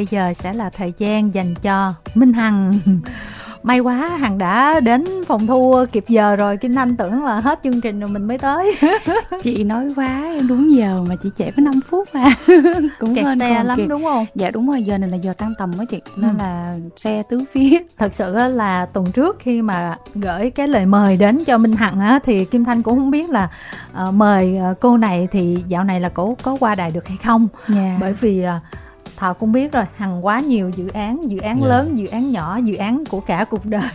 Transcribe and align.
bây 0.00 0.06
giờ 0.06 0.32
sẽ 0.38 0.52
là 0.52 0.70
thời 0.70 0.92
gian 0.98 1.34
dành 1.34 1.54
cho 1.62 1.94
Minh 2.14 2.32
Hằng 2.32 2.72
may 3.62 3.80
quá 3.80 4.16
hằng 4.20 4.38
đã 4.38 4.80
đến 4.80 5.04
phòng 5.26 5.46
thu 5.46 5.74
kịp 5.92 6.04
giờ 6.08 6.36
rồi 6.36 6.56
kim 6.56 6.72
thanh 6.72 6.96
tưởng 6.96 7.24
là 7.24 7.40
hết 7.40 7.60
chương 7.64 7.80
trình 7.80 8.00
rồi 8.00 8.10
mình 8.10 8.24
mới 8.24 8.38
tới 8.38 8.76
chị 9.42 9.64
nói 9.64 9.88
quá 9.96 10.34
em 10.38 10.48
đúng 10.48 10.74
giờ 10.74 11.04
mà 11.08 11.14
chị 11.22 11.28
trễ 11.38 11.50
có 11.50 11.62
5 11.62 11.74
phút 11.90 12.08
mà 12.12 12.24
cũng 12.98 13.14
kẹt 13.14 13.24
xe 13.40 13.64
lắm 13.64 13.76
kịp. 13.76 13.86
đúng 13.86 14.02
không 14.02 14.26
dạ 14.34 14.50
đúng 14.50 14.70
rồi 14.70 14.82
giờ 14.82 14.98
này 14.98 15.10
là 15.10 15.16
giờ 15.16 15.32
tăng 15.32 15.54
tầm 15.58 15.70
đó 15.78 15.84
chị 15.90 16.00
nên 16.16 16.30
ừ. 16.30 16.36
là 16.38 16.76
xe 16.96 17.22
tứ 17.30 17.38
phía 17.52 17.78
thật 17.98 18.12
sự 18.14 18.34
là 18.34 18.86
tuần 18.86 19.06
trước 19.12 19.36
khi 19.40 19.62
mà 19.62 19.96
gửi 20.14 20.50
cái 20.50 20.68
lời 20.68 20.86
mời 20.86 21.16
đến 21.16 21.38
cho 21.46 21.58
minh 21.58 21.72
hằng 21.72 22.00
á 22.00 22.18
thì 22.24 22.44
kim 22.44 22.64
thanh 22.64 22.82
cũng 22.82 22.96
không 22.96 23.10
biết 23.10 23.30
là 23.30 23.48
uh, 24.02 24.14
mời 24.14 24.58
uh, 24.70 24.80
cô 24.80 24.96
này 24.96 25.28
thì 25.30 25.56
dạo 25.68 25.84
này 25.84 26.00
là 26.00 26.08
cô 26.08 26.36
có 26.42 26.56
qua 26.60 26.74
đài 26.74 26.90
được 26.94 27.08
hay 27.08 27.18
không 27.24 27.48
yeah. 27.66 27.78
Dạ. 27.78 27.96
bởi 28.00 28.14
vì 28.20 28.44
uh, 28.56 28.62
thọ 29.20 29.32
cũng 29.32 29.52
biết 29.52 29.72
rồi 29.72 29.84
hằng 29.96 30.26
quá 30.26 30.40
nhiều 30.40 30.70
dự 30.76 30.88
án 30.88 31.30
dự 31.30 31.38
án 31.38 31.56
yeah. 31.56 31.62
Dạ. 31.62 31.68
lớn 31.68 31.98
dự 31.98 32.06
án 32.06 32.30
nhỏ 32.30 32.56
dự 32.64 32.74
án 32.74 33.04
của 33.10 33.20
cả 33.20 33.44
cuộc 33.50 33.66
đời 33.66 33.90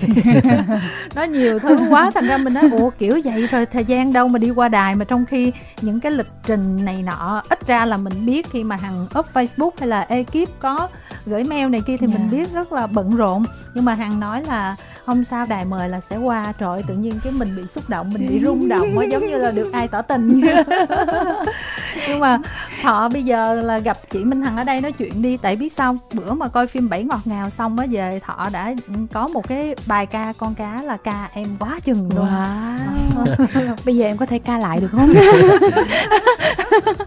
nó 1.16 1.24
nhiều 1.24 1.60
thứ 1.60 1.76
quá 1.90 2.12
thành 2.14 2.28
ra 2.28 2.38
mình 2.38 2.54
nói 2.54 2.70
ủa 2.72 2.90
kiểu 2.90 3.22
vậy 3.26 3.48
rồi 3.52 3.66
thời 3.66 3.86
gian 3.86 4.14
đâu 4.14 4.28
mà 4.28 4.40
đi 4.40 4.50
qua 4.50 4.68
đài 4.68 4.96
mà 4.96 5.06
trong 5.06 5.26
khi 5.26 5.52
những 5.82 6.00
cái 6.00 6.12
lịch 6.12 6.32
trình 6.44 6.86
này 6.86 7.04
nọ 7.06 7.42
ít 7.50 7.68
ra 7.68 7.86
là 7.86 7.98
mình 7.98 8.26
biết 8.26 8.48
khi 8.52 8.64
mà 8.64 8.76
hằng 8.76 9.06
up 9.20 9.26
facebook 9.34 9.72
hay 9.80 9.88
là 9.88 10.02
ekip 10.02 10.50
có 10.60 10.88
gửi 11.26 11.44
mail 11.44 11.70
này 11.70 11.82
kia 11.88 11.98
thì 11.98 12.08
yeah. 12.08 12.20
mình 12.20 12.30
dạ. 12.32 12.38
biết 12.38 12.54
rất 12.54 12.74
là 12.74 12.88
bận 12.88 13.16
rộn 13.16 13.46
nhưng 13.74 13.86
mà 13.86 13.94
hằng 13.94 14.20
nói 14.20 14.44
là 14.48 14.76
không 15.06 15.24
sao 15.26 15.46
đài 15.50 15.66
mời 15.66 15.90
là 15.90 16.02
sẽ 16.10 16.18
qua 16.18 16.54
trời 16.60 16.84
tự 16.88 16.94
nhiên 16.94 17.14
cái 17.24 17.34
mình 17.34 17.56
bị 17.56 17.64
xúc 17.76 17.84
động 17.88 18.10
mình 18.14 18.28
bị 18.28 18.42
rung 18.44 18.70
động 18.70 19.00
á 19.00 19.06
giống 19.12 19.28
như 19.28 19.38
là 19.38 19.52
được 19.52 19.74
ai 19.74 19.88
tỏ 19.88 20.02
tình 20.02 20.42
nhưng 22.08 22.20
mà 22.20 22.38
họ 22.86 23.10
bây 23.10 23.24
giờ 23.24 23.56
là 23.56 23.78
gặp 23.78 23.98
chị 24.10 24.24
minh 24.24 24.44
hằng 24.44 24.58
ở 24.58 24.64
đây 24.64 24.82
nói 24.82 24.92
chuyện 24.92 25.22
đi 25.22 25.38
tại 25.38 25.56
biết 25.56 25.74
sao 25.74 25.98
bữa 26.14 26.34
mà 26.34 26.48
coi 26.48 26.68
phim 26.68 26.90
bảy 26.90 27.04
ngọt 27.04 27.22
ngào 27.26 27.50
xong 27.50 27.80
á 27.80 27.86
về 27.90 28.20
thọ 28.26 28.50
đã 28.54 28.74
có 29.14 29.28
một 29.28 29.48
cái 29.48 29.76
bài 29.88 30.06
ca 30.06 30.34
con 30.38 30.56
cá 30.56 30.82
là 30.84 30.98
ca 30.98 31.30
em 31.34 31.48
quá 31.60 31.80
chừng 31.86 32.10
luôn. 32.16 32.26
Wow. 32.26 33.76
bây 33.86 33.96
giờ 33.96 34.06
em 34.06 34.18
có 34.18 34.26
thể 34.26 34.40
ca 34.40 34.58
lại 34.58 34.80
được 34.82 34.88
không? 34.92 35.10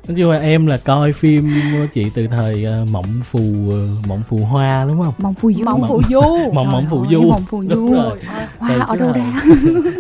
Nói 0.09 0.17
chung 0.17 0.31
là 0.31 0.41
em 0.41 0.67
là 0.67 0.77
coi 0.85 1.13
phim 1.13 1.51
của 1.73 1.87
chị 1.95 2.03
từ 2.15 2.27
thời 2.27 2.67
uh, 2.83 2.91
mộng 2.91 3.21
phù 3.31 3.41
uh, 3.69 4.07
mộng 4.09 4.23
phù 4.29 4.37
hoa 4.37 4.85
đúng 4.89 5.03
không? 5.03 5.15
Mộng 5.19 5.35
phù 5.35 5.53
du. 5.53 5.65
Mộng 5.65 5.89
phù 5.89 6.03
du. 6.11 6.21
Mộng 6.55 6.73
mộng 6.73 6.87
phù 6.91 7.05
du. 7.11 7.21
Mộng 7.21 7.45
phù 7.51 7.65
du. 7.65 7.93
rồi. 7.93 8.19
Hoa 8.59 8.79
ở 8.79 8.97
đâu 8.97 9.13
ra? 9.13 9.33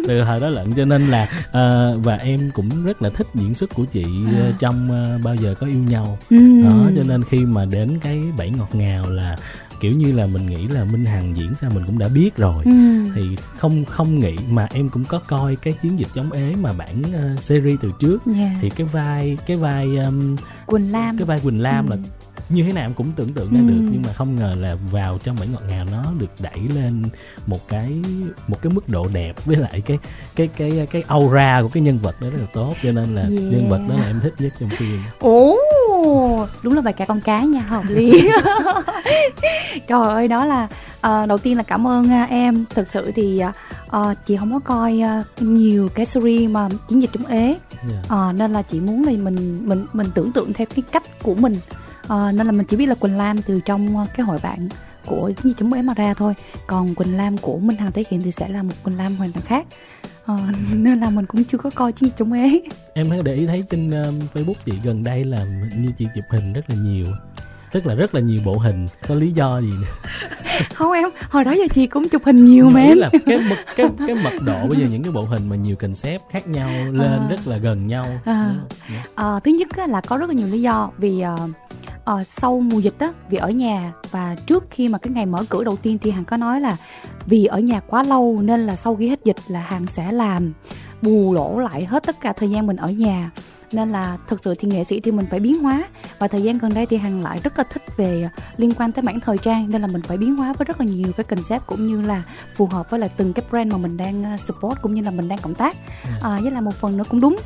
Từ 0.08 0.22
thời 0.26 0.40
đó 0.40 0.48
lận 0.48 0.72
cho 0.76 0.84
nên 0.84 1.10
là 1.10 1.28
uh, 1.48 2.04
và 2.04 2.16
em 2.16 2.50
cũng 2.54 2.68
rất 2.84 3.02
là 3.02 3.10
thích 3.10 3.26
diễn 3.34 3.54
xuất 3.54 3.74
của 3.74 3.84
chị 3.84 4.04
à. 4.38 4.52
trong 4.58 4.88
uh, 4.90 5.24
bao 5.24 5.34
giờ 5.34 5.54
có 5.60 5.66
yêu 5.68 5.82
nhau 5.88 6.18
ừ. 6.30 6.62
đó 6.62 6.90
cho 6.96 7.02
nên 7.08 7.24
khi 7.24 7.38
mà 7.38 7.64
đến 7.64 7.98
cái 8.02 8.22
bảy 8.38 8.50
ngọt 8.50 8.74
ngào 8.74 9.10
là 9.10 9.36
kiểu 9.80 9.92
như 9.92 10.12
là 10.12 10.26
mình 10.26 10.46
nghĩ 10.46 10.68
là 10.68 10.84
minh 10.84 11.04
hằng 11.04 11.36
diễn 11.36 11.52
sao 11.60 11.70
mình 11.74 11.84
cũng 11.86 11.98
đã 11.98 12.08
biết 12.08 12.36
rồi 12.36 12.64
ừ. 12.64 12.70
thì 13.14 13.36
không 13.58 13.84
không 13.84 14.18
nghĩ 14.18 14.36
mà 14.50 14.68
em 14.74 14.88
cũng 14.88 15.04
có 15.04 15.18
coi 15.18 15.56
cái 15.56 15.74
chiến 15.82 15.98
dịch 15.98 16.08
chống 16.14 16.32
ế 16.32 16.54
mà 16.60 16.72
bản 16.72 17.02
uh, 17.02 17.42
series 17.42 17.80
từ 17.82 17.92
trước 18.00 18.18
yeah. 18.36 18.52
thì 18.60 18.70
cái 18.70 18.86
vai 18.92 19.38
cái 19.46 19.56
vai 19.56 19.96
um, 19.96 20.36
quỳnh 20.66 20.92
lam 20.92 21.16
cái 21.16 21.26
vai 21.26 21.40
quỳnh 21.40 21.62
lam 21.62 21.86
ừ. 21.86 21.90
là 21.90 21.96
như 22.48 22.62
thế 22.62 22.72
nào 22.72 22.84
em 22.84 22.94
cũng 22.94 23.12
tưởng 23.16 23.32
tượng 23.32 23.52
ra 23.54 23.60
ừ. 23.60 23.66
được 23.66 23.88
nhưng 23.92 24.02
mà 24.06 24.12
không 24.12 24.36
ngờ 24.36 24.54
là 24.58 24.76
vào 24.92 25.18
trong 25.24 25.36
bản 25.40 25.48
ngọt 25.52 25.62
ngào 25.68 25.86
nó 25.92 26.12
được 26.18 26.30
đẩy 26.40 26.58
lên 26.74 27.02
một 27.46 27.68
cái 27.68 28.02
một 28.48 28.62
cái 28.62 28.72
mức 28.74 28.88
độ 28.88 29.08
đẹp 29.12 29.44
với 29.44 29.56
lại 29.56 29.82
cái 29.86 29.98
cái 30.36 30.48
cái 30.56 30.86
cái 30.90 31.04
aura 31.06 31.62
của 31.62 31.68
cái 31.68 31.82
nhân 31.82 31.98
vật 32.02 32.20
đó 32.20 32.30
rất 32.30 32.40
là 32.40 32.46
tốt 32.52 32.74
cho 32.82 32.92
nên 32.92 33.14
là 33.14 33.22
yeah. 33.22 33.32
nhân 33.32 33.68
vật 33.68 33.80
đó 33.88 33.94
là 33.98 34.06
em 34.06 34.20
thích 34.22 34.34
nhất 34.38 34.52
trong 34.60 34.70
phim 34.70 35.02
ồ 35.18 35.56
đúng 36.62 36.74
là 36.74 36.80
bài 36.80 36.92
ca 36.92 37.04
con 37.04 37.20
cá 37.20 37.40
nha 37.40 37.60
hợp 37.60 37.84
lý 37.88 38.12
trời 39.88 40.02
ơi 40.04 40.28
đó 40.28 40.44
là 40.44 40.68
uh, 41.06 41.28
đầu 41.28 41.38
tiên 41.38 41.56
là 41.56 41.62
cảm 41.62 41.86
ơn 41.86 42.04
uh, 42.04 42.30
em 42.30 42.64
thực 42.74 42.88
sự 42.92 43.12
thì 43.14 43.42
uh, 43.96 44.16
chị 44.26 44.36
không 44.36 44.52
có 44.52 44.58
coi 44.58 45.00
uh, 45.20 45.42
nhiều 45.42 45.88
cái 45.94 46.06
series 46.06 46.50
mà 46.50 46.68
chiến 46.88 47.02
dịch 47.02 47.10
chống 47.12 47.26
ế 47.26 47.44
yeah. 47.44 48.28
uh, 48.28 48.34
nên 48.34 48.52
là 48.52 48.62
chị 48.62 48.80
muốn 48.80 49.04
là 49.04 49.12
mình 49.12 49.68
mình 49.68 49.86
mình 49.92 50.06
tưởng 50.14 50.32
tượng 50.32 50.52
theo 50.52 50.66
cái 50.74 50.82
cách 50.92 51.22
của 51.22 51.34
mình 51.34 51.54
à, 52.08 52.32
nên 52.32 52.46
là 52.46 52.52
mình 52.52 52.66
chỉ 52.66 52.76
biết 52.76 52.86
là 52.86 52.94
quỳnh 52.94 53.16
lam 53.16 53.42
từ 53.42 53.60
trong 53.64 53.96
ờ, 53.96 54.06
cái 54.16 54.26
hội 54.26 54.38
bạn 54.42 54.68
của 55.06 55.32
như 55.42 55.54
chúng 55.58 55.72
em 55.72 55.86
mà 55.86 55.94
ra 55.96 56.14
thôi. 56.14 56.34
Còn 56.66 56.94
quỳnh 56.94 57.16
lam 57.16 57.36
của 57.36 57.58
minh 57.58 57.76
hằng 57.76 57.92
thể 57.92 58.04
hiện 58.10 58.22
thì 58.22 58.32
sẽ 58.32 58.48
là 58.48 58.62
một 58.62 58.74
quỳnh 58.84 58.96
lam 58.96 59.16
hoàn 59.16 59.32
toàn 59.32 59.44
khác. 59.44 59.66
À, 60.26 60.36
nên 60.72 61.00
là 61.00 61.10
mình 61.10 61.26
cũng 61.26 61.44
chưa 61.44 61.58
có 61.58 61.70
coi 61.74 61.92
chiến 61.92 62.10
chúng 62.18 62.32
ế 62.32 62.60
em 62.94 63.08
thấy 63.08 63.20
để 63.24 63.34
ý 63.34 63.46
thấy 63.46 63.64
trên 63.70 63.88
uh, 63.88 64.34
facebook 64.34 64.54
chị 64.66 64.72
gần 64.84 65.04
đây 65.04 65.24
là 65.24 65.38
như 65.78 65.88
chị 65.98 66.06
chụp 66.14 66.24
hình 66.30 66.52
rất 66.52 66.70
là 66.70 66.76
nhiều 66.76 67.06
rất 67.72 67.86
là 67.86 67.94
rất 67.94 68.14
là 68.14 68.20
nhiều 68.20 68.40
bộ 68.44 68.58
hình. 68.58 68.86
Có 69.08 69.14
lý 69.14 69.32
do 69.32 69.60
gì 69.60 69.70
nữa? 69.70 70.08
Không 70.74 70.92
em 70.92 71.08
hồi 71.30 71.44
đó 71.44 71.52
giờ 71.52 71.64
chị 71.74 71.86
cũng 71.86 72.08
chụp 72.08 72.22
hình 72.24 72.44
nhiều 72.44 72.70
mà 72.70 72.80
em. 72.80 72.98
là 72.98 73.10
cái 73.26 73.36
mật 73.48 73.56
cái 73.76 73.86
cái 74.06 74.14
mật 74.24 74.42
độ 74.42 74.66
bây 74.68 74.78
giờ 74.78 74.86
những 74.90 75.02
cái 75.02 75.12
bộ 75.12 75.20
hình 75.20 75.48
mà 75.48 75.56
nhiều 75.56 75.76
concept 75.76 76.22
khác 76.30 76.48
nhau 76.48 76.68
lên 76.92 77.10
à. 77.10 77.26
rất 77.30 77.40
là 77.46 77.56
gần 77.56 77.86
nhau. 77.86 78.04
À. 78.24 78.54
À, 79.14 79.40
thứ 79.44 79.50
nhất 79.50 79.68
là 79.88 80.00
có 80.00 80.16
rất 80.16 80.28
là 80.28 80.34
nhiều 80.34 80.46
lý 80.46 80.62
do 80.62 80.90
vì 80.98 81.22
uh, 81.34 81.50
uh, 82.14 82.22
sau 82.40 82.60
mùa 82.60 82.78
dịch 82.78 82.98
á 82.98 83.12
vì 83.30 83.38
ở 83.38 83.50
nhà 83.50 83.92
và 84.10 84.36
trước 84.46 84.64
khi 84.70 84.88
mà 84.88 84.98
cái 84.98 85.12
ngày 85.12 85.26
mở 85.26 85.44
cửa 85.48 85.64
đầu 85.64 85.76
tiên 85.76 85.98
thì 85.98 86.10
hằng 86.10 86.24
có 86.24 86.36
nói 86.36 86.60
là 86.60 86.76
vì 87.26 87.44
ở 87.44 87.58
nhà 87.58 87.80
quá 87.80 88.02
lâu 88.02 88.38
nên 88.42 88.66
là 88.66 88.76
sau 88.76 88.96
khi 88.96 89.08
hết 89.08 89.20
dịch 89.24 89.36
là 89.48 89.60
hằng 89.60 89.86
sẽ 89.86 90.12
làm 90.12 90.52
bù 91.02 91.34
lỗ 91.34 91.58
lại 91.58 91.84
hết 91.84 92.02
tất 92.06 92.16
cả 92.20 92.32
thời 92.32 92.50
gian 92.50 92.66
mình 92.66 92.76
ở 92.76 92.88
nhà. 92.88 93.30
Nên 93.72 93.92
là 93.92 94.16
thực 94.28 94.40
sự 94.44 94.54
thì 94.58 94.68
nghệ 94.68 94.84
sĩ 94.84 95.00
thì 95.00 95.12
mình 95.12 95.26
phải 95.30 95.40
biến 95.40 95.62
hóa. 95.62 95.88
Và 96.18 96.28
thời 96.28 96.42
gian 96.42 96.58
gần 96.58 96.74
đây 96.74 96.86
thì 96.86 96.96
hằng 96.96 97.22
lại 97.22 97.38
rất 97.44 97.58
là 97.58 97.64
thích 97.64 97.82
về 97.96 98.28
liên 98.56 98.70
quan 98.74 98.92
tới 98.92 99.02
mảng 99.02 99.20
thời 99.20 99.38
trang 99.38 99.68
nên 99.70 99.82
là 99.82 99.88
mình 99.88 100.02
phải 100.02 100.16
biến 100.16 100.36
hóa 100.36 100.52
với 100.52 100.64
rất 100.64 100.80
là 100.80 100.86
nhiều 100.86 101.12
cái 101.16 101.24
concept 101.24 101.66
cũng 101.66 101.86
như 101.86 102.02
là 102.02 102.22
phù 102.56 102.66
hợp 102.66 102.90
với 102.90 103.00
lại 103.00 103.10
từng 103.16 103.32
cái 103.32 103.44
brand 103.50 103.72
mà 103.72 103.78
mình 103.78 103.96
đang 103.96 104.24
ờ, 104.24 104.36
support 104.48 104.82
cũng 104.82 104.94
như 104.94 105.02
là 105.02 105.10
mình 105.10 105.28
đang 105.28 105.38
cộng 105.38 105.54
tác. 105.54 105.76
À, 106.22 106.38
với 106.42 106.50
là 106.50 106.60
một 106.60 106.74
phần 106.74 106.96
nữa 106.96 107.04
cũng 107.08 107.20
đúng 107.20 107.36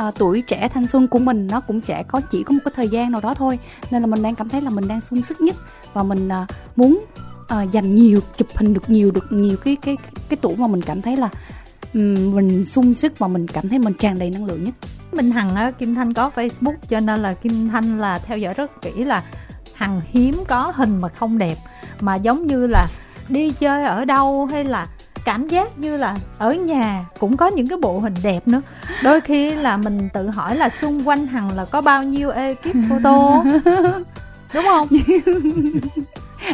à, 0.00 0.10
tuổi 0.18 0.42
trẻ 0.42 0.68
thanh 0.74 0.86
xuân 0.86 1.08
của 1.08 1.18
mình 1.18 1.46
nó 1.50 1.60
cũng 1.60 1.80
sẽ 1.80 2.02
có 2.08 2.20
chỉ 2.30 2.42
có 2.42 2.52
một 2.52 2.60
cái 2.64 2.72
thời 2.76 2.88
gian 2.88 3.12
nào 3.12 3.20
đó 3.20 3.34
thôi. 3.34 3.58
Nên 3.90 4.02
là 4.02 4.06
mình 4.06 4.22
đang 4.22 4.34
cảm 4.34 4.48
thấy 4.48 4.60
là 4.60 4.70
mình 4.70 4.88
đang 4.88 5.00
sung 5.00 5.22
sức 5.22 5.40
nhất 5.40 5.56
và 5.92 6.02
mình 6.02 6.28
à, 6.28 6.46
muốn 6.76 7.04
à, 7.48 7.62
dành 7.62 7.94
nhiều 7.94 8.20
chụp 8.36 8.48
hình 8.54 8.74
được 8.74 8.90
nhiều 8.90 9.10
được 9.10 9.32
nhiều 9.32 9.56
cái 9.64 9.76
cái 9.82 9.96
cái 10.28 10.36
tuổi 10.40 10.56
mà 10.56 10.66
mình 10.66 10.82
cảm 10.82 11.02
thấy 11.02 11.16
là 11.16 11.28
um, 11.94 12.34
mình 12.34 12.64
sung 12.64 12.94
sức 12.94 13.18
và 13.18 13.28
mình 13.28 13.46
cảm 13.46 13.68
thấy 13.68 13.78
mình 13.78 13.92
tràn 13.94 14.18
đầy 14.18 14.30
năng 14.30 14.44
lượng 14.44 14.64
nhất. 14.64 14.74
Minh 15.12 15.30
Hằng 15.30 15.54
á 15.54 15.70
Kim 15.70 15.94
Thanh 15.94 16.12
có 16.14 16.30
Facebook 16.34 16.76
cho 16.88 17.00
nên 17.00 17.22
là 17.22 17.34
Kim 17.34 17.68
Thanh 17.68 17.98
là 17.98 18.18
theo 18.18 18.38
dõi 18.38 18.54
rất 18.54 18.82
kỹ 18.82 19.04
là 19.04 19.22
Hằng 19.74 20.00
hiếm 20.10 20.34
có 20.48 20.72
hình 20.76 20.98
mà 21.00 21.08
không 21.08 21.38
đẹp. 21.38 21.56
Mà 22.00 22.14
giống 22.14 22.46
như 22.46 22.66
là 22.66 22.86
đi 23.28 23.50
chơi 23.50 23.82
ở 23.82 24.04
đâu 24.04 24.46
hay 24.46 24.64
là 24.64 24.86
cảm 25.24 25.48
giác 25.48 25.78
như 25.78 25.96
là 25.96 26.16
ở 26.38 26.54
nhà 26.54 27.04
cũng 27.18 27.36
có 27.36 27.46
những 27.46 27.68
cái 27.68 27.78
bộ 27.82 27.98
hình 27.98 28.14
đẹp 28.22 28.48
nữa 28.48 28.62
đôi 29.02 29.20
khi 29.20 29.50
là 29.50 29.76
mình 29.76 30.08
tự 30.14 30.30
hỏi 30.30 30.56
là 30.56 30.70
xung 30.82 31.08
quanh 31.08 31.26
hằng 31.26 31.56
là 31.56 31.64
có 31.64 31.80
bao 31.80 32.02
nhiêu 32.02 32.30
ekip 32.30 32.76
photo 32.88 33.44
đúng 34.54 34.64
không 34.64 34.86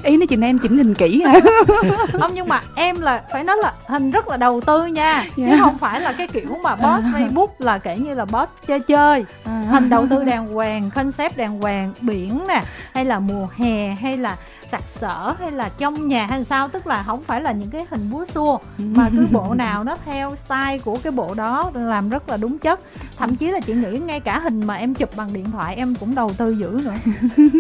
ý 0.03 0.17
nói 0.17 0.27
chuyện 0.27 0.41
em 0.41 0.59
chỉnh 0.59 0.79
hình 0.79 0.95
kỹ 0.95 1.23
hả 1.27 1.41
không 2.13 2.31
nhưng 2.35 2.49
mà 2.49 2.61
em 2.75 3.01
là 3.01 3.23
phải 3.33 3.45
nói 3.45 3.57
là 3.63 3.73
hình 3.87 4.11
rất 4.11 4.29
là 4.29 4.37
đầu 4.37 4.61
tư 4.61 4.87
nha 4.87 5.13
yeah. 5.13 5.37
chứ 5.37 5.43
dạ. 5.47 5.57
không 5.61 5.79
phải 5.79 6.01
là 6.01 6.13
cái 6.13 6.29
kiểu 6.29 6.59
mà 6.63 6.75
boss 6.75 7.05
à. 7.05 7.13
facebook 7.15 7.49
là 7.59 7.79
kể 7.79 7.97
như 7.97 8.15
là 8.15 8.25
boss 8.25 8.53
chơi 8.67 8.81
chơi 8.81 9.25
à. 9.45 9.63
hình 9.71 9.89
đầu 9.89 10.07
tư 10.11 10.25
đàng 10.25 10.47
hoàng 10.47 10.91
concept 10.95 11.37
đàng 11.37 11.61
hoàng 11.61 11.93
biển 12.01 12.45
nè 12.49 12.63
hay 12.95 13.05
là 13.05 13.19
mùa 13.19 13.47
hè 13.57 13.95
hay 13.95 14.17
là 14.17 14.37
sặc 14.71 14.83
sỡ 15.01 15.35
hay 15.39 15.53
là 15.53 15.71
trong 15.79 16.09
nhà 16.09 16.27
hay 16.31 16.45
sao? 16.45 16.69
Tức 16.69 16.87
là 16.87 17.03
không 17.03 17.23
phải 17.25 17.41
là 17.41 17.53
những 17.53 17.71
cái 17.71 17.87
hình 17.91 18.11
búa 18.11 18.25
xua 18.35 18.59
mà 18.79 19.11
cứ 19.17 19.27
bộ 19.33 19.55
nào 19.55 19.85
nó 19.85 19.97
theo 20.05 20.37
style 20.45 20.79
của 20.79 20.99
cái 21.03 21.13
bộ 21.13 21.35
đó 21.35 21.71
làm 21.75 22.09
rất 22.09 22.29
là 22.29 22.37
đúng 22.37 22.59
chất. 22.59 22.81
Thậm 23.17 23.37
chí 23.37 23.47
là 23.47 23.61
chị 23.61 23.73
nghĩ 23.73 23.99
ngay 23.99 24.21
cả 24.21 24.39
hình 24.39 24.67
mà 24.67 24.75
em 24.75 24.95
chụp 24.95 25.17
bằng 25.17 25.33
điện 25.33 25.51
thoại 25.51 25.77
em 25.77 25.95
cũng 26.01 26.15
đầu 26.15 26.31
tư 26.33 26.51
dữ 26.51 26.79
nữa. 26.85 26.95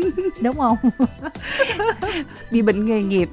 Đúng 0.42 0.56
không? 0.56 0.76
Bị 2.50 2.62
bệnh 2.62 2.86
nghề 2.86 3.02
nghiệp. 3.02 3.30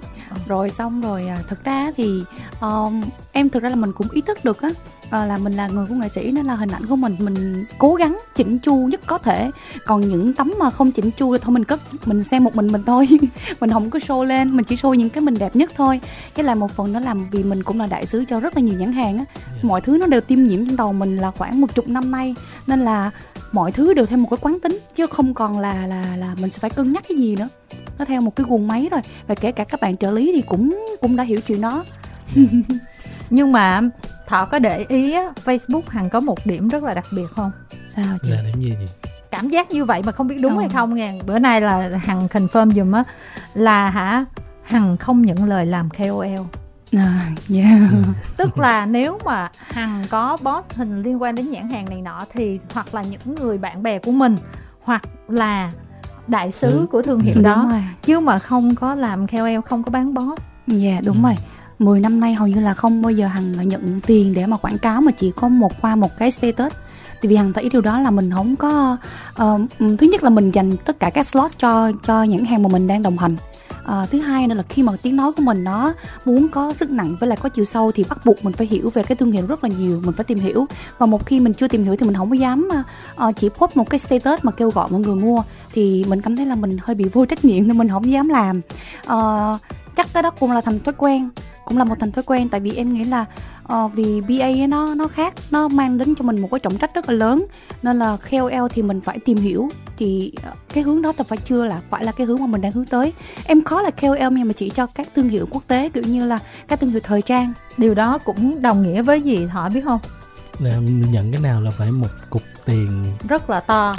Rồi 0.48 0.70
xong 0.70 1.02
rồi 1.02 1.28
à, 1.28 1.38
thực 1.48 1.64
ra 1.64 1.92
thì 1.98 2.24
um, 2.62 3.04
em 3.32 3.50
thực 3.50 3.64
ra 3.64 3.70
là 3.70 3.76
mình 3.76 3.92
cũng 3.94 4.08
ý 4.12 4.22
thức 4.22 4.46
được 4.46 4.62
á 4.62 4.70
à, 5.14 5.26
là 5.26 5.38
mình 5.38 5.54
là 5.54 5.68
người 5.68 5.86
của 5.90 5.96
nghệ 5.96 6.10
sĩ 6.10 6.32
nên 6.32 6.46
là 6.46 6.56
hình 6.56 6.70
ảnh 6.70 6.86
của 6.86 6.96
mình 6.96 7.16
mình 7.20 7.66
cố 7.78 7.96
gắng 7.96 8.20
chỉnh 8.36 8.60
chu 8.60 8.76
nhất 8.76 9.02
có 9.06 9.18
thể. 9.18 9.52
Còn 9.86 10.02
những 10.02 10.34
tấm 10.34 10.54
mà 10.60 10.70
không 10.70 10.92
chỉnh 10.92 11.12
chu 11.12 11.36
thì 11.36 11.42
thôi 11.44 11.54
mình 11.54 11.64
cất 11.64 11.80
mình 12.06 12.24
xem 12.32 12.44
một 12.44 12.56
mình 12.56 12.68
mình 12.68 12.84
thôi. 12.86 13.08
Mình 13.60 13.70
không 13.70 13.90
có 13.90 14.00
show 14.00 14.24
lên 14.24 14.58
mình 14.58 14.66
chỉ 14.66 14.76
show 14.76 14.94
những 14.94 15.10
cái 15.10 15.22
mình 15.22 15.34
đẹp 15.40 15.56
nhất 15.56 15.72
thôi. 15.76 16.02
Cái 16.36 16.44
là 16.44 16.56
một 16.56 16.72
phần 16.72 16.94
nó 16.94 17.00
làm 17.00 17.26
vì 17.32 17.44
mình 17.44 17.64
cũng 17.64 17.80
là 17.80 17.88
đại 17.88 18.06
sứ 18.06 18.24
cho 18.30 18.40
rất 18.40 18.58
là 18.58 18.62
nhiều 18.62 18.80
nhãn 18.80 18.94
hàng 18.94 19.18
á. 19.18 19.26
Yeah. 19.52 19.64
mọi 19.64 19.82
thứ 19.82 19.98
nó 19.98 20.08
đều 20.08 20.22
tiêm 20.22 20.44
nhiễm 20.44 20.68
trong 20.68 20.78
đầu 20.78 20.94
mình 20.94 21.18
là 21.18 21.32
khoảng 21.32 21.62
một 21.62 21.76
chục 21.76 21.88
năm 21.88 22.12
nay. 22.12 22.36
Nên 22.68 22.80
là 22.80 23.12
mọi 23.52 23.72
thứ 23.72 23.94
đều 23.94 24.06
theo 24.06 24.18
một 24.18 24.28
cái 24.30 24.38
quán 24.42 24.60
tính 24.60 24.80
chứ 24.96 25.08
không 25.08 25.34
còn 25.34 25.60
là 25.60 25.88
là 25.88 26.04
là 26.18 26.36
mình 26.42 26.50
sẽ 26.50 26.60
phải 26.60 26.70
cân 26.70 26.94
nhắc 26.94 27.04
cái 27.10 27.18
gì 27.18 27.36
nữa. 27.40 27.50
Nó 27.98 28.06
theo 28.06 28.22
một 28.22 28.36
cái 28.36 28.46
guồng 28.50 28.68
máy 28.68 28.88
rồi. 28.92 29.02
Và 29.28 29.36
kể 29.36 29.52
cả 29.52 29.64
các 29.64 29.82
bạn 29.82 29.98
trợ 29.98 30.12
lý 30.12 30.32
thì 30.36 30.42
cũng 30.42 30.86
cũng 31.02 31.16
đã 31.16 31.24
hiểu 31.24 31.40
chuyện 31.48 31.62
đó. 31.62 31.86
Nhưng 33.30 33.52
mà 33.52 33.82
thọ 34.28 34.46
có 34.46 34.60
để 34.60 34.86
ý 34.90 35.14
á, 35.14 35.34
facebook 35.46 35.82
hằng 35.88 36.10
có 36.10 36.20
một 36.20 36.46
điểm 36.46 36.68
rất 36.68 36.84
là 36.84 36.94
đặc 36.94 37.06
biệt 37.12 37.26
không 37.36 37.52
sao 37.96 38.18
chị 38.22 38.30
là 38.30 38.42
điểm 38.42 38.62
gì 38.62 38.76
vậy 38.78 38.88
cảm 39.32 39.50
giác 39.50 39.72
như 39.72 39.86
vậy 39.86 40.02
mà 40.06 40.12
không 40.12 40.28
biết 40.28 40.38
đúng 40.42 40.56
ừ. 40.56 40.60
hay 40.60 40.70
không 40.70 40.96
nghe 40.96 41.20
bữa 41.26 41.40
nay 41.40 41.62
là 41.62 41.90
hằng 42.04 42.28
confirm 42.28 42.70
dùm 42.70 42.92
á 42.92 43.04
là 43.54 43.90
hả 43.90 44.26
hằng 44.64 44.98
không 44.98 45.22
nhận 45.22 45.46
lời 45.46 45.66
làm 45.66 45.90
KOL 45.90 46.40
À, 46.98 47.32
yeah. 47.50 47.82
tức 48.38 48.58
là 48.58 48.86
nếu 48.86 49.20
mà 49.26 49.50
hằng 49.56 50.04
có 50.10 50.38
boss 50.44 50.78
hình 50.78 51.04
liên 51.04 51.22
quan 51.22 51.36
đến 51.36 51.52
nhãn 51.52 51.70
hàng 51.70 51.86
này 51.90 52.02
nọ 52.02 52.20
thì 52.34 52.60
hoặc 52.74 52.96
là 52.96 53.02
những 53.02 53.36
người 53.36 53.58
bạn 53.58 53.84
bè 53.84 54.00
của 54.00 54.12
mình 54.12 54.36
hoặc 54.84 55.02
là 55.28 55.72
đại 56.28 56.52
sứ 56.52 56.70
ừ. 56.70 56.86
của 56.92 57.02
thương 57.02 57.20
hiệu 57.20 57.36
ừ, 57.36 57.42
đó 57.42 57.68
rồi. 57.72 57.84
chứ 58.02 58.20
mà 58.20 58.40
không 58.40 58.76
có 58.76 58.96
làm 58.96 59.28
KOL 59.28 59.60
không 59.66 59.84
có 59.84 59.90
bán 59.90 60.14
boss 60.14 60.42
dạ 60.68 60.90
yeah, 60.90 61.04
đúng 61.06 61.24
ừ. 61.24 61.24
rồi 61.24 61.36
10 61.84 62.00
năm 62.00 62.20
nay 62.20 62.34
hầu 62.34 62.48
như 62.48 62.60
là 62.60 62.74
không 62.74 63.02
bao 63.02 63.12
giờ 63.12 63.28
hằng 63.28 63.68
nhận 63.68 64.00
tiền 64.00 64.34
để 64.34 64.46
mà 64.46 64.58
quảng 64.58 64.78
cáo 64.78 65.02
mà 65.02 65.12
chỉ 65.12 65.32
có 65.36 65.48
một 65.48 65.82
qua 65.82 65.96
một 65.96 66.18
cái 66.18 66.32
status. 66.32 66.74
Thì 67.22 67.30
vì 67.30 67.36
hằng 67.36 67.54
thấy 67.54 67.70
điều 67.74 67.82
đó 67.82 68.00
là 68.00 68.12
mình 68.12 68.32
không 68.32 68.56
có 68.56 68.98
uh, 69.44 69.62
thứ 69.80 70.08
nhất 70.12 70.24
là 70.24 70.30
mình 70.30 70.52
dành 70.52 70.78
tất 70.86 71.00
cả 71.00 71.10
các 71.10 71.28
slot 71.28 71.52
cho 71.58 71.92
cho 72.08 72.24
những 72.24 72.46
hàng 72.46 72.64
mà 72.64 72.70
mình 72.72 72.88
đang 72.88 73.04
đồng 73.04 73.18
hành. 73.18 73.36
À, 73.86 74.06
thứ 74.12 74.20
hai 74.20 74.48
nữa 74.48 74.56
là 74.56 74.64
khi 74.64 74.84
mà 74.84 74.94
tiếng 75.02 75.16
nói 75.16 75.32
của 75.32 75.44
mình 75.44 75.64
nó 75.64 75.94
muốn 76.26 76.48
có 76.48 76.74
sức 76.74 76.92
nặng 76.92 77.16
với 77.20 77.30
lại 77.30 77.38
có 77.42 77.50
chiều 77.50 77.66
sâu 77.66 77.92
thì 77.92 78.04
bắt 78.10 78.18
buộc 78.26 78.46
mình 78.46 78.54
phải 78.54 78.68
hiểu 78.68 78.90
về 78.94 79.04
cái 79.04 79.16
thương 79.16 79.32
hiệu 79.32 79.46
rất 79.48 79.64
là 79.64 79.70
nhiều 79.80 80.02
mình 80.06 80.16
phải 80.16 80.24
tìm 80.24 80.38
hiểu. 80.38 80.66
Và 80.98 81.06
một 81.06 81.26
khi 81.26 81.40
mình 81.40 81.54
chưa 81.54 81.68
tìm 81.68 81.84
hiểu 81.84 81.96
thì 82.00 82.06
mình 82.06 82.16
không 82.16 82.30
có 82.30 82.36
dám 82.36 82.70
uh, 83.28 83.36
chỉ 83.36 83.50
post 83.50 83.78
một 83.78 83.90
cái 83.90 84.00
status 84.00 84.40
mà 84.44 84.52
kêu 84.52 84.70
gọi 84.70 84.88
mọi 84.92 85.02
người 85.02 85.16
mua. 85.16 85.44
Thì 85.74 86.06
mình 86.08 86.22
cảm 86.22 86.36
thấy 86.36 86.46
là 86.46 86.56
mình 86.56 86.78
hơi 86.82 86.96
bị 86.96 87.06
vô 87.14 87.26
trách 87.26 87.46
nhiệm 87.46 87.68
nên 87.68 87.78
mình 87.78 87.88
không 87.88 88.12
dám 88.12 88.30
làm. 88.30 88.62
Uh, 89.14 89.62
chắc 89.96 90.08
cái 90.14 90.24
đó 90.24 90.30
cũng 90.30 90.52
là 90.52 90.62
thành 90.62 90.80
thói 90.80 90.94
quen 90.98 91.30
cũng 91.66 91.78
là 91.78 91.84
một 91.84 91.96
thành 92.00 92.12
thói 92.12 92.24
quen 92.24 92.50
tại 92.50 92.60
vì 92.60 92.76
em 92.76 92.94
nghĩ 92.94 93.04
là 93.04 93.26
uh, 93.74 93.94
vì 93.94 94.22
BA 94.22 94.68
nó 94.70 94.96
nó 94.96 95.08
khác 95.08 95.34
nó 95.52 95.68
mang 95.68 95.98
đến 95.98 96.16
cho 96.16 96.24
mình 96.24 96.42
một 96.42 96.48
cái 96.52 96.60
trọng 96.60 96.78
trách 96.78 96.94
rất 96.94 97.10
là 97.10 97.16
lớn. 97.16 97.46
Nên 97.84 98.00
là 98.00 98.18
KOL 98.32 98.68
thì 98.70 98.82
mình 98.82 99.02
phải 99.02 99.20
tìm 99.20 99.38
hiểu 99.38 99.70
thì 99.98 100.32
ờ, 100.44 100.52
cái 100.74 100.84
hướng 100.84 101.02
đó 101.02 101.14
tập 101.18 101.28
phải 101.30 101.38
chưa 101.38 101.66
là 101.66 101.82
phải 101.90 102.04
là 102.04 102.12
cái 102.12 102.28
hướng 102.28 102.40
mà 102.40 102.46
mình 102.46 102.62
đang 102.62 102.72
hướng 102.72 102.86
tới. 102.86 103.14
Em 103.46 103.64
khó 103.64 103.82
là 103.82 103.92
KOL 103.92 104.38
nhưng 104.38 104.48
mà 104.48 104.54
chỉ 104.54 104.70
cho 104.70 104.88
các 104.88 105.08
thương 105.16 105.30
hiệu 105.30 105.48
quốc 105.52 105.64
tế 105.68 105.90
kiểu 105.90 106.04
như 106.04 106.26
là 106.26 106.40
các 106.68 106.80
thương 106.80 106.90
hiệu 106.90 107.00
thời 107.04 107.22
trang. 107.22 107.54
Điều 107.78 107.94
đó 107.94 108.18
cũng 108.18 108.62
đồng 108.62 108.84
nghĩa 108.84 109.02
với 109.02 109.22
gì 109.22 109.46
họ 109.46 109.70
biết 109.70 109.82
không? 109.86 110.00
Nhận 111.12 111.32
cái 111.32 111.42
nào 111.42 111.62
là 111.62 111.72
phải 111.72 111.92
một 111.92 112.08
cục 112.30 112.42
tiền. 112.66 113.04
Rất 113.30 113.50
là 113.50 113.60
to. 113.60 113.96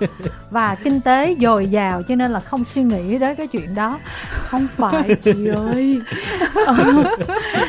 Và 0.50 0.74
kinh 0.74 1.00
tế 1.00 1.36
dồi 1.40 1.66
dào 1.66 2.02
cho 2.08 2.14
nên 2.14 2.30
là 2.30 2.40
không 2.40 2.64
suy 2.74 2.82
nghĩ 2.82 3.18
đến 3.18 3.36
cái 3.36 3.46
chuyện 3.46 3.74
đó. 3.74 3.98
Không 4.38 4.66
phải 4.76 5.08
chị 5.22 5.32
ơi. 5.56 6.00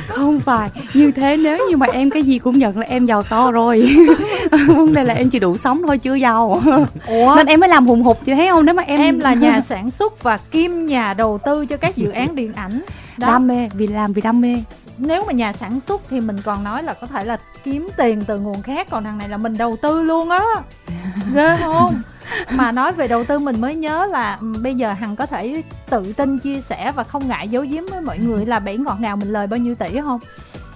Không 0.08 0.40
phải. 0.40 0.70
Như 0.94 1.12
thế 1.12 1.38
nếu 1.38 1.70
như 1.70 1.78
mà 1.78 1.88
em 1.92 2.10
cái 2.10 2.24
gì 2.24 2.40
cũng 2.40 2.58
nhận 2.58 2.78
là 2.78 2.86
em 2.90 3.06
giàu 3.06 3.24
to 3.24 3.52
rồi. 3.52 3.98
Vấn 4.68 4.94
đề 4.94 5.04
là 5.04 5.14
em 5.14 5.30
chỉ 5.30 5.40
đủ 5.40 5.58
sống 5.64 5.82
thôi 5.88 5.98
chưa 5.98 6.16
giàu. 6.16 6.62
Ủa? 7.08 7.36
nên 7.36 7.48
em 7.48 7.60
mới 7.60 7.70
làm 7.70 7.88
hùng 7.88 8.04
hục 8.04 8.26
chị 8.26 8.34
thấy 8.36 8.48
không? 8.52 8.66
Nếu 8.66 8.76
mà 8.76 8.84
em 8.84 9.00
em 9.00 9.20
là 9.20 9.34
nhà 9.34 9.62
sản 9.70 9.90
xuất 10.00 10.24
và 10.24 10.38
kim 10.52 10.86
nhà 10.86 11.14
đầu 11.14 11.40
tư 11.46 11.66
cho 11.66 11.78
các 11.78 11.96
dự 11.96 12.10
án 12.10 12.36
điện 12.36 12.54
ảnh. 12.56 12.82
Đó. 13.18 13.28
đam 13.28 13.48
mê 13.48 13.70
vì 13.74 13.88
làm 13.88 14.14
vì 14.14 14.22
đam 14.22 14.42
mê 14.42 14.56
nếu 14.98 15.24
mà 15.28 15.34
nhà 15.34 15.54
sản 15.54 15.80
xuất 15.88 16.02
thì 16.10 16.22
mình 16.22 16.38
còn 16.44 16.64
nói 16.64 16.84
là 16.84 16.94
có 16.94 17.08
thể 17.08 17.26
là 17.26 17.38
kiếm 17.64 17.88
tiền 17.98 18.22
từ 18.28 18.40
nguồn 18.40 18.62
khác 18.62 18.88
còn 18.90 19.04
thằng 19.04 19.18
này 19.18 19.30
là 19.30 19.38
mình 19.38 19.58
đầu 19.58 19.78
tư 19.82 20.04
luôn 20.04 20.30
á. 20.30 20.44
Ghê 21.34 21.58
không? 21.60 22.02
Mà 22.52 22.72
nói 22.72 22.92
về 22.92 23.08
đầu 23.08 23.24
tư 23.24 23.38
mình 23.38 23.62
mới 23.62 23.76
nhớ 23.76 24.06
là 24.12 24.38
bây 24.62 24.76
giờ 24.76 24.94
hằng 24.94 25.16
có 25.16 25.26
thể 25.26 25.62
tự 25.90 26.14
tin 26.14 26.40
chia 26.40 26.62
sẻ 26.62 26.92
và 26.96 27.04
không 27.04 27.28
ngại 27.28 27.48
giấu 27.50 27.66
giếm 27.70 27.84
với 27.92 28.02
mọi 28.02 28.20
người 28.20 28.46
là 28.46 28.60
bảy 28.60 28.78
ngọt 28.78 28.98
ngào 29.00 29.16
mình 29.16 29.30
lời 29.30 29.48
bao 29.48 29.58
nhiêu 29.58 29.76
tỷ 29.76 30.00
không 30.04 30.20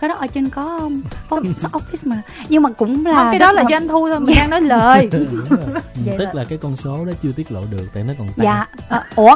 cái 0.02 0.10
đó 0.10 0.16
ở 0.16 0.28
trên 0.28 0.50
có 0.50 0.62
không 0.62 1.02
office 1.62 2.04
mà. 2.04 2.22
Nhưng 2.50 2.64
mà 2.64 2.70
cũng 2.70 3.06
là 3.06 3.16
không, 3.16 3.28
cái 3.30 3.40
đó 3.40 3.52
là 3.52 3.64
doanh 3.70 3.88
thu 3.88 4.10
thôi 4.12 4.20
mình 4.20 4.36
đang 4.36 4.50
nói 4.50 4.62
lời. 4.62 5.10
Ừ, 5.12 5.26
tức 6.18 6.28
là 6.34 6.44
cái 6.50 6.58
con 6.62 6.76
số 6.84 7.06
đó 7.06 7.12
chưa 7.24 7.32
tiết 7.36 7.52
lộ 7.52 7.62
được 7.72 7.88
tại 7.94 8.04
nó 8.04 8.14
còn 8.18 8.28
tăng. 8.28 8.46
Dạ 8.46 8.66
à, 8.90 9.04
ủa? 9.16 9.36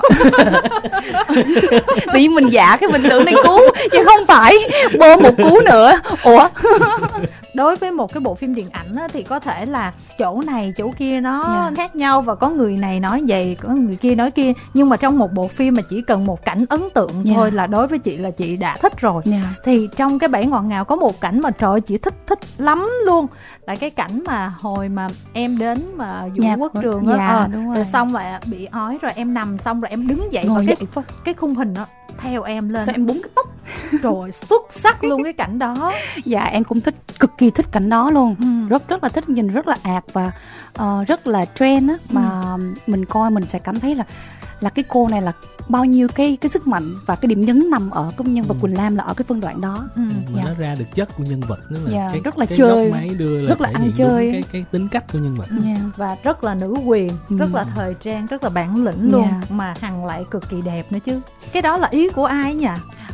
Vì 2.13 2.27
mình 2.27 2.49
dạ 2.49 2.77
cái 2.81 2.89
mình 2.89 3.03
tưởng 3.09 3.25
này 3.25 3.33
cứu 3.43 3.59
chứ 3.91 3.97
không 4.05 4.25
phải 4.27 4.55
bô 4.99 5.15
một 5.15 5.33
cú 5.37 5.61
nữa. 5.65 5.99
Ủa 6.23 6.47
đối 7.55 7.75
với 7.75 7.91
một 7.91 8.13
cái 8.13 8.21
bộ 8.21 8.35
phim 8.35 8.55
điện 8.55 8.69
ảnh 8.71 8.95
á, 8.95 9.07
thì 9.13 9.23
có 9.23 9.39
thể 9.39 9.65
là 9.65 9.93
chỗ 10.19 10.41
này 10.47 10.73
chỗ 10.77 10.91
kia 10.97 11.19
nó 11.19 11.43
yeah. 11.43 11.73
Dạ. 11.77 11.83
khác 11.83 11.95
nhau 11.95 12.21
và 12.21 12.35
có 12.35 12.49
người 12.49 12.77
này 12.77 12.99
nói 12.99 13.23
vậy 13.27 13.57
có 13.61 13.69
người 13.69 13.95
kia 13.95 14.15
nói 14.15 14.31
kia 14.31 14.53
nhưng 14.73 14.89
mà 14.89 14.97
trong 14.97 15.17
một 15.17 15.33
bộ 15.33 15.47
phim 15.47 15.73
mà 15.73 15.81
chỉ 15.89 16.01
cần 16.01 16.25
một 16.25 16.45
cảnh 16.45 16.65
ấn 16.69 16.81
tượng 16.93 17.11
yeah. 17.13 17.25
Dạ. 17.25 17.33
thôi 17.35 17.51
là 17.51 17.67
đối 17.67 17.87
với 17.87 17.99
chị 17.99 18.17
là 18.17 18.31
chị 18.31 18.57
đã 18.57 18.75
thích 18.81 18.93
rồi 18.97 19.21
yeah. 19.25 19.43
Dạ. 19.43 19.49
thì 19.63 19.89
trong 19.95 20.19
cái 20.19 20.27
bảy 20.27 20.45
ngọt 20.45 20.61
ngào 20.61 20.85
có 20.85 20.95
một 20.95 21.21
cảnh 21.21 21.39
mà 21.43 21.51
trời 21.51 21.81
chị 21.81 21.97
thích 21.97 22.13
thích 22.27 22.39
lắm 22.57 22.89
luôn 23.05 23.27
là 23.67 23.75
cái 23.75 23.89
cảnh 23.89 24.23
mà 24.25 24.53
hồi 24.59 24.89
mà 24.89 25.07
em 25.33 25.57
đến 25.57 25.79
mà 25.95 26.27
vũ 26.35 26.43
yeah. 26.43 26.59
quốc 26.59 26.71
trường 26.81 27.07
á 27.07 27.17
dạ, 27.17 27.49
ờ, 27.53 27.75
rồi 27.75 27.85
xong 27.93 28.15
lại 28.15 28.41
bị 28.45 28.65
ói 28.65 28.97
rồi 29.01 29.11
em 29.15 29.33
nằm 29.33 29.57
xong 29.57 29.81
rồi 29.81 29.89
em 29.89 30.07
đứng 30.07 30.33
dậy 30.33 30.43
Ngồi 30.47 30.65
và 30.67 30.73
cái 30.93 31.03
cái 31.25 31.33
khung 31.33 31.55
hình 31.55 31.73
đó 31.73 31.85
theo 32.17 32.43
em 32.43 32.69
lên 32.69 32.85
Sao 32.85 32.95
em 32.95 33.05
búng 33.05 33.21
cái 33.23 33.31
tóc 33.35 33.47
rồi 34.01 34.31
xuất 34.49 34.61
sắc 34.83 35.03
luôn 35.03 35.23
cái 35.23 35.33
cảnh 35.33 35.59
đó 35.59 35.93
dạ 36.25 36.43
em 36.43 36.63
cũng 36.63 36.81
thích 36.81 36.95
cực 37.19 37.31
kỳ 37.37 37.51
thích 37.51 37.65
cảnh 37.71 37.89
đó 37.89 38.11
luôn 38.11 38.35
ừ. 38.39 38.67
rất 38.69 38.87
rất 38.87 39.03
là 39.03 39.09
thích 39.09 39.29
nhìn 39.29 39.47
rất 39.47 39.67
là 39.67 39.75
ạt 39.83 40.03
và 40.13 40.31
uh, 40.81 41.07
rất 41.07 41.27
là 41.27 41.45
trend 41.59 41.89
á 41.89 41.95
mà 42.09 42.41
ừ. 42.55 42.73
mình 42.87 43.05
coi 43.05 43.29
mình 43.29 43.43
sẽ 43.49 43.59
cảm 43.59 43.79
thấy 43.79 43.95
là 43.95 44.03
là 44.65 44.69
cái 44.69 44.85
cô 44.87 45.07
này 45.07 45.21
là 45.21 45.33
bao 45.67 45.85
nhiêu 45.85 46.07
cái 46.15 46.37
cái 46.41 46.49
sức 46.53 46.67
mạnh 46.67 46.95
và 47.05 47.15
cái 47.15 47.27
điểm 47.27 47.41
nhấn 47.41 47.69
nằm 47.69 47.89
ở 47.89 48.11
cái 48.17 48.27
nhân 48.27 48.45
vật 48.45 48.55
ừ. 48.55 48.61
Quỳnh 48.61 48.77
Lam 48.77 48.95
là 48.95 49.03
ở 49.03 49.13
cái 49.13 49.25
phân 49.27 49.39
đoạn 49.39 49.61
đó 49.61 49.87
ừ. 49.95 50.01
mà 50.01 50.13
yeah. 50.13 50.29
Dạ. 50.35 50.41
nó 50.45 50.59
ra 50.59 50.75
được 50.75 50.85
chất 50.95 51.09
của 51.17 51.23
nhân 51.23 51.39
vật 51.39 51.59
đó 51.71 51.77
là 51.85 51.99
yeah, 51.99 52.11
cái, 52.11 52.21
rất 52.23 52.37
là 52.37 52.45
cái 52.45 52.57
chơi 52.57 52.91
máy 52.91 53.09
đưa 53.17 53.41
là 53.41 53.49
rất 53.49 53.61
là 53.61 53.69
ăn 53.73 53.91
chơi 53.97 54.29
cái 54.31 54.43
cái 54.51 54.65
tính 54.71 54.87
cách 54.91 55.03
của 55.13 55.19
nhân 55.19 55.35
vật 55.35 55.45
yeah. 55.65 55.77
và 55.95 56.17
rất 56.23 56.43
là 56.43 56.53
nữ 56.53 56.75
quyền 56.85 57.09
ừ. 57.29 57.37
rất 57.37 57.53
là 57.53 57.63
thời 57.75 57.93
trang 58.03 58.25
rất 58.25 58.43
là 58.43 58.49
bản 58.49 58.83
lĩnh 58.83 59.11
luôn 59.11 59.23
yeah. 59.23 59.51
mà 59.51 59.73
hằng 59.81 60.05
lại 60.05 60.25
cực 60.31 60.49
kỳ 60.49 60.61
đẹp 60.61 60.91
nữa 60.91 60.99
chứ 61.05 61.21
cái 61.51 61.61
đó 61.61 61.77
là 61.77 61.87
ý 61.91 62.09
của 62.09 62.25
ai 62.25 62.55
nhỉ 62.55 62.67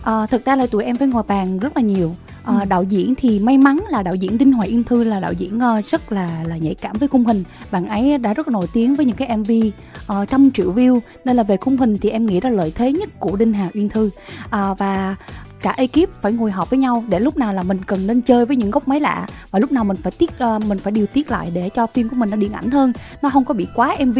à, 0.03 0.25
thực 0.25 0.45
ra 0.45 0.56
là 0.56 0.65
tụi 0.68 0.83
em 0.83 0.95
phải 0.95 1.07
ngồi 1.07 1.24
bàn 1.27 1.59
rất 1.59 1.77
là 1.77 1.81
nhiều 1.83 2.15
à, 2.44 2.66
đạo 2.70 2.84
diễn 2.84 3.16
thì 3.16 3.40
may 3.40 3.58
mắn 3.58 3.78
là 3.90 4.04
đạo 4.04 4.16
diễn 4.16 4.38
đinh 4.38 4.52
hoài 4.52 4.70
yên 4.70 4.84
thư 4.84 5.04
là 5.04 5.20
đạo 5.20 5.34
diễn 5.34 5.58
uh, 5.58 5.86
rất 5.86 6.12
là 6.12 6.44
là 6.48 6.58
nhạy 6.58 6.76
cảm 6.76 6.96
với 7.00 7.08
khung 7.08 7.26
hình. 7.26 7.44
Bạn 7.72 7.88
ấy 7.88 8.18
đã 8.18 8.34
rất 8.34 8.48
nổi 8.48 8.68
tiếng 8.74 8.96
với 8.96 9.06
những 9.06 9.16
cái 9.16 9.38
mv 9.38 9.52
uh, 9.52 10.30
trăm 10.30 10.52
triệu 10.52 10.74
view. 10.74 11.00
Nên 11.26 11.36
là 11.36 11.44
về 11.44 11.58
khung 11.58 11.78
hình 11.78 11.98
thì 11.98 12.10
em 12.10 12.26
nghĩ 12.26 12.42
là 12.42 12.50
lợi 12.50 12.72
thế 12.76 12.92
nhất 12.92 13.10
của 13.20 13.36
đinh 13.36 13.54
hà 13.54 13.70
yên 13.74 13.90
thư. 13.90 14.10
À, 14.50 14.74
và 14.74 15.16
cả 15.62 15.74
ekip 15.78 16.22
phải 16.22 16.32
ngồi 16.32 16.52
họp 16.52 16.70
với 16.70 16.80
nhau 16.80 17.04
để 17.10 17.20
lúc 17.20 17.38
nào 17.38 17.54
là 17.54 17.64
mình 17.64 17.84
cần 17.84 18.08
lên 18.08 18.22
chơi 18.22 18.46
với 18.46 18.56
những 18.56 18.72
góc 18.72 18.88
máy 18.88 19.00
lạ. 19.00 19.28
Và 19.52 19.60
lúc 19.60 19.72
nào 19.72 19.84
mình 19.84 19.98
phải 19.98 20.12
tiết 20.12 20.32
uh, 20.44 20.66
mình 20.66 20.78
phải 20.78 20.92
điều 20.92 21.06
tiết 21.06 21.32
lại 21.32 21.52
để 21.54 21.70
cho 21.70 21.88
phim 21.88 22.10
của 22.10 22.16
mình 22.16 22.30
nó 22.30 22.38
điện 22.38 22.52
ảnh 22.52 22.72
hơn 22.72 22.94
nó 23.22 23.30
không 23.30 23.46
có 23.46 23.54
bị 23.54 23.68
quá 23.76 23.96
mv 24.06 24.20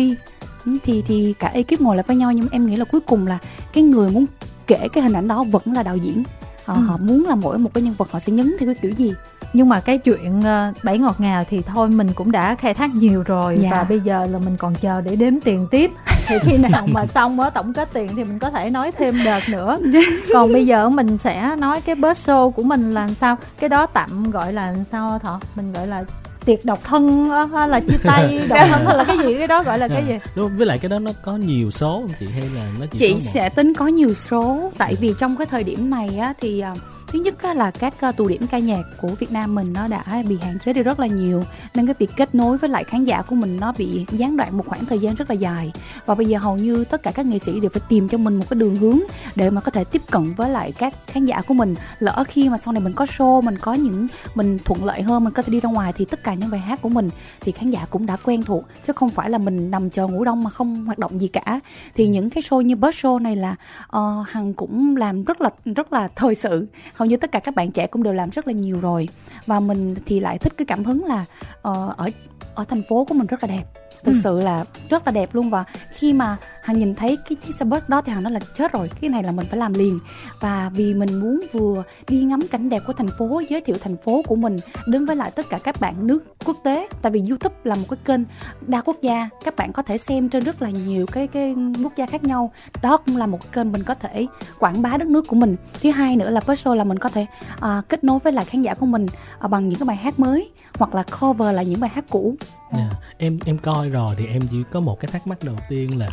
ừ, 0.66 0.78
thì 0.84 1.04
thì 1.08 1.34
cả 1.40 1.48
ekip 1.48 1.82
ngồi 1.82 1.96
lại 1.96 2.04
với 2.08 2.18
nhau 2.18 2.32
nhưng 2.32 2.48
em 2.52 2.66
nghĩ 2.66 2.76
là 2.76 2.86
cuối 2.86 3.02
cùng 3.02 3.28
là 3.28 3.38
cái 3.74 3.84
người 3.84 4.10
muốn 4.10 4.26
kể 4.68 4.88
cái 4.94 5.04
hình 5.04 5.14
ảnh 5.14 5.28
đó 5.28 5.44
vẫn 5.44 5.64
là 5.66 5.84
đạo 5.84 5.98
diễn 5.98 6.24
họ, 6.66 6.74
ừ. 6.74 6.82
họ 6.82 6.98
muốn 6.98 7.26
là 7.28 7.36
mỗi 7.36 7.58
một 7.58 7.74
cái 7.74 7.84
nhân 7.84 7.94
vật 7.98 8.12
họ 8.12 8.20
sẽ 8.20 8.34
nhấn 8.34 8.56
theo 8.60 8.68
cái 8.68 8.76
kiểu 8.82 8.92
gì. 8.92 9.14
Nhưng 9.54 9.70
mà 9.70 9.80
cái 9.80 9.98
chuyện 9.98 10.40
uh, 10.40 10.84
bảy 10.84 10.98
ngọt 10.98 11.16
ngào 11.20 11.44
thì 11.50 11.62
thôi 11.62 11.90
mình 11.90 12.08
cũng 12.16 12.32
đã 12.32 12.56
khai 12.56 12.74
thác 12.74 12.96
nhiều 12.96 13.24
rồi 13.26 13.58
dạ. 13.62 13.70
và 13.72 13.84
bây 13.84 14.00
giờ 14.00 14.28
là 14.32 14.40
mình 14.40 14.58
còn 14.58 14.76
chờ 14.76 15.02
để 15.02 15.16
đếm 15.16 15.40
tiền 15.40 15.68
tiếp. 15.72 15.92
Thì 16.28 16.36
khi 16.42 16.58
nào 16.58 16.88
mà 16.88 17.06
xong 17.06 17.40
ở 17.40 17.50
tổng 17.50 17.74
kết 17.74 17.90
tiền 17.94 18.08
thì 18.16 18.24
mình 18.24 18.40
có 18.40 18.50
thể 18.50 18.70
nói 18.70 18.92
thêm 18.92 19.24
đợt 19.26 19.40
nữa. 19.50 19.78
Còn 20.34 20.54
bây 20.54 20.66
giờ 20.66 20.90
mình 20.90 21.18
sẽ 21.18 21.56
nói 21.58 21.82
cái 21.82 21.96
bớt 21.96 22.18
show 22.18 22.52
của 22.52 22.64
mình 22.64 22.92
là 22.92 23.08
sao? 23.08 23.38
Cái 23.60 23.70
đó 23.70 23.86
tạm 23.86 24.32
gọi 24.32 24.54
là 24.54 24.76
sao 24.92 25.20
thọ? 25.20 25.40
Mình 25.56 25.74
gọi 25.74 25.88
là 25.88 26.04
tiệc 26.46 26.66
độc 26.66 26.80
thân 26.84 27.30
hay 27.54 27.70
là 27.70 27.80
chia 27.80 27.98
tay 28.04 28.42
độc 28.50 28.60
thân 28.72 28.86
hay 28.86 28.98
là 28.98 29.04
cái 29.04 29.18
gì? 29.26 29.36
Cái 29.38 29.48
đó 29.48 29.64
gọi 29.64 29.80
là 29.80 29.88
cái 29.88 30.04
gì? 30.08 30.20
Đúng 30.36 30.58
với 30.58 30.66
lại 30.68 30.78
cái 30.80 30.90
đó 30.90 31.00
nó 31.00 31.12
có 31.24 31.38
nhiều 31.38 31.72
số 31.72 31.92
không 31.92 32.12
chị? 32.20 32.26
Hay 32.34 32.44
là 32.56 32.72
nó 32.80 32.86
chỉ 32.92 33.00
chị 33.00 33.16
sẽ 33.34 33.50
tính 33.50 33.74
có 33.74 33.88
nhiều 33.88 34.14
số. 34.30 34.72
Tại 34.78 34.96
vì 34.96 35.14
trong 35.20 35.38
cái 35.38 35.48
thời 35.52 35.64
điểm 35.64 35.90
này 35.90 36.18
á 36.18 36.34
thì 36.42 36.60
à, 36.60 36.74
thứ 37.12 37.20
nhất 37.20 37.36
là 37.56 37.72
các 37.72 37.94
ờ, 38.02 38.12
tụ 38.12 38.28
điểm 38.28 38.42
ca 38.52 38.58
nhạc 38.58 38.84
của 39.02 39.08
Việt 39.08 39.32
Nam 39.32 39.56
mình 39.56 39.74
nó 39.74 39.88
đã 39.88 40.24
bị 40.30 40.38
hạn 40.42 40.60
chế 40.66 40.74
đi 40.74 40.84
rất 40.84 41.00
là 41.00 41.08
nhiều 41.08 41.44
nên 41.76 41.86
cái 41.86 41.96
việc 42.00 42.10
kết 42.18 42.36
nối 42.36 42.58
với 42.58 42.70
lại 42.70 42.84
khán 42.84 43.06
giả 43.06 43.22
của 43.22 43.36
mình 43.36 43.58
nó 43.60 43.74
bị 43.78 44.06
gián 44.12 44.38
đoạn 44.38 44.58
một 44.58 44.64
khoảng 44.68 44.86
thời 44.86 45.00
gian 45.00 45.16
rất 45.16 45.30
là 45.30 45.36
dài. 45.36 45.72
Và 46.06 46.16
bây 46.16 46.26
giờ 46.26 46.38
hầu 46.38 46.58
như 46.58 46.84
tất 46.84 47.04
cả 47.04 47.12
các 47.12 47.26
nghệ 47.26 47.40
sĩ 47.40 47.60
đều 47.60 47.70
phải 47.70 47.82
tìm 47.90 48.10
cho 48.10 48.18
mình 48.18 48.38
một 48.38 48.46
cái 48.50 48.60
đường 48.60 48.76
hướng 48.76 49.00
để 49.36 49.50
mà 49.50 49.62
có 49.62 49.72
thể 49.72 49.84
tiếp 49.84 50.02
cận 50.12 50.24
với 50.38 50.50
lại 50.50 50.72
các 50.78 50.94
khán 51.08 51.26
giả 51.26 51.42
của 51.48 51.54
mình. 51.54 51.76
Lỡ 52.00 52.24
khi 52.28 52.50
mà 52.50 52.58
sau 52.66 52.74
này 52.74 52.84
mình 52.84 52.94
có 52.94 53.06
show 53.06 53.42
mình 53.42 53.58
có 53.58 53.74
những 53.74 54.08
mình 54.36 54.58
thuận 54.66 54.86
lợi 54.86 55.02
hơn 55.02 55.24
mình 55.24 55.34
có 55.34 55.42
thể 55.42 55.52
đi 55.52 55.60
ra 55.60 55.70
ngoài 55.70 55.94
thì 55.98 56.06
tất 56.06 56.24
cả 56.24 56.34
những 56.34 56.52
bài 56.52 56.60
hát 56.60 56.82
của 56.82 56.90
mình 56.90 57.10
thì 57.42 57.52
khán 57.52 57.72
giả 57.72 57.86
cũng 57.90 58.06
đã 58.06 58.18
quen 58.24 58.44
thuộc 58.44 58.66
chứ 58.88 58.94
không 58.94 59.10
phải 59.10 59.30
là 59.30 59.38
mình 59.38 59.72
nằm 59.72 59.90
chờ 59.90 60.08
ngủ 60.08 60.24
đông 60.24 60.44
mà 60.44 60.50
không 60.50 60.86
hoạt 60.86 61.00
động 61.00 61.22
gì 61.22 61.28
cả. 61.28 61.60
Thì 61.96 62.08
những 62.08 62.30
cái 62.30 62.44
show 62.44 62.62
như 62.62 62.76
bus 62.76 62.96
show 62.96 63.20
này 63.20 63.36
là 63.36 63.56
uh, 63.98 64.28
hằng 64.28 64.54
cũng 64.54 64.98
làm 64.98 65.24
rất 65.24 65.42
là 65.42 65.50
rất 65.76 65.94
là 65.94 66.08
thời 66.16 66.36
sự 66.36 66.68
hầu 67.02 67.06
như 67.06 67.18
tất 67.18 67.32
cả 67.32 67.40
các 67.40 67.56
bạn 67.56 67.72
trẻ 67.72 67.88
cũng 67.88 68.04
đều 68.04 68.14
làm 68.14 68.30
rất 68.30 68.48
là 68.48 68.54
nhiều 68.54 68.80
rồi. 68.82 69.08
Và 69.46 69.60
mình 69.60 69.96
thì 70.06 70.20
lại 70.20 70.38
thích 70.38 70.54
cái 70.58 70.66
cảm 70.66 70.84
hứng 70.84 71.06
là 71.06 71.26
uh, 71.54 71.98
ở 71.98 72.08
ở 72.56 72.64
thành 72.64 72.84
phố 72.90 73.06
của 73.06 73.14
mình 73.14 73.28
rất 73.28 73.44
là 73.44 73.48
đẹp. 73.48 73.64
Thực 74.04 74.14
ừ. 74.14 74.20
sự 74.24 74.40
là 74.40 74.66
rất 74.90 75.06
là 75.06 75.12
đẹp 75.12 75.36
luôn. 75.36 75.50
Và 75.50 75.66
khi 75.92 76.14
mà 76.14 76.38
hằng 76.62 76.80
nhìn 76.80 76.96
thấy 76.96 77.18
cái 77.30 77.36
chiếc 77.36 77.56
xe 77.60 77.66
bus 77.66 77.84
đó 77.88 78.02
thì 78.02 78.12
hằng 78.12 78.24
nói 78.24 78.32
là 78.32 78.40
chết 78.58 78.72
rồi 78.72 78.90
cái 79.02 79.10
này 79.10 79.24
là 79.24 79.32
mình 79.32 79.48
phải 79.50 79.60
làm 79.60 79.74
liền. 79.74 80.00
Và 80.40 80.70
vì 80.74 80.94
mình 80.94 81.20
muốn 81.20 81.42
vừa 81.54 81.84
đi 82.08 82.24
ngắm 82.24 82.40
cảnh 82.52 82.70
đẹp 82.70 82.84
của 82.88 82.94
thành 82.94 83.08
phố 83.18 83.42
giới 83.50 83.62
thiệu 83.62 83.76
thành 83.82 83.98
phố 83.98 84.22
của 84.28 84.36
mình 84.36 84.56
đến 84.88 85.06
với 85.06 85.16
lại 85.16 85.32
tất 85.36 85.50
cả 85.50 85.58
các 85.58 85.76
bạn 85.82 86.08
nước 86.08 86.24
quốc 86.46 86.58
tế. 86.64 86.88
Tại 87.02 87.12
vì 87.12 87.24
youtube 87.30 87.56
là 87.64 87.76
một 87.76 87.86
cái 87.90 87.98
kênh 88.06 88.22
đa 88.68 88.82
quốc 88.82 88.98
gia 89.02 89.30
các 89.44 89.56
bạn 89.56 89.74
có 89.74 89.84
thể 89.84 89.98
xem 89.98 90.30
trên 90.30 90.44
rất 90.44 90.62
là 90.62 90.70
nhiều 90.70 91.06
cái 91.12 91.28
cái 91.28 91.56
quốc 91.84 91.94
gia 91.96 92.06
khác 92.06 92.24
nhau. 92.24 92.52
Đó 92.82 92.98
cũng 92.98 93.18
là 93.18 93.26
một 93.26 93.52
kênh 93.52 93.72
mình 93.72 93.84
có 93.84 93.96
thể 93.96 94.28
quảng 94.60 94.82
bá 94.82 94.98
đất 94.98 95.08
nước 95.08 95.28
của 95.28 95.36
mình. 95.36 95.56
Thứ 95.82 95.92
hai 95.92 96.16
nữa 96.16 96.30
là 96.30 96.42
personal 96.42 96.78
là 96.78 96.84
mình 96.84 97.00
có 97.00 97.10
thể 97.10 97.26
uh, 97.56 97.90
kết 97.90 98.04
nối 98.04 98.20
với 98.20 98.34
lại 98.34 98.46
khán 98.46 98.62
giả 98.62 98.74
của 98.74 98.86
mình 98.86 99.06
uh, 99.46 99.52
bằng 99.52 99.70
những 99.70 99.80
cái 99.80 99.86
bài 99.86 99.98
hát 99.98 100.20
mới 100.20 100.52
hoặc 100.80 100.96
là 100.96 101.04
cover 101.20 101.56
lại 101.56 101.66
những 101.66 101.80
bài 101.80 101.90
hát 101.94 102.06
cũ. 102.10 102.36
Yeah. 102.78 102.94
Em 103.18 103.40
em 103.46 103.58
coi 103.58 103.90
rồi 103.90 104.16
thì 104.18 104.26
em 104.26 104.42
chỉ 104.52 104.58
có 104.72 104.80
một 104.80 105.00
cái 105.00 105.10
thắc 105.12 105.28
mắc 105.28 105.38
đầu 105.44 105.56
tiên 105.70 106.00
là 106.00 106.08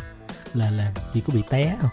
là 0.53 0.71
là 0.71 0.91
chị 1.13 1.21
có 1.27 1.33
bị 1.33 1.41
té 1.49 1.75
không? 1.81 1.89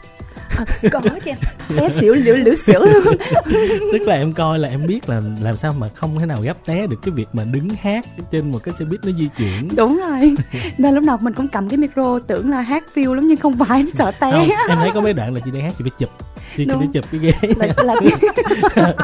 À, 0.48 0.64
có 0.92 1.00
chứ 1.24 1.30
té 1.76 1.88
xỉu 2.00 2.14
liễu 2.14 2.34
liễu 2.34 2.54
xỉu. 2.66 2.80
Luôn 2.80 3.16
tức 3.92 4.02
là 4.06 4.14
em 4.14 4.32
coi 4.32 4.58
là 4.58 4.68
em 4.68 4.86
biết 4.86 5.08
là 5.08 5.20
làm 5.40 5.56
sao 5.56 5.74
mà 5.78 5.88
không 5.94 6.18
thể 6.18 6.26
nào 6.26 6.38
gấp 6.42 6.56
té 6.64 6.86
được 6.86 6.96
cái 7.02 7.10
việc 7.10 7.28
mà 7.32 7.44
đứng 7.44 7.68
hát 7.80 8.04
trên 8.32 8.50
một 8.50 8.58
cái 8.64 8.74
xe 8.78 8.84
buýt 8.84 9.00
nó 9.04 9.12
di 9.12 9.28
chuyển. 9.36 9.68
Đúng 9.76 10.00
rồi. 10.08 10.34
Nên 10.78 10.94
lúc 10.94 11.04
nào 11.04 11.18
mình 11.20 11.32
cũng 11.32 11.48
cầm 11.48 11.68
cái 11.68 11.76
micro 11.76 12.18
tưởng 12.18 12.50
là 12.50 12.60
hát 12.60 12.84
phiêu 12.92 13.14
lắm 13.14 13.26
nhưng 13.28 13.36
không 13.36 13.58
phải 13.58 13.84
sợ 13.98 14.10
té. 14.10 14.30
Không, 14.36 14.48
em 14.68 14.78
thấy 14.78 14.90
có 14.94 15.00
mấy 15.00 15.12
đoạn 15.12 15.34
là 15.34 15.40
chị 15.44 15.50
đang 15.50 15.62
hát 15.62 15.72
chị 15.78 15.84
phải 15.84 15.92
chụp. 15.98 16.10
Chị, 16.56 16.64
chị 16.64 16.72
phải 16.78 16.88
chụp 16.94 17.04
cái 17.12 17.20
ghế. 17.20 17.32
Là, 17.56 17.68
là 17.84 17.94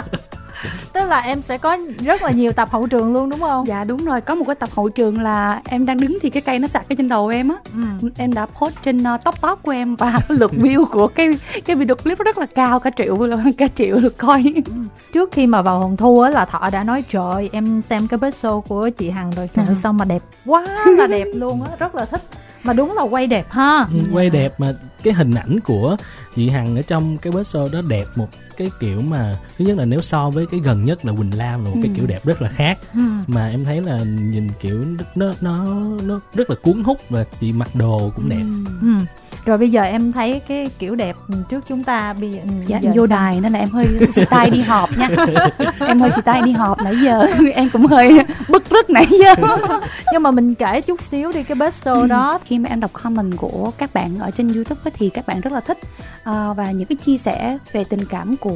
tức 0.92 1.04
là 1.08 1.20
em 1.20 1.42
sẽ 1.42 1.58
có 1.58 1.78
rất 2.04 2.22
là 2.22 2.30
nhiều 2.30 2.52
tập 2.52 2.68
hậu 2.70 2.86
trường 2.86 3.12
luôn 3.12 3.30
đúng 3.30 3.40
không 3.40 3.66
dạ 3.66 3.84
đúng 3.84 4.04
rồi 4.04 4.20
có 4.20 4.34
một 4.34 4.44
cái 4.46 4.54
tập 4.54 4.68
hậu 4.72 4.88
trường 4.88 5.22
là 5.22 5.60
em 5.64 5.86
đang 5.86 5.96
đứng 5.96 6.18
thì 6.22 6.30
cái 6.30 6.42
cây 6.42 6.58
nó 6.58 6.68
sạc 6.68 6.88
cái 6.88 6.96
trên 6.96 7.08
đầu 7.08 7.28
em 7.28 7.48
á 7.48 7.56
ừ. 7.74 8.08
em 8.18 8.32
đã 8.32 8.46
post 8.46 8.74
trên 8.84 8.98
uh, 8.98 9.24
top 9.24 9.40
top 9.42 9.62
của 9.62 9.72
em 9.72 9.96
và 9.96 10.20
lượt 10.28 10.52
view 10.52 10.84
của 10.84 11.06
cái 11.06 11.28
cái 11.64 11.76
video 11.76 11.96
clip 11.96 12.18
rất 12.18 12.38
là 12.38 12.46
cao 12.46 12.80
cả 12.80 12.90
triệu 12.96 13.16
cả 13.58 13.68
triệu 13.76 13.96
lượt 13.96 14.18
coi 14.18 14.44
ừ. 14.66 14.72
trước 15.12 15.32
khi 15.32 15.46
mà 15.46 15.62
vào 15.62 15.80
hồng 15.80 15.96
thu 15.96 16.20
á 16.20 16.30
là 16.30 16.44
thọ 16.44 16.70
đã 16.72 16.84
nói 16.84 17.04
trời 17.10 17.50
em 17.52 17.82
xem 17.90 18.08
cái 18.08 18.18
best 18.18 18.44
show 18.44 18.60
của 18.60 18.90
chị 18.90 19.10
hằng 19.10 19.30
rồi 19.30 19.50
ừ. 19.56 19.62
xong 19.82 19.96
mà 19.96 20.04
đẹp 20.04 20.22
quá 20.46 20.64
là 20.98 21.06
đẹp 21.06 21.26
luôn 21.34 21.62
á 21.62 21.70
rất 21.78 21.94
là 21.94 22.04
thích 22.04 22.22
mà 22.64 22.72
đúng 22.72 22.92
là 22.92 23.02
quay 23.02 23.26
đẹp 23.26 23.46
ha 23.50 23.86
ừ, 23.92 23.98
quay 24.12 24.30
đẹp 24.30 24.52
mà 24.58 24.72
cái 25.02 25.14
hình 25.14 25.34
ảnh 25.34 25.60
của 25.60 25.96
chị 26.34 26.48
hằng 26.48 26.76
ở 26.76 26.82
trong 26.82 27.18
cái 27.18 27.32
best 27.36 27.56
show 27.56 27.72
đó 27.72 27.80
đẹp 27.88 28.04
một 28.16 28.26
cái 28.62 28.70
kiểu 28.80 29.00
mà 29.00 29.36
thứ 29.58 29.64
nhất 29.64 29.78
là 29.78 29.84
nếu 29.84 30.00
so 30.00 30.30
với 30.30 30.46
cái 30.46 30.60
gần 30.64 30.84
nhất 30.84 31.04
là 31.04 31.12
quỳnh 31.12 31.38
lam 31.38 31.64
là 31.64 31.70
một 31.70 31.74
ừ. 31.74 31.80
cái 31.82 31.92
kiểu 31.96 32.06
đẹp 32.06 32.24
rất 32.24 32.42
là 32.42 32.48
khác 32.48 32.78
ừ. 32.94 33.00
mà 33.26 33.48
em 33.48 33.64
thấy 33.64 33.80
là 33.80 33.98
nhìn 34.04 34.48
kiểu 34.60 34.84
nó 35.14 35.30
nó 35.40 35.64
nó 36.04 36.20
rất 36.34 36.50
là 36.50 36.56
cuốn 36.62 36.82
hút 36.84 36.98
và 37.08 37.24
chị 37.40 37.52
mặc 37.52 37.68
đồ 37.74 38.12
cũng 38.16 38.28
đẹp 38.28 38.42
ừ. 38.42 38.86
ừ 38.86 39.04
rồi 39.44 39.58
bây 39.58 39.70
giờ 39.70 39.82
em 39.82 40.12
thấy 40.12 40.40
cái 40.48 40.66
kiểu 40.78 40.94
đẹp 40.94 41.16
trước 41.50 41.64
chúng 41.68 41.84
ta 41.84 42.14
bây 42.20 42.30
giờ, 42.30 42.40
dạ, 42.66 42.78
giờ 42.82 42.90
vô 42.94 43.06
đài 43.06 43.40
nên 43.40 43.52
là 43.52 43.58
em 43.58 43.68
hơi 43.68 43.86
style 44.12 44.50
đi 44.50 44.62
họp 44.62 44.98
nha 44.98 45.08
em 45.78 45.98
hơi 45.98 46.10
style 46.10 46.40
đi 46.44 46.52
họp 46.52 46.78
nãy 46.82 46.94
giờ 47.04 47.26
em 47.54 47.68
cũng 47.72 47.86
hơi 47.86 48.18
bức 48.48 48.70
rứt 48.70 48.90
nãy 48.90 49.06
giờ 49.10 49.34
nhưng 50.12 50.22
mà 50.22 50.30
mình 50.30 50.54
kể 50.54 50.80
chút 50.80 51.00
xíu 51.10 51.32
đi 51.32 51.42
cái 51.42 51.54
best 51.54 51.84
show 51.84 52.00
ừ. 52.00 52.06
đó 52.06 52.38
khi 52.44 52.58
mà 52.58 52.68
em 52.68 52.80
đọc 52.80 52.92
comment 52.92 53.36
của 53.36 53.70
các 53.78 53.94
bạn 53.94 54.18
ở 54.18 54.30
trên 54.30 54.48
youtube 54.48 54.90
thì 54.94 55.10
các 55.10 55.26
bạn 55.26 55.40
rất 55.40 55.52
là 55.52 55.60
thích 55.60 55.78
uh, 56.14 56.56
và 56.56 56.70
những 56.74 56.86
cái 56.88 56.96
chia 57.06 57.16
sẻ 57.16 57.58
về 57.72 57.84
tình 57.84 58.04
cảm 58.04 58.36
của 58.36 58.51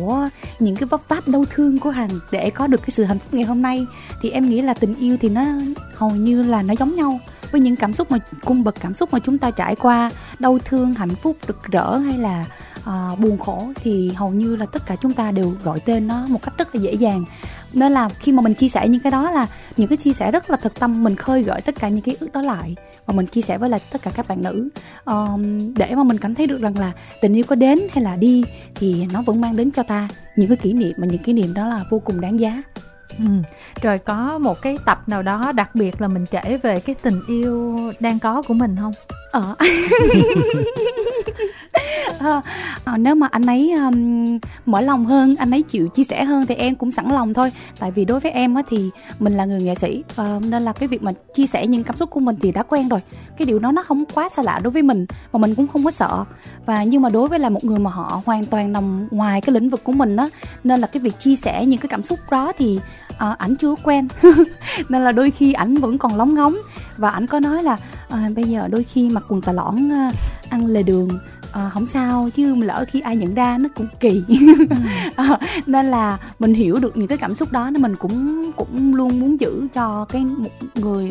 những 0.59 0.77
cái 0.77 0.87
vấp 0.87 1.01
váp 1.09 1.29
đau 1.29 1.45
thương 1.55 1.79
của 1.79 1.91
hằng 1.91 2.11
để 2.31 2.51
có 2.51 2.67
được 2.67 2.81
cái 2.81 2.91
sự 2.91 3.05
hạnh 3.05 3.19
phúc 3.19 3.35
ngày 3.35 3.45
hôm 3.45 3.63
nay, 3.63 3.87
thì 4.23 4.31
em 4.31 4.51
nghĩ 4.51 4.61
là 4.63 4.75
tình 4.75 4.95
yêu 4.95 5.17
thì 5.21 5.29
nó 5.29 5.45
hầu 5.95 6.11
như 6.11 6.43
là 6.43 6.63
nó 6.63 6.75
giống 6.79 6.95
nhau. 6.95 7.21
Với 7.53 7.61
những 7.61 7.77
cảm 7.77 7.93
xúc 7.93 8.11
mà, 8.11 8.19
cung 8.45 8.65
bậc 8.65 8.75
cảm 8.81 8.95
xúc 8.95 9.13
mà 9.13 9.19
chúng 9.19 9.39
ta 9.39 9.51
trải 9.51 9.77
qua, 9.77 10.11
đau 10.39 10.59
thương, 10.65 10.95
hạnh 10.95 11.15
phúc, 11.23 11.37
rực 11.47 11.63
rỡ 11.63 11.97
hay 11.97 12.19
là 12.19 12.45
à, 12.87 13.11
buồn 13.19 13.39
khổ 13.39 13.73
thì 13.75 14.11
hầu 14.17 14.31
như 14.31 14.57
là 14.57 14.67
tất 14.67 14.83
cả 14.87 14.97
chúng 14.97 15.13
ta 15.13 15.31
đều 15.31 15.53
gọi 15.65 15.81
tên 15.81 16.07
nó 16.07 16.27
một 16.29 16.43
cách 16.43 16.55
rất 16.59 16.75
là 16.75 16.81
dễ 16.81 16.93
dàng 16.93 17.25
nên 17.73 17.93
là 17.93 18.09
khi 18.09 18.33
mà 18.33 18.43
mình 18.43 18.55
chia 18.55 18.69
sẻ 18.69 18.89
những 18.89 19.01
cái 19.01 19.11
đó 19.11 19.31
là 19.31 19.47
những 19.77 19.89
cái 19.89 19.97
chia 19.97 20.13
sẻ 20.13 20.31
rất 20.31 20.51
là 20.51 20.57
thực 20.57 20.81
tâm 20.81 21.05
mình 21.05 21.17
khơi 21.17 21.43
gợi 21.43 21.61
tất 21.61 21.75
cả 21.81 21.89
những 21.89 22.01
ký 22.01 22.17
ức 22.21 22.33
đó 22.33 22.43
lại 22.43 22.77
và 23.07 23.15
mình 23.15 23.27
chia 23.27 23.41
sẻ 23.41 23.59
với 23.59 23.71
lại 23.71 23.81
tất 23.93 24.03
cả 24.03 24.11
các 24.15 24.29
bạn 24.29 24.43
nữ 24.43 24.69
um, 25.05 25.75
để 25.75 25.95
mà 25.95 26.05
mình 26.05 26.19
cảm 26.19 26.35
thấy 26.35 26.47
được 26.47 26.61
rằng 26.61 26.79
là 26.79 26.93
tình 27.21 27.35
yêu 27.35 27.45
có 27.49 27.57
đến 27.57 27.79
hay 27.93 28.05
là 28.05 28.17
đi 28.17 28.43
thì 28.75 29.07
nó 29.13 29.23
vẫn 29.23 29.41
mang 29.41 29.57
đến 29.57 29.71
cho 29.71 29.83
ta 29.83 30.09
những 30.37 30.49
cái 30.49 30.57
kỷ 30.57 30.73
niệm 30.73 30.93
mà 30.97 31.07
những 31.07 31.23
kỷ 31.23 31.33
niệm 31.33 31.55
đó 31.55 31.69
là 31.69 31.85
vô 31.91 31.99
cùng 31.99 32.21
đáng 32.21 32.41
giá 32.41 32.63
Ừ. 33.19 33.25
Rồi 33.83 33.99
có 33.99 34.39
một 34.39 34.63
cái 34.63 34.79
tập 34.85 35.09
nào 35.09 35.23
đó 35.23 35.53
đặc 35.55 35.75
biệt 35.75 36.01
là 36.01 36.09
mình 36.09 36.27
kể 36.27 36.59
về 36.63 36.81
cái 36.81 36.95
tình 37.03 37.21
yêu 37.29 37.77
đang 38.01 38.19
có 38.19 38.43
của 38.49 38.55
mình 38.55 38.77
không? 38.81 38.93
Ờ. 39.37 39.55
à, 42.19 42.43
à, 42.85 42.97
nếu 42.97 43.15
mà 43.15 43.29
anh 43.31 43.47
ấy 43.47 43.73
um, 43.73 44.39
mở 44.67 44.81
lòng 44.81 45.07
hơn 45.07 45.37
anh 45.37 45.51
ấy 45.51 45.63
chịu 45.63 45.89
chia 45.89 46.05
sẻ 46.05 46.25
hơn 46.25 46.47
thì 46.47 46.55
em 46.55 46.75
cũng 46.75 46.91
sẵn 46.91 47.09
lòng 47.09 47.35
thôi. 47.35 47.53
Tại 47.79 47.91
vì 47.91 48.05
đối 48.05 48.21
với 48.21 48.33
em 48.33 48.55
á 48.55 48.63
thì 48.71 48.91
mình 49.19 49.37
là 49.37 49.45
người 49.45 49.61
nghệ 49.61 49.75
sĩ 49.81 50.05
uh, 50.23 50.45
nên 50.45 50.63
là 50.63 50.73
cái 50.73 50.89
việc 50.89 51.03
mà 51.03 51.13
chia 51.35 51.47
sẻ 51.47 51.67
những 51.67 51.85
cảm 51.85 51.97
xúc 51.97 52.11
của 52.11 52.21
mình 52.21 52.37
thì 52.43 52.53
đã 52.53 52.63
quen 52.63 52.89
rồi. 52.89 53.01
Cái 53.39 53.47
điều 53.47 53.59
đó 53.59 53.73
nó 53.73 53.83
không 53.83 54.05
quá 54.15 54.29
xa 54.37 54.43
lạ 54.43 54.61
đối 54.63 54.71
với 54.71 54.83
mình 54.83 55.07
mà 55.33 55.39
mình 55.39 55.55
cũng 55.55 55.69
không 55.69 55.85
có 55.85 55.91
sợ. 55.91 56.25
Và 56.67 56.85
nhưng 56.85 57.03
mà 57.03 57.09
đối 57.09 57.29
với 57.29 57.39
là 57.39 57.49
một 57.49 57.65
người 57.65 57.79
mà 57.79 57.91
họ 57.91 58.23
hoàn 58.27 58.45
toàn 58.45 58.73
nằm 58.73 59.09
ngoài 59.11 59.41
cái 59.41 59.55
lĩnh 59.55 59.71
vực 59.71 59.85
của 59.85 59.93
mình 59.93 60.17
á 60.17 60.27
nên 60.65 60.81
là 60.81 60.87
cái 60.87 61.01
việc 61.01 61.21
chia 61.21 61.37
sẻ 61.37 61.67
những 61.67 61.81
cái 61.81 61.89
cảm 61.89 62.03
xúc 62.03 62.19
đó 62.31 62.53
thì 62.59 62.81
uh, 63.09 63.39
ảnh 63.39 63.57
chưa 63.57 63.75
quen. 63.83 64.09
Nên 64.89 65.05
là 65.05 65.13
đôi 65.13 65.31
khi 65.31 65.53
ảnh 65.53 65.75
vẫn 65.75 65.99
còn 65.99 66.17
lóng 66.17 66.35
ngóng. 66.35 66.57
Và 66.97 67.11
ảnh 67.11 67.27
có 67.27 67.41
nói 67.41 67.63
là 67.63 67.77
à, 68.09 68.29
bây 68.37 68.45
giờ 68.45 68.69
đôi 68.69 68.85
khi 68.85 69.09
mặc 69.09 69.25
quần 69.29 69.41
tà 69.41 69.53
lõn 69.53 69.75
uh, 69.75 70.15
ăn 70.51 70.67
lề 70.67 70.83
đường 70.83 71.09
à, 71.57 71.71
không 71.75 71.87
sao 71.87 72.29
chứ 72.37 72.55
lỡ 72.55 72.85
khi 72.89 73.01
ai 73.01 73.17
nhận 73.17 73.35
ra 73.35 73.59
nó 73.61 73.69
cũng 73.75 73.87
kỳ 74.01 74.23
ừ. 74.29 74.35
à, 75.17 75.39
nên 75.67 75.87
là 75.87 76.19
mình 76.39 76.55
hiểu 76.55 76.77
được 76.81 76.97
những 76.97 77.09
cái 77.09 77.19
cảm 77.19 77.35
xúc 77.35 77.53
đó 77.53 77.71
nên 77.71 77.83
mình 77.83 77.97
cũng 77.97 78.51
cũng 78.57 78.95
luôn 78.95 79.21
muốn 79.21 79.41
giữ 79.41 79.67
cho 79.75 80.05
cái 80.05 80.25
một 80.25 80.51
người 80.75 81.11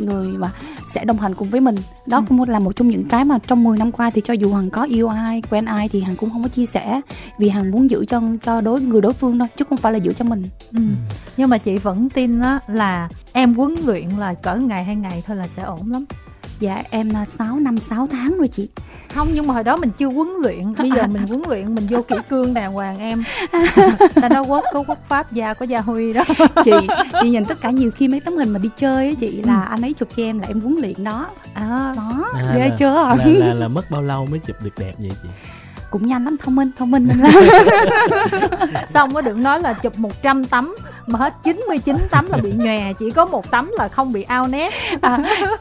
người 0.00 0.28
mà 0.28 0.50
sẽ 0.94 1.04
đồng 1.04 1.18
hành 1.18 1.34
cùng 1.34 1.50
với 1.50 1.60
mình 1.60 1.74
đó 2.06 2.16
ừ. 2.16 2.24
cũng 2.28 2.48
là 2.48 2.58
một 2.58 2.76
trong 2.76 2.88
những 2.88 3.04
cái 3.04 3.24
mà 3.24 3.38
trong 3.46 3.64
10 3.64 3.78
năm 3.78 3.92
qua 3.92 4.10
thì 4.10 4.22
cho 4.24 4.34
dù 4.34 4.54
hằng 4.54 4.70
có 4.70 4.82
yêu 4.82 5.08
ai 5.08 5.42
quen 5.50 5.64
ai 5.64 5.88
thì 5.88 6.00
hằng 6.00 6.16
cũng 6.16 6.30
không 6.30 6.42
có 6.42 6.48
chia 6.48 6.66
sẻ 6.66 7.00
vì 7.38 7.48
hằng 7.48 7.70
muốn 7.70 7.90
giữ 7.90 8.04
cho 8.08 8.22
cho 8.42 8.60
đối 8.60 8.80
người 8.80 9.00
đối 9.00 9.12
phương 9.12 9.38
thôi 9.38 9.48
chứ 9.56 9.64
không 9.68 9.78
phải 9.78 9.92
là 9.92 9.98
giữ 9.98 10.12
cho 10.18 10.24
mình 10.24 10.42
ừ. 10.72 10.80
nhưng 11.36 11.50
mà 11.50 11.58
chị 11.58 11.76
vẫn 11.76 12.08
tin 12.08 12.40
đó 12.40 12.60
là 12.66 13.08
em 13.32 13.54
huấn 13.54 13.74
luyện 13.86 14.08
là 14.18 14.34
cỡ 14.34 14.56
ngày 14.56 14.84
hai 14.84 14.96
ngày 14.96 15.22
thôi 15.26 15.36
là 15.36 15.46
sẽ 15.56 15.62
ổn 15.62 15.92
lắm 15.92 16.04
dạ 16.60 16.82
em 16.90 17.10
là 17.10 17.24
6 17.38 17.58
năm 17.60 17.76
6 17.76 18.08
tháng 18.12 18.38
rồi 18.38 18.48
chị. 18.48 18.68
Không 19.14 19.28
nhưng 19.32 19.46
mà 19.46 19.54
hồi 19.54 19.64
đó 19.64 19.76
mình 19.76 19.90
chưa 19.98 20.06
huấn 20.06 20.28
luyện. 20.42 20.74
Bây 20.78 20.90
giờ 20.90 21.06
mình 21.06 21.26
huấn 21.26 21.42
luyện 21.48 21.74
mình 21.74 21.86
vô 21.90 22.02
kỷ 22.02 22.16
cương 22.28 22.54
đàng 22.54 22.72
hoàng 22.72 22.98
em. 22.98 23.24
Ta 24.14 24.28
nói 24.28 24.44
quốc 24.48 24.64
có 24.72 24.82
quốc 24.86 24.98
pháp 25.08 25.32
gia 25.32 25.54
có 25.54 25.66
gia 25.66 25.80
huy 25.80 26.12
đó. 26.12 26.24
Chị 26.64 26.70
chị 27.22 27.30
nhìn 27.30 27.44
tất 27.44 27.60
cả 27.60 27.70
nhiều 27.70 27.90
khi 27.90 28.08
mấy 28.08 28.20
tấm 28.20 28.36
hình 28.36 28.50
mà 28.50 28.58
đi 28.58 28.70
chơi 28.76 29.08
á 29.08 29.14
chị 29.20 29.42
là 29.42 29.60
ừ. 29.60 29.66
anh 29.70 29.82
ấy 29.82 29.94
chụp 29.94 30.08
cho 30.16 30.22
em 30.22 30.38
là 30.38 30.48
em 30.48 30.60
huấn 30.60 30.76
luyện 30.80 31.04
đó. 31.04 31.26
À 31.54 31.92
đó. 31.96 32.30
à, 32.34 32.42
ghê 32.54 32.68
là, 32.68 32.76
chưa? 32.78 32.92
là, 32.92 33.16
là, 33.26 33.54
là 33.54 33.68
mất 33.68 33.90
bao 33.90 34.02
lâu 34.02 34.26
mới 34.26 34.40
chụp 34.46 34.56
được 34.64 34.78
đẹp 34.78 34.92
vậy 34.98 35.10
chị? 35.22 35.28
Cũng 35.90 36.06
nhanh 36.06 36.24
lắm 36.24 36.36
thông 36.42 36.56
minh 36.56 36.70
thông 36.78 36.90
minh. 36.90 37.08
Xong 38.94 39.14
có 39.14 39.20
đừng 39.20 39.42
nói 39.42 39.60
là 39.60 39.72
chụp 39.72 39.98
100 39.98 40.44
tấm 40.44 40.74
mà 41.12 41.18
hết 41.18 41.34
99 41.42 41.96
tấm 42.10 42.26
là 42.30 42.36
bị 42.36 42.52
nhòe 42.52 42.92
chỉ 42.98 43.10
có 43.10 43.26
một 43.26 43.50
tấm 43.50 43.70
là 43.78 43.88
không 43.88 44.12
bị 44.12 44.22
ao 44.22 44.48
nét. 44.48 44.72
À, 45.00 45.18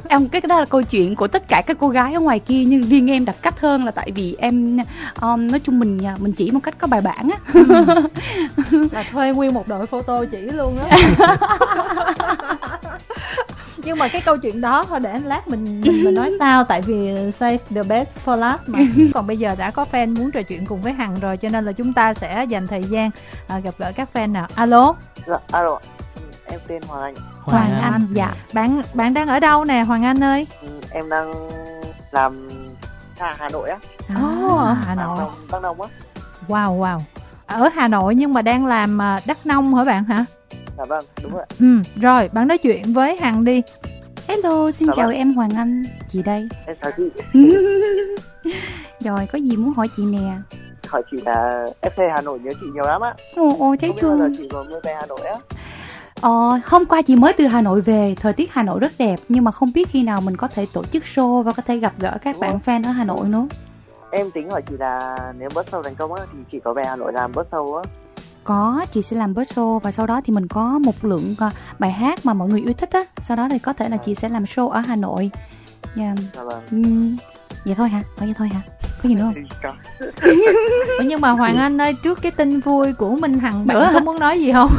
em 0.07 0.27
cái 0.27 0.41
đó 0.41 0.59
là 0.59 0.65
câu 0.65 0.81
chuyện 0.81 1.15
của 1.15 1.27
tất 1.27 1.47
cả 1.47 1.61
các 1.67 1.77
cô 1.79 1.89
gái 1.89 2.13
ở 2.13 2.19
ngoài 2.19 2.39
kia 2.39 2.63
nhưng 2.67 2.81
riêng 2.81 3.11
em 3.11 3.25
đặc 3.25 3.35
cách 3.41 3.59
hơn 3.59 3.85
là 3.85 3.91
tại 3.91 4.11
vì 4.15 4.35
em 4.39 4.77
um, 5.21 5.47
nói 5.47 5.59
chung 5.59 5.79
mình 5.79 5.99
mình 6.19 6.33
chỉ 6.33 6.51
một 6.51 6.59
cách 6.63 6.75
có 6.77 6.87
bài 6.87 7.01
bản 7.01 7.29
á. 7.29 7.39
Ừ. 7.53 7.63
là 8.91 9.03
thuê 9.11 9.33
nguyên 9.33 9.53
một 9.53 9.67
đội 9.67 9.85
photo 9.85 10.25
chỉ 10.31 10.41
luôn 10.41 10.79
á. 10.79 10.97
Nhưng 13.83 13.97
mà 13.97 14.07
cái 14.07 14.21
câu 14.21 14.37
chuyện 14.37 14.61
đó 14.61 14.83
thôi 14.89 14.99
để 14.99 15.19
lát 15.19 15.47
mình 15.47 15.81
mình, 15.81 16.03
mình 16.03 16.13
nói 16.13 16.31
sao 16.39 16.63
tại 16.63 16.81
vì 16.81 17.15
save 17.39 17.57
the 17.57 17.83
best 17.83 18.09
for 18.25 18.37
last 18.37 18.61
mà. 18.67 18.79
Còn 19.13 19.27
bây 19.27 19.37
giờ 19.37 19.55
đã 19.57 19.71
có 19.71 19.85
fan 19.91 20.15
muốn 20.15 20.31
trò 20.31 20.41
chuyện 20.41 20.65
cùng 20.65 20.81
với 20.81 20.93
hằng 20.93 21.15
rồi 21.21 21.37
cho 21.37 21.49
nên 21.51 21.65
là 21.65 21.71
chúng 21.71 21.93
ta 21.93 22.13
sẽ 22.13 22.45
dành 22.49 22.67
thời 22.67 22.83
gian 22.83 23.09
à, 23.47 23.59
gặp 23.59 23.73
gỡ 23.77 23.91
các 23.95 24.09
fan 24.13 24.31
nào. 24.31 24.47
Alo 24.55 24.95
dạ 25.27 25.37
alo 25.51 25.79
em 26.45 26.59
tên 26.67 26.81
Hoàng 26.87 27.01
Anh 27.01 27.13
Hoàng, 27.15 27.67
Hoàng 27.67 27.81
Anh. 27.81 27.93
Anh 27.93 28.07
dạ 28.13 28.33
bạn 28.53 28.81
bạn 28.93 29.13
đang 29.13 29.27
ở 29.27 29.39
đâu 29.39 29.65
nè 29.65 29.81
Hoàng 29.81 30.05
Anh 30.05 30.23
ơi 30.23 30.47
ừ, 30.61 30.67
em 30.91 31.09
đang 31.09 31.33
làm 32.11 32.47
xa 33.19 33.35
Hà 33.37 33.49
Nội 33.49 33.69
á 33.69 33.77
à, 34.07 34.15
oh, 34.45 34.61
Hà 34.85 34.95
Nội 34.95 35.17
Đắk 35.51 35.61
Nông 35.61 35.81
á 35.81 35.87
wow 36.47 36.79
wow 36.79 36.99
ở 37.45 37.69
Hà 37.75 37.87
Nội 37.87 38.15
nhưng 38.15 38.33
mà 38.33 38.41
đang 38.41 38.65
làm 38.65 39.01
à, 39.01 39.19
Đắk 39.25 39.45
Nông 39.45 39.75
hả 39.75 39.83
bạn 39.83 40.03
hả 40.03 40.25
Dạ 40.79 40.85
vâng, 40.85 41.05
đúng 41.23 41.33
rồi. 41.33 41.45
Ừ, 41.59 41.81
rồi 42.01 42.29
bạn 42.33 42.47
nói 42.47 42.57
chuyện 42.57 42.81
với 42.93 43.17
Hằng 43.17 43.45
đi. 43.45 43.61
Hello, 44.27 44.71
xin 44.71 44.87
dạ 44.87 44.93
chào 44.97 45.07
vâng. 45.07 45.15
em 45.15 45.33
Hoàng 45.33 45.49
Anh, 45.55 45.83
chị 46.09 46.23
đây. 46.23 46.49
Em 46.65 46.75
chào 46.81 46.91
chị. 46.97 47.03
rồi, 48.99 49.27
có 49.31 49.37
gì 49.37 49.57
muốn 49.57 49.73
hỏi 49.73 49.87
chị 49.97 50.05
nè? 50.05 50.37
Hỏi 50.89 51.03
chị 51.11 51.17
là 51.25 51.65
FC 51.81 52.09
Hà 52.15 52.21
Nội 52.21 52.39
nhớ 52.39 52.51
chị 52.61 52.65
nhiều 52.73 52.83
lắm 52.83 53.01
á. 53.01 53.13
Ồ, 53.35 53.49
ồ, 53.59 53.75
thấy 53.81 53.93
thương. 53.99 54.19
Không 54.19 54.31
biết 54.31 54.37
chị 54.37 54.47
có 54.51 54.63
mưa 54.69 54.79
về 54.83 54.93
Hà 54.99 55.05
Nội 55.05 55.21
á. 55.21 55.35
Ờ, 56.21 56.59
hôm 56.65 56.85
qua 56.85 57.01
chị 57.01 57.15
mới 57.15 57.33
từ 57.37 57.47
Hà 57.47 57.61
Nội 57.61 57.81
về, 57.81 58.15
thời 58.19 58.33
tiết 58.33 58.51
Hà 58.53 58.63
Nội 58.63 58.79
rất 58.79 58.91
đẹp 58.97 59.19
nhưng 59.29 59.43
mà 59.43 59.51
không 59.51 59.73
biết 59.73 59.87
khi 59.89 60.03
nào 60.03 60.21
mình 60.21 60.37
có 60.37 60.47
thể 60.47 60.65
tổ 60.73 60.83
chức 60.83 61.03
show 61.15 61.41
và 61.43 61.51
có 61.51 61.63
thể 61.67 61.77
gặp 61.77 61.93
gỡ 61.99 62.17
các 62.21 62.33
Đúng 62.33 62.41
bạn 62.41 62.51
không? 62.51 62.61
fan 62.65 62.87
ở 62.87 62.91
Hà 62.91 63.03
Nội 63.03 63.29
nữa. 63.29 63.47
Em 64.11 64.31
tính 64.31 64.49
hỏi 64.49 64.61
chị 64.61 64.75
là 64.79 65.17
nếu 65.39 65.49
bớt 65.55 65.65
show 65.71 65.83
thành 65.83 65.95
công 65.95 66.13
á 66.13 66.23
thì 66.33 66.39
chị 66.51 66.59
có 66.63 66.73
về 66.73 66.83
Hà 66.85 66.95
Nội 66.95 67.13
làm 67.13 67.31
bớt 67.35 67.47
show 67.51 67.75
á. 67.75 67.83
Có, 68.43 68.85
chị 68.93 69.01
sẽ 69.01 69.17
làm 69.17 69.33
bớt 69.33 69.47
show 69.47 69.79
và 69.79 69.91
sau 69.91 70.05
đó 70.05 70.21
thì 70.25 70.33
mình 70.33 70.47
có 70.47 70.79
một 70.79 70.95
lượng 71.01 71.35
uh, 71.47 71.53
bài 71.79 71.91
hát 71.91 72.19
mà 72.23 72.33
mọi 72.33 72.47
người 72.47 72.61
yêu 72.61 72.73
thích 72.73 72.89
á, 72.91 73.01
sau 73.27 73.37
đó 73.37 73.47
thì 73.51 73.59
có 73.59 73.73
thể 73.73 73.89
là 73.89 73.97
chị 73.97 74.15
sẽ 74.15 74.29
làm 74.29 74.43
show 74.43 74.69
ở 74.69 74.81
Hà 74.87 74.95
Nội. 74.95 75.31
Yeah. 75.95 76.17
Dạ 76.33 76.43
vâng. 76.43 76.63
Uhm, 76.75 77.17
vậy 77.65 77.75
thôi 77.75 77.89
hả? 77.89 78.01
Vậy 78.17 78.33
thôi 78.37 78.49
hả? 78.49 78.61
Có 79.03 79.09
gì 79.09 79.15
nữa 79.15 79.31
không? 79.61 79.75
Ủa 80.99 81.03
nhưng 81.05 81.21
mà 81.21 81.29
hoàng 81.29 81.57
anh 81.57 81.81
ơi 81.81 81.95
trước 82.03 82.21
cái 82.21 82.31
tin 82.31 82.59
vui 82.59 82.93
của 82.93 83.15
minh 83.15 83.33
hằng 83.33 83.67
bạn 83.67 83.77
có 83.93 83.99
muốn 83.99 84.19
nói 84.19 84.39
gì 84.39 84.51
không? 84.51 84.71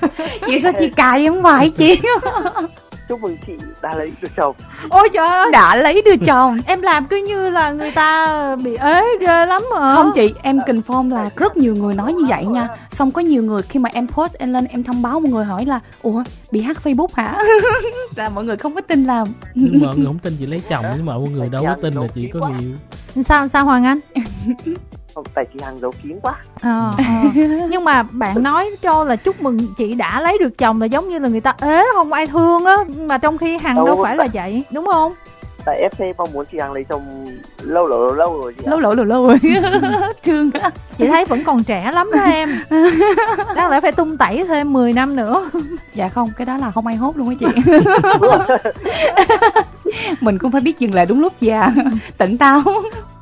Chị 0.46 0.58
sao 0.62 0.72
chị 0.78 0.90
cài 0.96 1.26
không 1.26 1.42
phải 1.42 1.70
chị 1.70 1.94
chúc 3.14 3.22
mừng 3.22 3.36
chị 3.46 3.52
đã 3.82 3.94
lấy 3.94 4.12
được 4.22 4.28
chồng. 4.36 4.56
Ôi 4.88 5.08
trời 5.12 5.28
ơi. 5.28 5.50
Đã 5.52 5.76
lấy 5.76 6.02
được 6.02 6.26
chồng. 6.26 6.58
Em 6.66 6.82
làm 6.82 7.06
cứ 7.06 7.16
như 7.16 7.50
là 7.50 7.70
người 7.70 7.90
ta 7.90 8.56
bị 8.64 8.76
ế 8.76 9.02
ghê 9.20 9.46
lắm 9.46 9.62
mà. 9.74 9.94
Không 9.94 10.10
chị 10.14 10.34
em 10.42 10.58
confirm 10.58 11.10
là 11.10 11.30
rất 11.36 11.56
nhiều 11.56 11.74
người 11.74 11.94
nói 11.94 12.12
như 12.12 12.24
vậy 12.28 12.44
nha. 12.46 12.68
Xong 12.98 13.10
có 13.10 13.20
nhiều 13.20 13.42
người 13.42 13.62
khi 13.62 13.80
mà 13.80 13.90
em 13.92 14.08
post 14.08 14.32
em 14.34 14.52
lên 14.52 14.64
em 14.64 14.84
thông 14.84 15.02
báo 15.02 15.20
mọi 15.20 15.32
người 15.32 15.44
hỏi 15.44 15.64
là 15.64 15.80
ủa 16.02 16.22
bị 16.50 16.60
hack 16.60 16.82
facebook 16.84 17.08
hả? 17.14 17.38
Là 18.16 18.28
mọi 18.28 18.44
người 18.44 18.56
không 18.56 18.74
có 18.74 18.80
tin 18.80 19.04
là 19.04 19.24
nhưng 19.54 19.72
mà 19.80 19.86
mọi 19.86 19.96
người 19.96 20.06
không 20.06 20.18
tin 20.18 20.36
chị 20.38 20.46
lấy 20.46 20.60
chồng 20.70 20.84
nhưng 20.96 21.06
mà 21.06 21.14
mọi 21.14 21.28
người 21.28 21.48
đâu 21.48 21.64
có 21.64 21.76
tin 21.82 21.94
là 21.94 22.06
chị 22.14 22.26
có 22.32 22.50
nhiều. 22.58 22.70
sao 23.24 23.48
sao 23.48 23.64
hoàng 23.64 23.84
anh 23.84 24.00
tại 25.34 25.44
chị 25.52 25.60
hằng 25.62 25.78
giấu 25.78 25.92
kín 26.02 26.18
quá. 26.22 26.34
À, 26.60 26.90
à. 26.98 27.22
nhưng 27.70 27.84
mà 27.84 28.02
bạn 28.02 28.42
nói 28.42 28.70
cho 28.82 29.04
là 29.04 29.16
chúc 29.16 29.42
mừng 29.42 29.58
chị 29.76 29.94
đã 29.94 30.20
lấy 30.20 30.38
được 30.38 30.58
chồng 30.58 30.80
là 30.80 30.86
giống 30.86 31.08
như 31.08 31.18
là 31.18 31.28
người 31.28 31.40
ta 31.40 31.54
ế 31.60 31.84
không 31.94 32.12
ai 32.12 32.26
thương 32.26 32.64
á 32.64 32.76
mà 32.96 33.18
trong 33.18 33.38
khi 33.38 33.58
hằng 33.58 33.76
đâu, 33.76 33.86
đâu 33.86 34.00
phải 34.02 34.16
là 34.16 34.26
vậy 34.32 34.64
đúng 34.70 34.86
không? 34.92 35.12
Tại 35.64 35.88
FC 35.90 36.12
mong 36.18 36.28
muốn 36.32 36.44
chị 36.52 36.58
Hằng 36.60 36.72
lấy 36.72 36.84
chồng 36.88 37.26
lâu 37.62 37.86
lâu 37.86 38.12
lâu 38.12 38.40
rồi 38.40 38.54
chị 38.58 38.64
lâu 38.66 38.80
lâu 38.80 38.94
lâu 38.94 39.04
lâu 39.04 39.26
rồi. 39.26 39.38
Thương 40.24 40.50
chị 40.98 41.08
thấy 41.08 41.24
vẫn 41.24 41.44
còn 41.44 41.64
trẻ 41.64 41.90
lắm 41.94 42.10
đó 42.12 42.20
em. 42.22 42.58
Đáng 43.56 43.70
lẽ 43.70 43.80
phải 43.80 43.92
tung 43.92 44.16
tẩy 44.16 44.44
thêm 44.48 44.72
10 44.72 44.92
năm 44.92 45.16
nữa. 45.16 45.50
Dạ 45.94 46.08
không 46.08 46.30
cái 46.36 46.46
đó 46.46 46.56
là 46.56 46.70
không 46.70 46.86
ai 46.86 46.96
hốt 46.96 47.16
luôn 47.16 47.28
á 47.28 47.34
chị. 47.40 47.46
Mình 50.20 50.38
cũng 50.38 50.52
phải 50.52 50.60
biết 50.60 50.78
dừng 50.78 50.94
lại 50.94 51.06
đúng 51.06 51.20
lúc 51.20 51.32
già. 51.40 51.68
Tỉnh 52.18 52.38
táo 52.38 52.62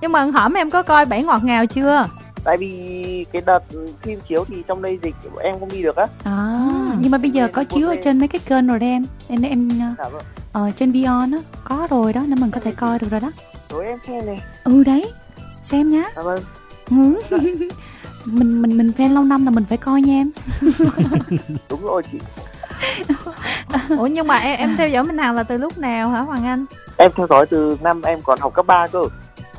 nhưng 0.02 0.12
mà 0.12 0.24
hỏi 0.24 0.50
em 0.54 0.70
có 0.70 0.82
coi 0.82 1.04
bảy 1.04 1.22
ngọt 1.22 1.44
ngào 1.44 1.66
chưa? 1.66 2.04
Tại 2.44 2.56
vì 2.56 3.26
cái 3.32 3.42
đợt 3.46 3.62
phim 4.02 4.20
chiếu 4.28 4.44
thì 4.48 4.62
trong 4.68 4.82
đây 4.82 4.98
dịch 5.02 5.14
em 5.42 5.60
không 5.60 5.68
đi 5.72 5.82
được 5.82 5.96
á. 5.96 6.06
À 6.24 6.68
nhưng 7.00 7.10
mà 7.10 7.18
bây 7.18 7.30
giờ 7.30 7.48
có 7.52 7.64
chiếu 7.64 7.88
ở 7.88 7.96
trên 8.04 8.18
mấy 8.18 8.28
cái 8.28 8.40
kênh 8.46 8.66
rồi 8.66 8.78
em. 8.80 9.04
Nên 9.28 9.42
em 9.42 9.68
dạ 9.98 10.08
vâng. 10.08 10.22
ờ 10.52 10.70
trên 10.78 10.92
Vion 10.92 11.30
á 11.30 11.38
có 11.64 11.86
rồi 11.90 12.12
đó 12.12 12.22
nên 12.26 12.40
mình 12.40 12.50
có 12.50 12.60
thể 12.60 12.72
coi 12.72 12.98
được 12.98 13.10
rồi 13.10 13.20
đó. 13.20 13.30
Rồi 13.70 13.86
em 13.86 13.98
xem 14.06 14.26
này. 14.26 14.42
Ừ 14.64 14.84
đấy. 14.84 15.12
Xem 15.70 15.90
nhá. 15.90 16.04
Dạ 16.16 16.22
vâng. 16.22 16.40
Ừ. 16.90 16.96
mình 18.24 18.62
mình 18.62 18.78
mình 18.78 18.92
fan 18.98 19.14
lâu 19.14 19.24
năm 19.24 19.44
là 19.44 19.50
mình 19.50 19.64
phải 19.68 19.78
coi 19.78 20.02
nha 20.02 20.14
em. 20.14 20.30
Đúng 21.70 21.82
rồi 21.82 22.02
chị. 22.12 22.18
Ủa 23.98 24.06
nhưng 24.06 24.26
mà 24.26 24.36
em 24.36 24.58
em 24.58 24.76
theo 24.76 24.88
dõi 24.88 25.04
minh 25.04 25.18
hằng 25.18 25.34
là 25.34 25.42
từ 25.42 25.56
lúc 25.56 25.78
nào 25.78 26.10
hả 26.10 26.20
hoàng 26.20 26.44
anh? 26.44 26.64
Em 26.96 27.10
theo 27.16 27.26
dõi 27.30 27.46
từ 27.46 27.76
năm 27.82 28.02
em 28.02 28.22
còn 28.22 28.38
học 28.40 28.54
cấp 28.54 28.66
3 28.66 28.86
cơ 28.86 29.02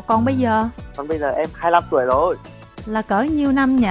còn 0.08 0.26
bây 0.26 0.38
giờ? 0.38 0.70
Còn 0.96 1.08
bây 1.08 1.20
giờ 1.20 1.30
em 1.30 1.48
25 1.54 1.84
tuổi 1.90 2.06
rồi. 2.06 2.36
Là 2.86 3.02
cỡ 3.02 3.22
nhiêu 3.22 3.52
năm 3.52 3.76
nhỉ? 3.76 3.88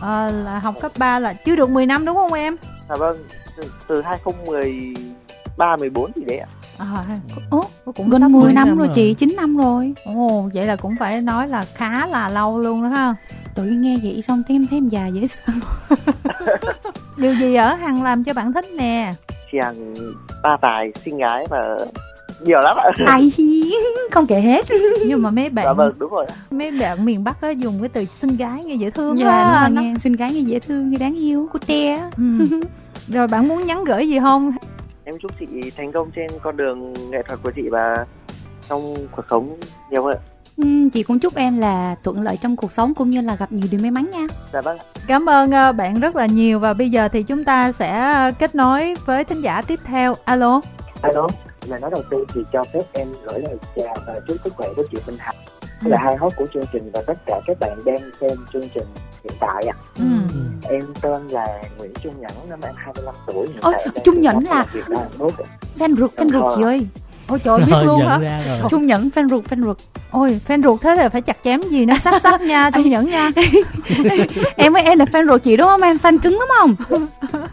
À, 0.00 0.28
là 0.28 0.58
học 0.58 0.74
cấp 0.80 0.92
3 0.98 1.18
là 1.18 1.32
chưa 1.32 1.56
được 1.56 1.70
10 1.70 1.86
năm 1.86 2.04
đúng 2.04 2.16
không 2.16 2.32
em? 2.32 2.56
Dạ 2.88 2.96
vâng 2.96 3.16
từ, 3.56 3.62
từ 3.88 4.02
2013 4.02 5.76
14 5.76 6.12
thì 6.14 6.24
đấy 6.24 6.38
ạ. 6.38 6.48
À, 6.78 7.18
Ồ, 7.50 7.62
cũng 7.96 8.10
gần 8.10 8.32
10 8.32 8.52
năm 8.52 8.68
rồi, 8.68 8.86
rồi 8.86 8.88
chị, 8.94 9.14
9 9.14 9.36
năm 9.36 9.56
rồi. 9.56 9.94
Ồ, 10.04 10.50
vậy 10.54 10.66
là 10.66 10.76
cũng 10.76 10.94
phải 11.00 11.20
nói 11.20 11.48
là 11.48 11.64
khá 11.74 12.06
là 12.06 12.28
lâu 12.28 12.58
luôn 12.58 12.82
đó 12.82 12.88
ha. 12.88 13.14
Tự 13.54 13.62
nghe 13.62 13.96
vậy 14.02 14.22
xong 14.28 14.42
thấy 14.48 14.56
em 14.56 14.66
thấy 14.66 14.78
em 14.78 14.88
già 14.88 15.06
dễ 15.06 15.26
sợ 15.26 15.52
Điều 17.16 17.34
gì 17.34 17.54
ở 17.54 17.74
Hằng 17.74 18.02
làm 18.02 18.24
cho 18.24 18.32
bạn 18.32 18.52
thích 18.52 18.64
nè? 18.78 19.12
Chị 19.52 19.58
Hằng 19.62 19.94
ba 20.42 20.56
tài, 20.60 20.92
xinh 21.04 21.18
gái 21.18 21.46
và 21.50 21.76
nhiều 22.40 22.60
lắm 22.60 22.76
ạ 22.76 22.90
ai 23.06 23.32
không 24.10 24.26
kể 24.26 24.40
hết 24.40 24.64
nhưng 25.06 25.22
mà 25.22 25.30
mấy 25.30 25.48
bạn 25.48 25.64
dạ 25.64 25.72
vâng 25.72 25.92
đúng 25.98 26.10
rồi 26.10 26.26
mấy 26.50 26.70
bạn 26.70 27.04
miền 27.04 27.24
bắc 27.24 27.40
á 27.40 27.50
dùng 27.50 27.74
cái 27.80 27.88
từ 27.88 28.04
xinh 28.04 28.36
gái 28.36 28.64
nghe 28.64 28.74
dễ 28.74 28.90
thương 28.90 29.18
dạ 29.18 29.28
á 29.28 29.68
nó... 29.68 29.82
nghe 29.82 29.94
xinh 30.00 30.12
gái 30.12 30.32
nghe 30.32 30.40
dễ 30.40 30.58
thương 30.58 30.90
nghe 30.90 30.98
đáng 30.98 31.14
yêu 31.14 31.48
của 31.52 31.58
te 31.66 31.96
ừ. 32.16 32.44
rồi 33.08 33.26
bạn 33.26 33.48
muốn 33.48 33.66
nhắn 33.66 33.84
gửi 33.84 34.08
gì 34.08 34.18
không 34.20 34.52
em 35.04 35.14
chúc 35.22 35.30
chị 35.40 35.70
thành 35.76 35.92
công 35.92 36.10
trên 36.10 36.26
con 36.42 36.56
đường 36.56 36.92
nghệ 37.10 37.22
thuật 37.28 37.40
của 37.42 37.50
chị 37.56 37.62
và 37.70 38.06
trong 38.68 38.94
cuộc 39.16 39.24
sống 39.30 39.56
nhiều 39.90 40.04
hơn 40.04 40.16
Ừ, 40.56 40.64
chị 40.92 41.02
cũng 41.02 41.18
chúc 41.18 41.34
em 41.34 41.58
là 41.58 41.94
thuận 42.02 42.22
lợi 42.22 42.38
trong 42.42 42.56
cuộc 42.56 42.72
sống 42.72 42.94
cũng 42.94 43.10
như 43.10 43.20
là 43.20 43.36
gặp 43.36 43.52
nhiều 43.52 43.68
điều 43.70 43.80
may 43.80 43.90
mắn 43.90 44.10
nha. 44.12 44.26
Dạ 44.52 44.60
vâng. 44.60 44.78
Cảm 45.06 45.26
ơn 45.26 45.50
ờ, 45.50 45.72
bạn 45.72 46.00
rất 46.00 46.16
là 46.16 46.26
nhiều 46.26 46.58
và 46.58 46.74
bây 46.74 46.90
giờ 46.90 47.08
thì 47.08 47.22
chúng 47.22 47.44
ta 47.44 47.72
sẽ 47.72 48.14
kết 48.38 48.54
nối 48.54 48.94
với 49.06 49.24
thính 49.24 49.40
giả 49.40 49.62
tiếp 49.62 49.80
theo. 49.84 50.14
Alo. 50.24 50.60
Alo 51.02 51.28
lời 51.68 51.80
nói 51.80 51.90
đầu 51.90 52.02
tiên 52.10 52.24
thì 52.34 52.44
cho 52.52 52.64
phép 52.72 52.82
em 52.92 53.08
gửi 53.24 53.40
lời 53.40 53.56
chào 53.76 53.96
và 54.06 54.20
chúc 54.28 54.36
sức 54.44 54.52
khỏe 54.56 54.68
với 54.76 54.86
chị 54.92 54.98
Minh 55.06 55.16
Hạnh 55.18 55.36
ừ. 55.84 55.88
là 55.90 55.98
hai 56.00 56.16
host 56.16 56.36
của 56.36 56.46
chương 56.54 56.64
trình 56.72 56.90
và 56.92 57.02
tất 57.06 57.18
cả 57.26 57.40
các 57.46 57.56
bạn 57.60 57.78
đang 57.84 58.10
xem 58.20 58.38
chương 58.52 58.68
trình 58.74 58.86
hiện 59.24 59.32
tại 59.40 59.64
ạ. 59.66 59.76
À. 59.78 59.84
Ừ. 59.98 60.04
Em 60.68 60.82
tên 61.02 61.28
là 61.28 61.62
Nguyễn 61.78 61.92
Trung 62.02 62.20
Nhẫn, 62.20 62.30
năm 62.48 62.60
em 62.62 62.74
25 62.76 63.14
tuổi. 63.26 63.46
Hiện 63.46 63.60
Ôi, 63.62 63.74
Trung 64.04 64.20
Nhẫn 64.20 64.44
là 64.44 64.66
fan 65.78 65.96
ruột, 65.96 66.14
fan 66.14 66.28
ruột 66.28 66.56
chị 66.56 66.62
ơi. 66.62 66.86
Ôi 67.28 67.38
trời 67.44 67.58
biết 67.66 67.76
luôn 67.84 68.06
hả? 68.06 68.18
Trung 68.70 68.86
Nhẫn 68.86 69.08
fan 69.14 69.28
ruột, 69.28 69.44
fan 69.44 69.62
ruột. 69.62 69.76
Ôi, 70.10 70.40
fan 70.48 70.62
ruột 70.62 70.80
thế 70.80 70.96
thì 70.96 71.08
phải 71.12 71.22
chặt 71.22 71.36
chém 71.44 71.60
gì 71.60 71.86
nó 71.86 71.98
sắc 71.98 72.22
sắc 72.22 72.40
nha, 72.40 72.70
Trung 72.74 72.90
Nhẫn 72.90 73.10
nha. 73.10 73.28
em 74.56 74.72
với 74.72 74.82
em 74.82 74.98
là 74.98 75.04
fan 75.04 75.28
ruột 75.28 75.42
chị 75.42 75.56
đúng 75.56 75.66
không 75.66 75.82
em? 75.82 75.96
Fan 75.96 76.18
cứng 76.18 76.38
đúng 76.40 76.50
không? 76.58 76.74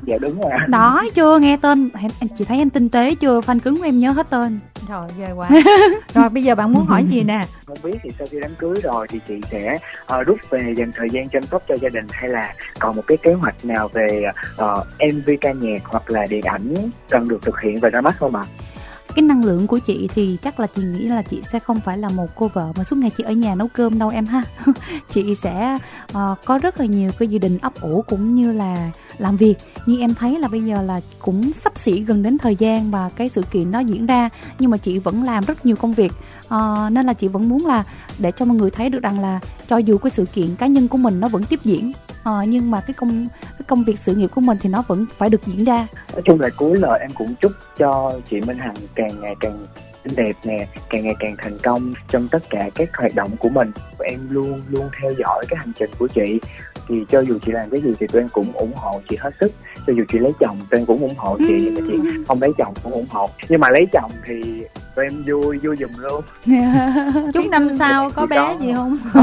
dạ 0.01 0.17
đúng 0.17 0.41
rồi. 0.41 0.51
Đó, 0.67 1.03
chưa 1.15 1.39
nghe 1.39 1.57
tên. 1.61 1.89
Chị 2.37 2.45
thấy 2.45 2.57
em 2.57 2.69
tinh 2.69 2.89
tế 2.89 3.15
chưa? 3.15 3.39
Fan 3.39 3.59
cứng 3.59 3.77
của 3.77 3.83
em 3.83 3.99
nhớ 3.99 4.11
hết 4.11 4.29
tên. 4.29 4.59
Rồi, 4.89 5.07
ghê 5.19 5.33
quá. 5.35 5.49
rồi 6.13 6.29
bây 6.29 6.43
giờ 6.43 6.55
bạn 6.55 6.73
muốn 6.73 6.85
hỏi 6.85 7.05
gì 7.09 7.21
nè? 7.21 7.39
Không 7.65 7.77
biết 7.83 7.97
thì 8.03 8.09
sau 8.17 8.27
khi 8.31 8.39
đám 8.41 8.51
cưới 8.57 8.75
rồi 8.83 9.07
thì 9.09 9.19
chị 9.27 9.41
sẽ 9.51 9.77
uh, 10.19 10.27
rút 10.27 10.37
về 10.49 10.73
dành 10.77 10.91
thời 10.95 11.09
gian 11.09 11.29
chăm 11.29 11.43
sóc 11.43 11.63
cho 11.67 11.75
gia 11.81 11.89
đình 11.89 12.05
hay 12.11 12.29
là 12.29 12.53
còn 12.79 12.95
một 12.95 13.03
cái 13.07 13.17
kế 13.17 13.33
hoạch 13.33 13.65
nào 13.65 13.87
về 13.87 14.23
uh, 14.27 14.57
ờ, 14.57 14.83
MV 15.13 15.29
ca 15.41 15.51
nhạc 15.51 15.81
hoặc 15.85 16.11
là 16.11 16.25
điện 16.29 16.45
ảnh 16.45 16.73
cần 17.09 17.27
được 17.27 17.41
thực 17.41 17.61
hiện 17.61 17.79
và 17.79 17.89
ra 17.89 18.01
mắt 18.01 18.15
không 18.19 18.35
ạ? 18.35 18.43
À? 18.43 18.70
Cái 19.15 19.23
năng 19.23 19.45
lượng 19.45 19.67
của 19.67 19.79
chị 19.79 20.07
thì 20.15 20.37
chắc 20.41 20.59
là 20.59 20.67
chị 20.67 20.81
nghĩ 20.83 21.07
là 21.07 21.21
chị 21.21 21.41
sẽ 21.51 21.59
không 21.59 21.79
phải 21.79 21.97
là 21.97 22.09
một 22.09 22.27
cô 22.35 22.47
vợ 22.53 22.71
mà 22.77 22.83
suốt 22.83 22.95
ngày 22.95 23.11
chị 23.17 23.23
ở 23.23 23.31
nhà 23.31 23.55
nấu 23.55 23.67
cơm 23.73 23.99
đâu 23.99 24.09
em 24.09 24.25
ha. 24.25 24.43
Chị 25.13 25.35
sẽ 25.43 25.77
uh, 26.11 26.37
có 26.45 26.57
rất 26.57 26.79
là 26.79 26.85
nhiều 26.85 27.11
cái 27.19 27.27
dự 27.27 27.39
định 27.39 27.57
ấp 27.61 27.81
ủ 27.81 28.03
cũng 28.07 28.35
như 28.35 28.51
là 28.51 28.91
làm 29.21 29.37
việc. 29.37 29.55
Nhưng 29.85 29.99
em 29.99 30.13
thấy 30.13 30.39
là 30.39 30.47
bây 30.47 30.61
giờ 30.61 30.81
là 30.81 31.01
cũng 31.19 31.51
sắp 31.63 31.73
xỉ 31.85 31.99
gần 31.99 32.23
đến 32.23 32.37
thời 32.37 32.55
gian 32.55 32.91
và 32.91 33.09
cái 33.15 33.29
sự 33.35 33.41
kiện 33.51 33.71
nó 33.71 33.79
diễn 33.79 34.05
ra 34.05 34.29
nhưng 34.59 34.71
mà 34.71 34.77
chị 34.77 34.99
vẫn 34.99 35.23
làm 35.23 35.43
rất 35.45 35.65
nhiều 35.65 35.75
công 35.75 35.91
việc. 35.91 36.11
À, 36.49 36.89
nên 36.91 37.05
là 37.05 37.13
chị 37.13 37.27
vẫn 37.27 37.49
muốn 37.49 37.65
là 37.65 37.83
để 38.19 38.31
cho 38.31 38.45
mọi 38.45 38.57
người 38.57 38.69
thấy 38.69 38.89
được 38.89 39.03
rằng 39.03 39.19
là 39.19 39.39
cho 39.67 39.77
dù 39.77 39.97
cái 39.97 40.11
sự 40.15 40.25
kiện 40.25 40.55
cá 40.55 40.67
nhân 40.67 40.87
của 40.87 40.97
mình 40.97 41.19
nó 41.19 41.27
vẫn 41.27 41.43
tiếp 41.43 41.59
diễn 41.63 41.91
à, 42.23 42.31
nhưng 42.47 42.71
mà 42.71 42.81
cái 42.81 42.93
công 42.93 43.27
cái 43.43 43.65
công 43.67 43.83
việc 43.83 43.95
sự 44.05 44.15
nghiệp 44.15 44.29
của 44.35 44.41
mình 44.41 44.57
thì 44.61 44.69
nó 44.69 44.83
vẫn 44.87 45.05
phải 45.17 45.29
được 45.29 45.45
diễn 45.45 45.63
ra. 45.63 45.87
Nói 46.13 46.21
chung 46.25 46.41
là 46.41 46.49
cuối 46.57 46.77
lời 46.77 46.99
em 47.01 47.11
cũng 47.11 47.35
chúc 47.41 47.51
cho 47.77 48.13
chị 48.29 48.41
Minh 48.41 48.57
Hằng 48.57 48.75
càng 48.95 49.21
ngày 49.21 49.35
càng 49.39 49.59
xinh 50.03 50.15
đẹp 50.15 50.35
nè 50.45 50.67
càng 50.89 51.03
ngày 51.03 51.15
càng 51.19 51.35
thành 51.37 51.57
công 51.63 51.93
trong 52.07 52.27
tất 52.27 52.49
cả 52.49 52.69
các 52.75 52.97
hoạt 52.97 53.15
động 53.15 53.37
của 53.39 53.49
mình. 53.49 53.71
Em 53.99 54.19
luôn 54.29 54.61
luôn 54.69 54.89
theo 55.01 55.11
dõi 55.17 55.45
cái 55.49 55.57
hành 55.57 55.71
trình 55.79 55.89
của 55.99 56.07
chị 56.07 56.39
thì 56.87 57.05
cho 57.09 57.19
dù 57.19 57.37
chị 57.45 57.51
làm 57.51 57.69
cái 57.69 57.81
gì 57.81 57.93
thì 57.99 58.07
tụi 58.07 58.21
em 58.21 58.29
cũng 58.29 58.51
ủng 58.53 58.73
hộ 58.75 59.01
chị 59.09 59.17
hết 59.19 59.33
sức. 59.39 59.51
Cho 59.87 59.93
dù 59.93 60.03
chị 60.11 60.19
lấy 60.19 60.31
chồng 60.39 60.57
tụi 60.69 60.79
em 60.79 60.85
cũng 60.85 61.01
ủng 61.01 61.15
hộ 61.17 61.37
chị 61.37 61.67
ừ. 61.67 61.81
chị 61.87 61.97
không 62.27 62.41
lấy 62.41 62.51
chồng 62.57 62.73
cũng 62.83 62.93
ủng 62.93 63.07
hộ. 63.09 63.29
Nhưng 63.49 63.59
mà 63.59 63.69
lấy 63.69 63.85
chồng 63.91 64.11
thì 64.25 64.63
tụi 64.95 65.05
em 65.05 65.23
vui 65.23 65.57
vui 65.57 65.75
giùm 65.75 65.91
luôn. 65.97 66.21
Chúc 67.33 67.45
năm 67.45 67.69
sau 67.79 68.11
có 68.15 68.25
bé 68.25 68.37
có. 68.37 68.55
gì 68.59 68.73
không 68.75 68.97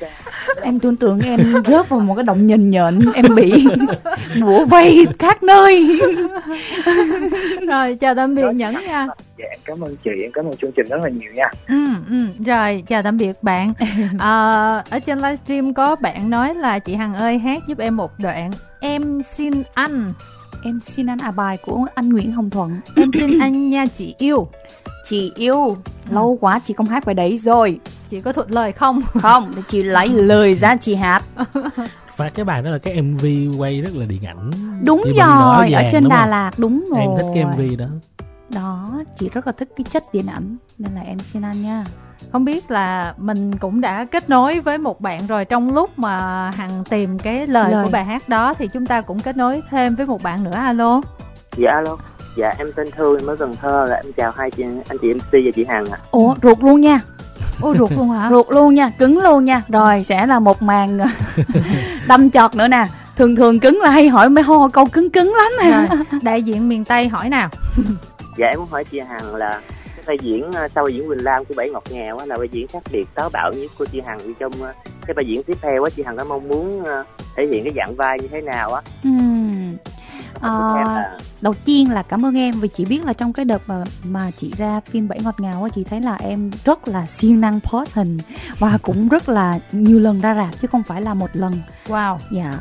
em 0.62 0.78
tưởng 0.78 0.96
tượng 0.96 1.20
em 1.20 1.54
rớt 1.66 1.88
vào 1.88 2.00
một 2.00 2.14
cái 2.14 2.24
động 2.24 2.46
nhìn 2.46 2.70
nhện 2.70 2.98
em 3.14 3.34
bị 3.34 3.66
bủa 4.40 4.64
vây 4.64 5.06
khác 5.18 5.42
nơi. 5.42 6.00
Rồi 7.68 7.94
chào 8.00 8.14
tạm 8.14 8.34
biệt 8.34 8.42
nhẫn 8.54 8.74
nha. 8.74 9.06
dạ 9.38 9.44
em 9.50 9.60
cảm 9.64 9.80
ơn 9.80 9.96
chị 10.04 10.10
em 10.22 10.32
cảm 10.32 10.44
ơn 10.44 10.56
chương 10.56 10.72
trình 10.76 10.86
rất 10.88 10.96
là 11.02 11.08
nhiều 11.08 11.32
nha. 11.34 11.46
Ừ, 11.68 11.84
ừ. 12.10 12.16
rồi 12.46 12.84
chào 12.88 13.02
tạm 13.02 13.16
biệt 13.16 13.42
bạn. 13.42 13.72
À, 14.18 14.32
ở 14.90 14.98
trên 14.98 15.18
livestream 15.18 15.74
có 15.74 15.96
bạn 16.00 16.30
nói 16.30 16.54
là 16.54 16.78
chị 16.78 16.94
hằng 16.94 17.14
ơi 17.14 17.38
hát 17.38 17.62
giúp 17.68 17.78
em 17.78 17.96
một 17.96 18.10
đoạn 18.18 18.50
em 18.80 19.22
xin 19.36 19.52
anh. 19.74 20.12
Em 20.64 20.80
xin 20.80 21.06
anh 21.06 21.18
à 21.18 21.30
bài 21.30 21.58
của 21.62 21.86
anh 21.94 22.08
Nguyễn 22.08 22.32
Hồng 22.32 22.50
Thuận. 22.50 22.80
Em 22.96 23.10
xin 23.20 23.38
anh 23.38 23.68
nha 23.68 23.84
chị 23.98 24.14
yêu. 24.18 24.48
Chị 25.08 25.32
yêu. 25.36 25.76
Lâu 26.10 26.38
quá 26.40 26.60
chị 26.66 26.74
không 26.74 26.86
hát 26.86 27.06
bài 27.06 27.14
đấy 27.14 27.40
rồi 27.44 27.78
chị 28.10 28.20
có 28.20 28.32
thuận 28.32 28.50
lời 28.50 28.72
không? 28.72 29.02
Không 29.22 29.52
chị 29.68 29.82
lấy 29.82 30.08
lời 30.08 30.52
ra 30.52 30.76
chị 30.76 30.94
hát. 30.94 31.22
Và 32.16 32.28
cái 32.28 32.44
bài 32.44 32.62
đó 32.62 32.70
là 32.70 32.78
cái 32.78 33.02
mv 33.02 33.24
quay 33.58 33.80
rất 33.80 33.94
là 33.94 34.06
điện 34.06 34.26
ảnh. 34.26 34.50
Đúng 34.84 35.02
rồi 35.16 35.72
ở 35.72 35.82
trên 35.92 36.08
đà 36.08 36.26
lạt 36.26 36.50
đúng 36.56 36.84
rồi 36.90 37.00
em 37.00 37.10
thích 37.18 37.26
cái 37.34 37.44
mv 37.44 37.78
đó. 37.78 37.86
Đó 38.54 39.02
chị 39.18 39.28
rất 39.28 39.46
là 39.46 39.52
thích 39.52 39.68
cái 39.76 39.84
chất 39.92 40.04
điện 40.12 40.26
ảnh 40.26 40.56
nên 40.78 40.94
là 40.94 41.00
em 41.00 41.18
xin 41.18 41.42
anh 41.42 41.62
nha. 41.62 41.84
Không 42.32 42.44
biết 42.44 42.70
là 42.70 43.14
mình 43.18 43.56
cũng 43.58 43.80
đã 43.80 44.04
kết 44.04 44.30
nối 44.30 44.60
với 44.60 44.78
một 44.78 45.00
bạn 45.00 45.26
rồi 45.26 45.44
trong 45.44 45.74
lúc 45.74 45.98
mà 45.98 46.50
hằng 46.50 46.84
tìm 46.90 47.18
cái 47.18 47.46
lời, 47.46 47.70
lời. 47.70 47.84
của 47.84 47.90
bài 47.90 48.04
hát 48.04 48.28
đó 48.28 48.54
thì 48.54 48.68
chúng 48.72 48.86
ta 48.86 49.00
cũng 49.00 49.20
kết 49.20 49.36
nối 49.36 49.62
thêm 49.70 49.94
với 49.94 50.06
một 50.06 50.22
bạn 50.22 50.44
nữa. 50.44 50.54
Alo. 50.54 51.00
Dạ 51.56 51.70
alo. 51.70 51.96
Dạ 52.36 52.54
em 52.58 52.72
tên 52.76 52.90
thư 52.90 53.18
em 53.18 53.26
ở 53.26 53.36
cần 53.36 53.56
thơ 53.60 53.86
là 53.88 53.96
em 53.96 54.12
chào 54.12 54.32
hai 54.36 54.50
chị 54.50 54.62
anh 54.88 54.98
chị 55.02 55.14
mc 55.14 55.32
và 55.32 55.50
chị 55.54 55.64
hằng 55.68 55.84
ạ. 55.86 55.98
Ủa 56.10 56.34
ruột 56.42 56.58
luôn 56.62 56.80
nha 56.80 57.00
Ôi 57.60 57.74
ruột 57.78 57.92
luôn 57.92 58.10
hả? 58.10 58.30
Ruột 58.30 58.46
luôn 58.50 58.74
nha, 58.74 58.90
cứng 58.98 59.22
luôn 59.22 59.44
nha. 59.44 59.62
Rồi 59.68 60.04
sẽ 60.08 60.26
là 60.26 60.38
một 60.38 60.62
màn 60.62 60.98
đâm 62.08 62.30
chọt 62.30 62.54
nữa 62.54 62.68
nè. 62.68 62.86
Thường 63.16 63.36
thường 63.36 63.60
cứng 63.60 63.80
là 63.82 63.90
hay 63.90 64.08
hỏi 64.08 64.28
mấy 64.28 64.44
ho 64.44 64.68
câu 64.68 64.86
cứng 64.86 65.10
cứng 65.10 65.34
lắm 65.34 65.52
nè. 65.62 65.96
Đại 66.22 66.42
diện 66.42 66.68
miền 66.68 66.84
Tây 66.84 67.08
hỏi 67.08 67.28
nào. 67.28 67.48
dạ 68.36 68.46
em 68.46 68.58
muốn 68.58 68.68
hỏi 68.70 68.84
chị 68.84 69.00
Hằng 69.00 69.34
là 69.34 69.60
cái 69.96 70.02
vai 70.06 70.16
diễn 70.22 70.52
ờ, 70.54 70.68
sau 70.74 70.84
vai 70.84 70.94
diễn 70.94 71.08
Quỳnh 71.08 71.24
Lam 71.24 71.44
của 71.44 71.54
Bảy 71.56 71.70
Ngọt 71.70 71.84
Ngào 71.90 72.18
là 72.26 72.36
vai 72.36 72.48
diễn 72.52 72.66
khác 72.68 72.82
biệt 72.92 73.04
táo 73.14 73.30
bạo 73.32 73.52
nhất 73.52 73.70
của 73.78 73.84
chị 73.84 74.00
Hằng 74.06 74.18
trong 74.38 74.52
ờ, 74.60 74.72
cái 75.06 75.14
vai 75.14 75.24
diễn 75.26 75.42
tiếp 75.42 75.58
theo 75.62 75.84
á 75.84 75.90
chị 75.96 76.02
Hằng 76.06 76.16
có 76.16 76.24
mong 76.24 76.48
muốn 76.48 76.84
ờ, 76.84 77.04
thể 77.36 77.46
hiện 77.46 77.64
cái 77.64 77.72
dạng 77.76 77.94
vai 77.96 78.18
như 78.20 78.28
thế 78.28 78.40
nào 78.40 78.72
á? 78.72 78.82
Uhm. 79.08 79.47
À, 80.40 81.16
đầu 81.40 81.54
tiên 81.64 81.92
là 81.92 82.02
cảm 82.02 82.24
ơn 82.24 82.36
em 82.36 82.54
vì 82.60 82.68
chị 82.68 82.84
biết 82.84 83.04
là 83.04 83.12
trong 83.12 83.32
cái 83.32 83.44
đợt 83.44 83.62
mà 83.66 83.84
mà 84.04 84.30
chị 84.40 84.52
ra 84.56 84.80
phim 84.80 85.08
bảy 85.08 85.20
ngọt 85.22 85.40
ngào 85.40 85.62
á 85.62 85.68
chị 85.74 85.84
thấy 85.84 86.00
là 86.00 86.14
em 86.14 86.50
rất 86.64 86.88
là 86.88 87.06
siêng 87.18 87.40
năng 87.40 87.60
post 87.60 87.92
hình 87.92 88.18
và 88.58 88.78
cũng 88.82 89.08
rất 89.08 89.28
là 89.28 89.58
nhiều 89.72 89.98
lần 90.00 90.20
ra 90.20 90.34
rạp 90.34 90.60
chứ 90.60 90.68
không 90.68 90.82
phải 90.82 91.02
là 91.02 91.14
một 91.14 91.30
lần. 91.32 91.52
Wow. 91.86 92.18
Dạ. 92.30 92.54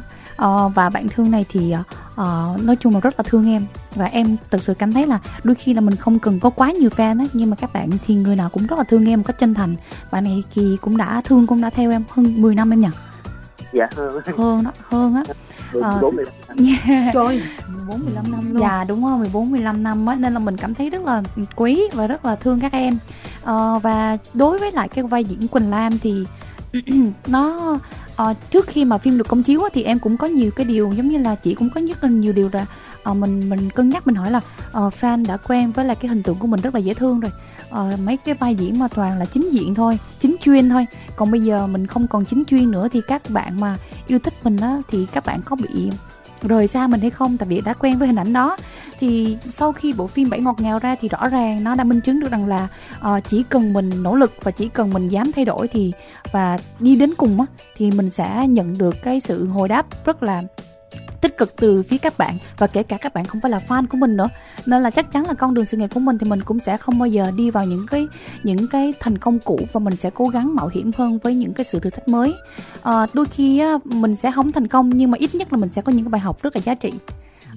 Uh, 0.45 0.75
và 0.75 0.89
bạn 0.89 1.07
thương 1.07 1.31
này 1.31 1.45
thì 1.49 1.75
uh, 2.21 2.63
nói 2.63 2.75
chung 2.79 2.93
là 2.93 2.99
rất 2.99 3.13
là 3.17 3.23
thương 3.27 3.47
em 3.49 3.65
và 3.95 4.05
em 4.05 4.37
thực 4.51 4.63
sự 4.63 4.73
cảm 4.73 4.93
thấy 4.93 5.07
là 5.07 5.19
đôi 5.43 5.55
khi 5.55 5.73
là 5.73 5.81
mình 5.81 5.95
không 5.95 6.19
cần 6.19 6.39
có 6.39 6.49
quá 6.49 6.71
nhiều 6.71 6.89
fan 6.89 7.19
á 7.19 7.25
nhưng 7.33 7.49
mà 7.49 7.55
các 7.55 7.73
bạn 7.73 7.89
thì 8.07 8.15
người 8.15 8.35
nào 8.35 8.49
cũng 8.49 8.65
rất 8.67 8.79
là 8.79 8.83
thương 8.89 9.09
em 9.09 9.19
một 9.19 9.23
cách 9.27 9.39
chân 9.39 9.53
thành. 9.53 9.75
Bạn 10.11 10.23
này 10.23 10.43
thì 10.53 10.77
cũng 10.81 10.97
đã 10.97 11.21
thương 11.25 11.47
cũng 11.47 11.61
đã 11.61 11.69
theo 11.69 11.91
em 11.91 12.03
hơn 12.09 12.41
10 12.41 12.55
năm 12.55 12.73
em 12.73 12.81
nhỉ? 12.81 12.87
Dạ 13.73 13.87
hơn. 13.95 14.21
Hơn 14.37 14.63
đó 14.63 14.71
hơn 14.89 15.15
á 15.15 15.23
ờ, 15.73 15.99
bốn 16.01 16.15
yeah. 16.17 17.13
Trời 17.13 17.43
14 17.67 17.99
15 17.99 18.31
năm 18.31 18.53
luôn. 18.53 18.61
Dạ 18.61 18.83
đúng 18.87 19.05
rồi, 19.05 19.17
14 19.17 19.51
15 19.51 19.83
năm 19.83 20.05
á 20.05 20.15
nên 20.15 20.33
là 20.33 20.39
mình 20.39 20.57
cảm 20.57 20.73
thấy 20.73 20.89
rất 20.89 21.05
là 21.05 21.23
quý 21.55 21.81
và 21.93 22.07
rất 22.07 22.25
là 22.25 22.35
thương 22.35 22.59
các 22.59 22.71
em. 22.71 22.93
Ờ, 23.43 23.79
và 23.83 24.17
đối 24.33 24.57
với 24.57 24.71
lại 24.71 24.87
cái 24.87 25.03
vai 25.03 25.23
diễn 25.23 25.47
Quỳnh 25.47 25.69
Lam 25.69 25.99
thì 25.99 26.23
nó 27.27 27.77
uh, 28.21 28.37
trước 28.51 28.67
khi 28.67 28.85
mà 28.85 28.97
phim 28.97 29.17
được 29.17 29.27
công 29.27 29.43
chiếu 29.43 29.61
thì 29.73 29.83
em 29.83 29.99
cũng 29.99 30.17
có 30.17 30.27
nhiều 30.27 30.51
cái 30.51 30.65
điều 30.65 30.91
giống 30.91 31.07
như 31.07 31.17
là 31.17 31.35
chị 31.35 31.53
cũng 31.53 31.69
có 31.69 31.81
rất 31.87 32.03
là 32.03 32.09
nhiều 32.09 32.33
điều 32.33 32.49
là 32.53 32.65
uh, 33.09 33.17
mình 33.17 33.49
mình 33.49 33.69
cân 33.69 33.89
nhắc 33.89 34.07
mình 34.07 34.15
hỏi 34.15 34.31
là 34.31 34.41
uh, 34.77 34.93
fan 35.01 35.27
đã 35.27 35.37
quen 35.37 35.71
với 35.71 35.85
lại 35.85 35.95
cái 35.95 36.09
hình 36.09 36.23
tượng 36.23 36.35
của 36.35 36.47
mình 36.47 36.61
rất 36.61 36.75
là 36.75 36.79
dễ 36.79 36.93
thương 36.93 37.19
rồi 37.19 37.31
uh, 37.69 37.99
mấy 37.99 38.17
cái 38.17 38.35
vai 38.35 38.55
diễn 38.55 38.79
mà 38.79 38.87
toàn 38.87 39.19
là 39.19 39.25
chính 39.25 39.49
diện 39.53 39.75
thôi 39.75 39.99
chính 40.19 40.35
chuyên 40.41 40.69
thôi 40.69 40.85
còn 41.15 41.31
bây 41.31 41.41
giờ 41.41 41.67
mình 41.67 41.87
không 41.87 42.07
còn 42.07 42.25
chính 42.25 42.43
chuyên 42.45 42.71
nữa 42.71 42.87
thì 42.91 43.01
các 43.07 43.21
bạn 43.29 43.59
mà 43.59 43.77
yêu 44.07 44.19
thích 44.19 44.33
mình 44.43 44.57
á 44.57 44.77
thì 44.87 45.07
các 45.11 45.25
bạn 45.25 45.41
có 45.45 45.55
bị 45.55 45.89
rời 46.41 46.67
xa 46.67 46.87
mình 46.87 47.01
hay 47.01 47.09
không? 47.09 47.37
Tại 47.37 47.47
vì 47.49 47.61
đã 47.61 47.73
quen 47.73 47.97
với 47.97 48.07
hình 48.07 48.19
ảnh 48.19 48.33
đó. 48.33 48.57
Thì 48.99 49.37
sau 49.57 49.73
khi 49.73 49.93
bộ 49.97 50.07
phim 50.07 50.29
bảy 50.29 50.41
ngọt 50.41 50.55
ngào 50.61 50.79
ra 50.79 50.95
thì 51.01 51.07
rõ 51.07 51.29
ràng 51.29 51.63
nó 51.63 51.75
đã 51.75 51.83
minh 51.83 52.01
chứng 52.01 52.19
được 52.19 52.31
rằng 52.31 52.47
là 52.47 52.67
uh, 53.07 53.23
chỉ 53.29 53.43
cần 53.49 53.73
mình 53.73 53.89
nỗ 54.03 54.15
lực 54.15 54.33
và 54.41 54.51
chỉ 54.51 54.69
cần 54.69 54.89
mình 54.89 55.07
dám 55.07 55.31
thay 55.31 55.45
đổi 55.45 55.67
thì 55.67 55.91
và 56.31 56.57
đi 56.79 56.95
đến 56.95 57.13
cùng 57.17 57.39
á 57.39 57.45
thì 57.77 57.91
mình 57.91 58.09
sẽ 58.09 58.47
nhận 58.47 58.77
được 58.77 58.95
cái 59.03 59.19
sự 59.19 59.47
hồi 59.47 59.67
đáp 59.67 60.05
rất 60.05 60.23
là 60.23 60.43
tích 61.21 61.37
cực 61.37 61.55
từ 61.55 61.83
phía 61.83 61.97
các 61.97 62.17
bạn. 62.17 62.37
Và 62.57 62.67
kể 62.67 62.83
cả 62.83 62.97
các 62.97 63.13
bạn 63.13 63.25
không 63.25 63.41
phải 63.41 63.51
là 63.51 63.59
fan 63.67 63.87
của 63.87 63.97
mình 63.97 64.17
nữa. 64.17 64.27
Nên 64.65 64.83
là 64.83 64.89
chắc 64.89 65.11
chắn 65.11 65.27
là 65.27 65.33
con 65.33 65.53
đường 65.53 65.65
sự 65.71 65.77
nghiệp 65.77 65.89
của 65.93 65.99
mình 65.99 66.17
thì 66.17 66.29
mình 66.29 66.41
cũng 66.41 66.59
sẽ 66.59 66.77
không 66.77 66.99
bao 66.99 67.07
giờ 67.07 67.31
đi 67.37 67.51
vào 67.51 67.65
những 67.65 67.85
cái 67.87 68.07
những 68.43 68.67
cái 68.67 68.93
thành 68.99 69.17
công 69.17 69.39
cũ. 69.39 69.59
Và 69.73 69.79
mình 69.79 69.95
sẽ 69.95 70.09
cố 70.13 70.25
gắng 70.25 70.55
mạo 70.55 70.69
hiểm 70.73 70.91
hơn 70.97 71.19
với 71.23 71.35
những 71.35 71.53
cái 71.53 71.65
sự 71.71 71.79
thử 71.79 71.89
thách 71.89 72.07
mới. 72.07 72.33
À, 72.83 73.05
đôi 73.13 73.25
khi 73.25 73.59
á, 73.59 73.77
mình 73.83 74.15
sẽ 74.23 74.31
không 74.31 74.51
thành 74.51 74.67
công 74.67 74.89
nhưng 74.89 75.11
mà 75.11 75.17
ít 75.17 75.35
nhất 75.35 75.53
là 75.53 75.57
mình 75.57 75.69
sẽ 75.75 75.81
có 75.81 75.91
những 75.91 76.05
cái 76.05 76.09
bài 76.09 76.21
học 76.21 76.41
rất 76.41 76.55
là 76.55 76.61
giá 76.65 76.75
trị. 76.75 76.91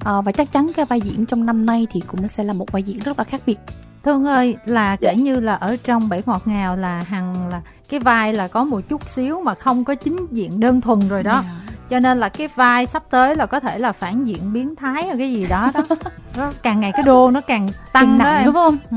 À, 0.04 0.20
và 0.20 0.32
chắc 0.32 0.52
chắn 0.52 0.66
cái 0.76 0.84
vai 0.84 1.00
diễn 1.00 1.26
trong 1.26 1.46
năm 1.46 1.66
nay 1.66 1.86
thì 1.92 2.00
cũng 2.06 2.28
sẽ 2.28 2.44
là 2.44 2.52
một 2.52 2.72
vai 2.72 2.82
diễn 2.82 2.98
rất 2.98 3.18
là 3.18 3.24
khác 3.24 3.40
biệt. 3.46 3.58
Thương 4.04 4.24
ơi 4.24 4.56
là 4.64 4.96
kể 4.96 5.14
như 5.14 5.40
là 5.40 5.54
ở 5.54 5.76
trong 5.84 6.08
bảy 6.08 6.22
ngọt 6.26 6.42
ngào 6.44 6.76
là 6.76 7.02
hằng 7.06 7.48
là 7.48 7.62
cái 7.88 8.00
vai 8.00 8.32
là 8.32 8.48
có 8.48 8.64
một 8.64 8.80
chút 8.88 9.02
xíu 9.16 9.40
mà 9.40 9.54
không 9.54 9.84
có 9.84 9.94
chính 9.94 10.16
diện 10.30 10.60
đơn 10.60 10.80
thuần 10.80 10.98
rồi 11.08 11.22
đó. 11.22 11.32
Yeah 11.32 11.44
dạ 11.44 11.70
cho 11.90 12.00
nên 12.00 12.18
là 12.18 12.28
cái 12.28 12.48
vai 12.48 12.86
sắp 12.86 13.02
tới 13.10 13.34
là 13.34 13.46
có 13.46 13.60
thể 13.60 13.78
là 13.78 13.92
phản 13.92 14.24
diện 14.24 14.52
biến 14.52 14.76
thái 14.76 15.06
hay 15.06 15.16
cái 15.18 15.32
gì 15.32 15.46
đó 15.46 15.70
đó 15.74 15.80
nó 16.36 16.52
càng 16.62 16.80
ngày 16.80 16.92
cái 16.92 17.02
đô 17.06 17.30
nó 17.30 17.40
càng 17.40 17.68
tăng 17.92 18.18
nặng 18.18 18.42
đúng 18.44 18.54
không 18.54 18.78
ừ. 18.90 18.96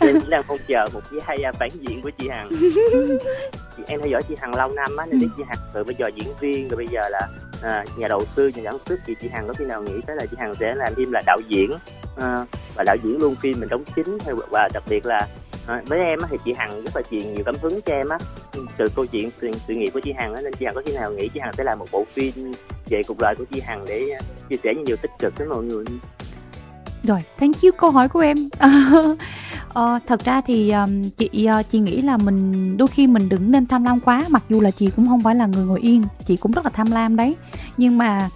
em 0.00 0.18
đang 0.28 0.42
mong 0.48 0.58
chờ 0.68 0.86
một 0.94 1.00
vai 1.10 1.38
phản 1.58 1.70
diện 1.80 2.02
của 2.02 2.10
chị 2.10 2.28
hằng 2.28 2.50
em 3.86 4.00
theo 4.00 4.08
dõi 4.08 4.22
chị 4.22 4.36
hằng 4.40 4.54
lâu 4.54 4.72
năm 4.72 4.96
á 4.96 5.06
nên 5.06 5.18
biết 5.18 5.28
ừ. 5.30 5.34
chị 5.36 5.42
hằng 5.48 5.58
từ 5.72 5.84
bây 5.84 5.94
giờ 5.94 6.10
diễn 6.14 6.28
viên 6.40 6.68
rồi 6.68 6.76
bây 6.76 6.86
giờ 6.86 7.00
là 7.10 7.28
à, 7.62 7.84
nhà 7.96 8.08
đầu 8.08 8.24
tư 8.34 8.48
nhà 8.48 8.62
sản 8.64 8.78
xuất 8.86 9.00
thì 9.06 9.14
chị 9.20 9.28
hằng 9.28 9.48
có 9.48 9.52
khi 9.52 9.64
nào 9.64 9.82
nghĩ 9.82 10.00
tới 10.06 10.16
là 10.16 10.26
chị 10.26 10.36
hằng 10.40 10.54
sẽ 10.54 10.74
làm 10.74 10.94
phim 10.94 11.12
là 11.12 11.22
đạo 11.26 11.38
diễn 11.48 11.70
à, 12.16 12.46
và 12.76 12.84
đạo 12.86 12.96
diễn 13.04 13.18
luôn 13.18 13.34
phim 13.34 13.60
mình 13.60 13.68
đóng 13.68 13.84
chính 13.96 14.18
và 14.50 14.68
đặc 14.74 14.82
biệt 14.88 15.06
là 15.06 15.26
à, 15.66 15.82
với 15.86 15.98
em 15.98 16.18
á, 16.18 16.28
thì 16.30 16.36
chị 16.44 16.52
hằng 16.52 16.82
rất 16.82 16.96
là 16.96 17.02
truyền 17.10 17.34
nhiều 17.34 17.44
cảm 17.44 17.54
hứng 17.62 17.80
cho 17.82 17.92
em 17.92 18.08
á. 18.08 18.18
Từ 18.76 18.86
câu 18.96 19.06
chuyện 19.06 19.30
sự, 19.40 19.50
sự 19.68 19.74
nghiệp 19.74 19.90
của 19.94 20.00
chị 20.00 20.12
hằng 20.18 20.34
á 20.34 20.42
nên 20.42 20.52
chị 20.52 20.66
hằng 20.66 20.74
có 20.74 20.82
khi 20.86 20.92
nào 20.92 21.12
nghĩ 21.12 21.28
chị 21.34 21.40
hằng 21.40 21.52
sẽ 21.52 21.64
làm 21.64 21.78
một 21.78 21.86
bộ 21.92 22.04
phim 22.14 22.52
về 22.88 23.02
cuộc 23.08 23.16
đời 23.20 23.34
của 23.38 23.44
chị 23.52 23.60
hằng 23.60 23.84
để 23.88 24.10
à, 24.10 24.20
chia 24.48 24.56
sẻ 24.64 24.74
nhiều 24.86 24.96
tích 25.02 25.10
cực 25.18 25.38
với 25.38 25.46
mọi 25.46 25.64
người? 25.64 25.84
Rồi 27.02 27.18
thank 27.38 27.62
you 27.62 27.70
câu 27.78 27.90
hỏi 27.90 28.08
của 28.08 28.20
em. 28.20 28.36
Ờ, 29.74 29.98
thật 30.06 30.24
ra 30.24 30.40
thì 30.46 30.70
um, 30.70 31.02
chị 31.18 31.48
uh, 31.60 31.70
chị 31.70 31.78
nghĩ 31.78 32.02
là 32.02 32.16
mình 32.16 32.76
đôi 32.76 32.88
khi 32.88 33.06
mình 33.06 33.28
đừng 33.28 33.50
nên 33.50 33.66
tham 33.66 33.84
lam 33.84 34.00
quá 34.00 34.22
mặc 34.28 34.42
dù 34.48 34.60
là 34.60 34.70
chị 34.70 34.90
cũng 34.96 35.08
không 35.08 35.22
phải 35.22 35.34
là 35.34 35.46
người 35.46 35.64
ngồi 35.64 35.80
yên 35.80 36.02
chị 36.26 36.36
cũng 36.36 36.52
rất 36.52 36.64
là 36.64 36.70
tham 36.74 36.90
lam 36.90 37.16
đấy. 37.16 37.36
Nhưng 37.76 37.98
mà 37.98 38.28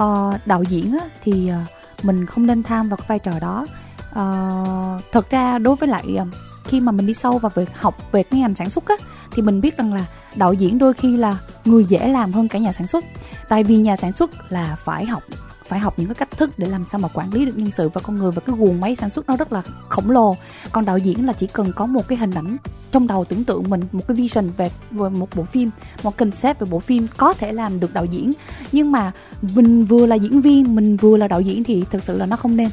uh, 0.00 0.34
đạo 0.46 0.62
diễn 0.68 0.92
á, 1.00 1.06
thì 1.22 1.50
uh, 1.50 2.04
mình 2.04 2.26
không 2.26 2.46
nên 2.46 2.62
tham 2.62 2.88
vào 2.88 2.96
cái 2.96 3.06
vai 3.08 3.18
trò 3.18 3.32
đó. 3.40 3.66
Uh, 4.10 5.02
thật 5.12 5.30
ra 5.30 5.58
đối 5.58 5.76
với 5.76 5.88
lại 5.88 6.04
uh, 6.22 6.28
khi 6.64 6.80
mà 6.80 6.92
mình 6.92 7.06
đi 7.06 7.14
sâu 7.22 7.38
vào 7.38 7.50
việc 7.54 7.68
học 7.74 8.12
về 8.12 8.22
cái 8.22 8.40
ngành 8.40 8.54
sản 8.54 8.70
xuất 8.70 8.86
á 8.86 8.94
thì 9.30 9.42
mình 9.42 9.60
biết 9.60 9.76
rằng 9.76 9.94
là 9.94 10.06
đạo 10.36 10.52
diễn 10.52 10.78
đôi 10.78 10.94
khi 10.94 11.16
là 11.16 11.38
người 11.64 11.84
dễ 11.84 12.08
làm 12.08 12.32
hơn 12.32 12.48
cả 12.48 12.58
nhà 12.58 12.72
sản 12.72 12.86
xuất. 12.86 13.04
Tại 13.48 13.64
vì 13.64 13.76
nhà 13.76 13.96
sản 13.96 14.12
xuất 14.12 14.52
là 14.52 14.76
phải 14.84 15.06
học 15.06 15.22
phải 15.68 15.80
học 15.80 15.94
những 15.96 16.08
cái 16.08 16.14
cách 16.14 16.30
thức 16.30 16.50
để 16.58 16.66
làm 16.66 16.84
sao 16.92 16.98
mà 16.98 17.08
quản 17.14 17.34
lý 17.34 17.44
được 17.44 17.58
nhân 17.58 17.70
sự 17.76 17.88
và 17.94 18.00
con 18.04 18.16
người 18.16 18.30
và 18.30 18.42
cái 18.46 18.56
guồng 18.58 18.80
máy 18.80 18.96
sản 19.00 19.10
xuất 19.10 19.26
nó 19.28 19.36
rất 19.36 19.52
là 19.52 19.62
khổng 19.88 20.10
lồ. 20.10 20.36
Còn 20.72 20.84
đạo 20.84 20.98
diễn 20.98 21.26
là 21.26 21.32
chỉ 21.32 21.46
cần 21.46 21.72
có 21.76 21.86
một 21.86 22.08
cái 22.08 22.18
hình 22.18 22.30
ảnh 22.30 22.56
trong 22.92 23.06
đầu 23.06 23.24
tưởng 23.24 23.44
tượng 23.44 23.70
mình 23.70 23.80
một 23.92 24.06
cái 24.08 24.14
vision 24.14 24.50
về, 24.56 24.70
về 24.90 25.08
một 25.08 25.28
bộ 25.34 25.44
phim 25.44 25.70
một 26.02 26.16
concept 26.16 26.60
về 26.60 26.66
bộ 26.70 26.80
phim 26.80 27.06
có 27.16 27.32
thể 27.32 27.52
làm 27.52 27.80
được 27.80 27.94
đạo 27.94 28.04
diễn. 28.04 28.32
Nhưng 28.72 28.92
mà 28.92 29.12
mình 29.54 29.84
vừa 29.84 30.06
là 30.06 30.16
diễn 30.16 30.40
viên 30.40 30.74
mình 30.74 30.96
vừa 30.96 31.16
là 31.16 31.28
đạo 31.28 31.40
diễn 31.40 31.64
thì 31.64 31.84
thực 31.90 32.02
sự 32.02 32.18
là 32.18 32.26
nó 32.26 32.36
không 32.36 32.56
nên. 32.56 32.68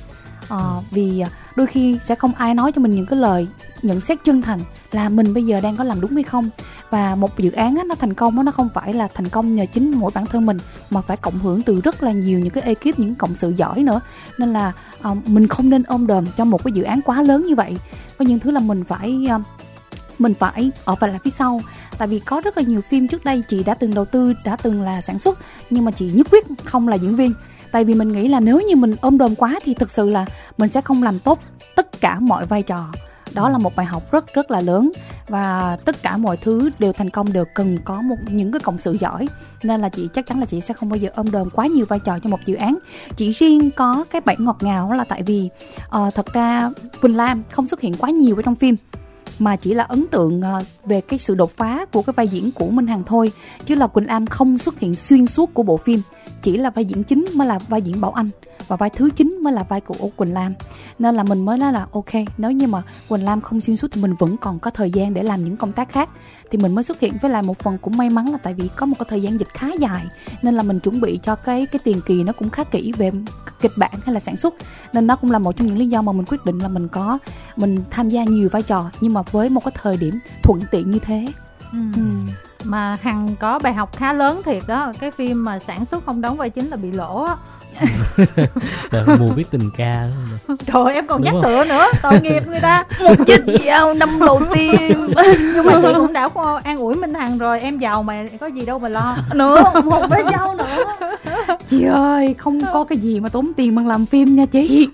Ờ, 0.51 0.57
à, 0.57 0.81
vì 0.91 1.23
đôi 1.55 1.67
khi 1.67 1.97
sẽ 2.07 2.15
không 2.15 2.33
ai 2.33 2.53
nói 2.53 2.71
cho 2.71 2.81
mình 2.81 2.91
những 2.91 3.05
cái 3.05 3.19
lời 3.19 3.47
nhận 3.81 3.99
xét 4.07 4.23
chân 4.23 4.41
thành 4.41 4.59
là 4.91 5.09
mình 5.09 5.33
bây 5.33 5.45
giờ 5.45 5.59
đang 5.59 5.77
có 5.77 5.83
làm 5.83 6.01
đúng 6.01 6.11
hay 6.11 6.23
không. 6.23 6.49
Và 6.89 7.15
một 7.15 7.39
dự 7.39 7.51
án 7.51 7.75
á, 7.75 7.83
nó 7.83 7.95
thành 7.95 8.13
công 8.13 8.37
á, 8.37 8.43
nó 8.43 8.51
không 8.51 8.69
phải 8.73 8.93
là 8.93 9.07
thành 9.13 9.27
công 9.27 9.55
nhờ 9.55 9.65
chính 9.73 9.91
mỗi 9.91 10.11
bản 10.15 10.25
thân 10.25 10.45
mình 10.45 10.57
mà 10.89 11.01
phải 11.01 11.17
cộng 11.17 11.39
hưởng 11.39 11.61
từ 11.61 11.81
rất 11.81 12.03
là 12.03 12.11
nhiều 12.11 12.39
những 12.39 12.49
cái 12.49 12.63
ekip 12.63 12.99
những 12.99 13.15
cộng 13.15 13.35
sự 13.41 13.53
giỏi 13.57 13.83
nữa. 13.83 14.01
Nên 14.37 14.53
là 14.53 14.73
uh, 15.11 15.29
mình 15.29 15.47
không 15.47 15.69
nên 15.69 15.83
ôm 15.83 16.07
đờm 16.07 16.25
cho 16.37 16.45
một 16.45 16.63
cái 16.63 16.71
dự 16.71 16.83
án 16.83 17.01
quá 17.01 17.21
lớn 17.21 17.45
như 17.47 17.55
vậy. 17.55 17.77
Có 18.17 18.25
những 18.25 18.39
thứ 18.39 18.51
là 18.51 18.59
mình 18.59 18.83
phải 18.83 19.25
uh, 19.35 19.41
mình 20.19 20.33
phải 20.39 20.71
ở 20.85 20.95
phải 20.95 21.09
là 21.09 21.19
phía 21.23 21.31
sau. 21.39 21.61
Tại 21.97 22.07
vì 22.07 22.19
có 22.19 22.41
rất 22.45 22.57
là 22.57 22.63
nhiều 22.63 22.81
phim 22.89 23.07
trước 23.07 23.23
đây 23.25 23.43
chị 23.49 23.63
đã 23.63 23.73
từng 23.73 23.93
đầu 23.93 24.05
tư 24.05 24.33
đã 24.45 24.55
từng 24.55 24.81
là 24.81 25.01
sản 25.01 25.19
xuất 25.19 25.39
nhưng 25.69 25.85
mà 25.85 25.91
chị 25.91 26.11
nhất 26.13 26.27
quyết 26.31 26.45
không 26.65 26.87
là 26.87 26.95
diễn 26.95 27.15
viên 27.15 27.33
tại 27.71 27.83
vì 27.83 27.93
mình 27.93 28.09
nghĩ 28.09 28.27
là 28.27 28.39
nếu 28.39 28.59
như 28.59 28.75
mình 28.75 28.95
ôm 29.01 29.17
đồm 29.17 29.35
quá 29.35 29.59
thì 29.63 29.73
thực 29.73 29.91
sự 29.91 30.09
là 30.09 30.25
mình 30.57 30.69
sẽ 30.69 30.81
không 30.81 31.03
làm 31.03 31.19
tốt 31.19 31.39
tất 31.75 32.01
cả 32.01 32.19
mọi 32.19 32.45
vai 32.45 32.63
trò. 32.63 32.87
Đó 33.33 33.49
là 33.49 33.57
một 33.57 33.75
bài 33.75 33.85
học 33.85 34.11
rất 34.11 34.33
rất 34.33 34.51
là 34.51 34.59
lớn 34.59 34.91
và 35.27 35.77
tất 35.85 36.03
cả 36.03 36.17
mọi 36.17 36.37
thứ 36.37 36.69
đều 36.79 36.93
thành 36.93 37.09
công 37.09 37.33
đều 37.33 37.45
cần 37.55 37.77
có 37.85 38.01
một 38.01 38.15
những 38.27 38.51
cái 38.51 38.59
cộng 38.59 38.77
sự 38.77 38.97
giỏi. 38.99 39.25
Nên 39.63 39.81
là 39.81 39.89
chị 39.89 40.09
chắc 40.13 40.25
chắn 40.25 40.39
là 40.39 40.45
chị 40.45 40.61
sẽ 40.61 40.73
không 40.73 40.89
bao 40.89 40.97
giờ 40.97 41.09
ôm 41.15 41.31
đồm 41.31 41.49
quá 41.49 41.67
nhiều 41.67 41.85
vai 41.85 41.99
trò 41.99 42.19
cho 42.23 42.29
một 42.29 42.39
dự 42.45 42.55
án. 42.55 42.77
Chỉ 43.15 43.31
riêng 43.31 43.71
có 43.71 44.05
cái 44.11 44.21
bảy 44.25 44.35
ngọt 44.39 44.57
ngào 44.61 44.91
là 44.91 45.03
tại 45.03 45.23
vì 45.23 45.49
uh, 45.85 46.15
thật 46.15 46.33
ra 46.33 46.69
quỳnh 47.01 47.17
lam 47.17 47.43
không 47.51 47.67
xuất 47.67 47.81
hiện 47.81 47.93
quá 47.93 48.09
nhiều 48.09 48.35
ở 48.35 48.41
trong 48.41 48.55
phim 48.55 48.75
mà 49.41 49.55
chỉ 49.55 49.73
là 49.73 49.83
ấn 49.83 50.07
tượng 50.11 50.41
ờ, 50.41 50.59
về 50.85 51.01
cái 51.01 51.19
sự 51.19 51.35
đột 51.35 51.51
phá 51.57 51.85
của 51.93 52.01
cái 52.01 52.13
vai 52.17 52.27
diễn 52.27 52.51
của 52.51 52.69
Minh 52.69 52.87
Hằng 52.87 53.03
thôi 53.03 53.31
chứ 53.65 53.75
là 53.75 53.87
Quỳnh 53.87 54.07
Lam 54.07 54.27
không 54.27 54.57
xuất 54.57 54.79
hiện 54.79 54.95
xuyên 55.09 55.25
suốt 55.25 55.53
của 55.53 55.63
bộ 55.63 55.77
phim 55.77 56.01
chỉ 56.41 56.57
là 56.57 56.69
vai 56.69 56.85
diễn 56.85 57.03
chính 57.03 57.25
mới 57.35 57.47
là 57.47 57.59
vai 57.67 57.81
diễn 57.81 58.01
Bảo 58.01 58.11
Anh 58.11 58.29
và 58.67 58.75
vai 58.75 58.89
thứ 58.89 59.09
chín 59.15 59.39
mới 59.43 59.53
là 59.53 59.63
vai 59.63 59.81
của 59.81 60.09
Quỳnh 60.15 60.33
Lam. 60.33 60.53
Nên 60.99 61.15
là 61.15 61.23
mình 61.23 61.45
mới 61.45 61.57
nói 61.57 61.73
là 61.73 61.87
ok 61.91 62.11
nếu 62.37 62.51
như 62.51 62.67
mà 62.67 62.83
Quỳnh 63.09 63.25
Lam 63.25 63.41
không 63.41 63.61
xuyên 63.61 63.77
suốt 63.77 63.87
thì 63.91 64.01
mình 64.01 64.15
vẫn 64.19 64.37
còn 64.37 64.59
có 64.59 64.71
thời 64.71 64.91
gian 64.91 65.13
để 65.13 65.23
làm 65.23 65.43
những 65.43 65.57
công 65.57 65.71
tác 65.71 65.91
khác. 65.91 66.09
Thì 66.51 66.57
mình 66.57 66.75
mới 66.75 66.83
xuất 66.83 66.99
hiện 66.99 67.13
với 67.21 67.31
lại 67.31 67.43
một 67.43 67.59
phần 67.59 67.77
cũng 67.77 67.97
may 67.97 68.09
mắn 68.09 68.31
là 68.31 68.37
tại 68.43 68.53
vì 68.53 68.69
có 68.75 68.85
một 68.85 68.95
cái 68.99 69.05
thời 69.09 69.21
gian 69.21 69.39
dịch 69.39 69.49
khá 69.53 69.67
dài. 69.79 70.05
Nên 70.41 70.55
là 70.55 70.63
mình 70.63 70.79
chuẩn 70.79 71.01
bị 71.01 71.19
cho 71.23 71.35
cái 71.35 71.65
cái 71.65 71.79
tiền 71.83 72.01
kỳ 72.05 72.23
nó 72.23 72.33
cũng 72.33 72.49
khá 72.49 72.63
kỹ 72.63 72.91
về 72.97 73.11
kịch 73.61 73.71
bản 73.77 73.91
hay 74.03 74.13
là 74.13 74.19
sản 74.19 74.37
xuất. 74.37 74.53
Nên 74.93 75.07
đó 75.07 75.15
cũng 75.15 75.31
là 75.31 75.39
một 75.39 75.57
trong 75.57 75.67
những 75.67 75.77
lý 75.77 75.87
do 75.87 76.01
mà 76.01 76.11
mình 76.11 76.25
quyết 76.25 76.45
định 76.45 76.59
là 76.59 76.67
mình 76.67 76.87
có 76.87 77.19
mình 77.55 77.77
tham 77.89 78.09
gia 78.09 78.23
nhiều 78.23 78.49
vai 78.51 78.61
trò 78.61 78.91
nhưng 79.01 79.13
mà 79.13 79.21
với 79.21 79.49
một 79.49 79.63
cái 79.65 79.71
thời 79.81 79.97
điểm 79.97 80.19
thuận 80.43 80.59
tiện 80.71 80.91
như 80.91 80.99
thế. 80.99 81.25
Ừ. 81.71 81.79
Ừ 81.95 82.01
mà 82.65 82.97
hằng 83.01 83.35
có 83.39 83.59
bài 83.59 83.73
học 83.73 83.97
khá 83.97 84.13
lớn 84.13 84.41
thiệt 84.45 84.63
đó. 84.67 84.91
Cái 84.99 85.11
phim 85.11 85.45
mà 85.45 85.59
sản 85.59 85.85
xuất 85.91 86.05
không 86.05 86.21
đóng 86.21 86.37
vai 86.37 86.49
chính 86.49 86.67
là 86.67 86.77
bị 86.77 86.91
lỗ 86.91 87.23
á. 87.23 87.35
Mùa 89.19 89.31
viết 89.35 89.51
tình 89.51 89.69
ca 89.77 90.07
trời 90.47 90.93
em 90.93 91.07
còn 91.07 91.21
Đúng 91.21 91.25
nhắc 91.25 91.33
không? 91.33 91.43
tựa 91.43 91.65
nữa 91.65 91.85
tội 92.01 92.21
nghiệp 92.21 92.47
người 92.47 92.59
ta. 92.59 92.85
Một 93.03 93.15
chiếc 93.27 93.41
dao 93.65 93.93
năm 93.93 94.19
đầu 94.19 94.41
tiên 94.53 95.07
nhưng 95.55 95.65
mà 95.65 95.73
chị 95.81 95.87
cũng 95.95 96.13
đã 96.13 96.27
an 96.63 96.77
ủi 96.77 96.95
minh 96.95 97.13
hằng 97.13 97.37
rồi 97.37 97.59
em 97.59 97.77
giàu 97.77 98.03
mà 98.03 98.25
có 98.39 98.47
gì 98.47 98.65
đâu 98.65 98.79
mà 98.79 98.89
lo. 98.89 99.17
Nữa 99.33 99.63
một 99.83 100.05
cái 100.09 100.23
dao 100.31 100.55
nữa. 100.55 100.83
Chị 101.69 101.83
ơi 101.83 102.35
không 102.37 102.59
có 102.73 102.83
cái 102.83 102.97
gì 102.97 103.19
mà 103.19 103.29
tốn 103.29 103.51
tiền 103.57 103.75
bằng 103.75 103.87
làm 103.87 104.05
phim 104.05 104.35
nha 104.35 104.45
chị. 104.45 104.87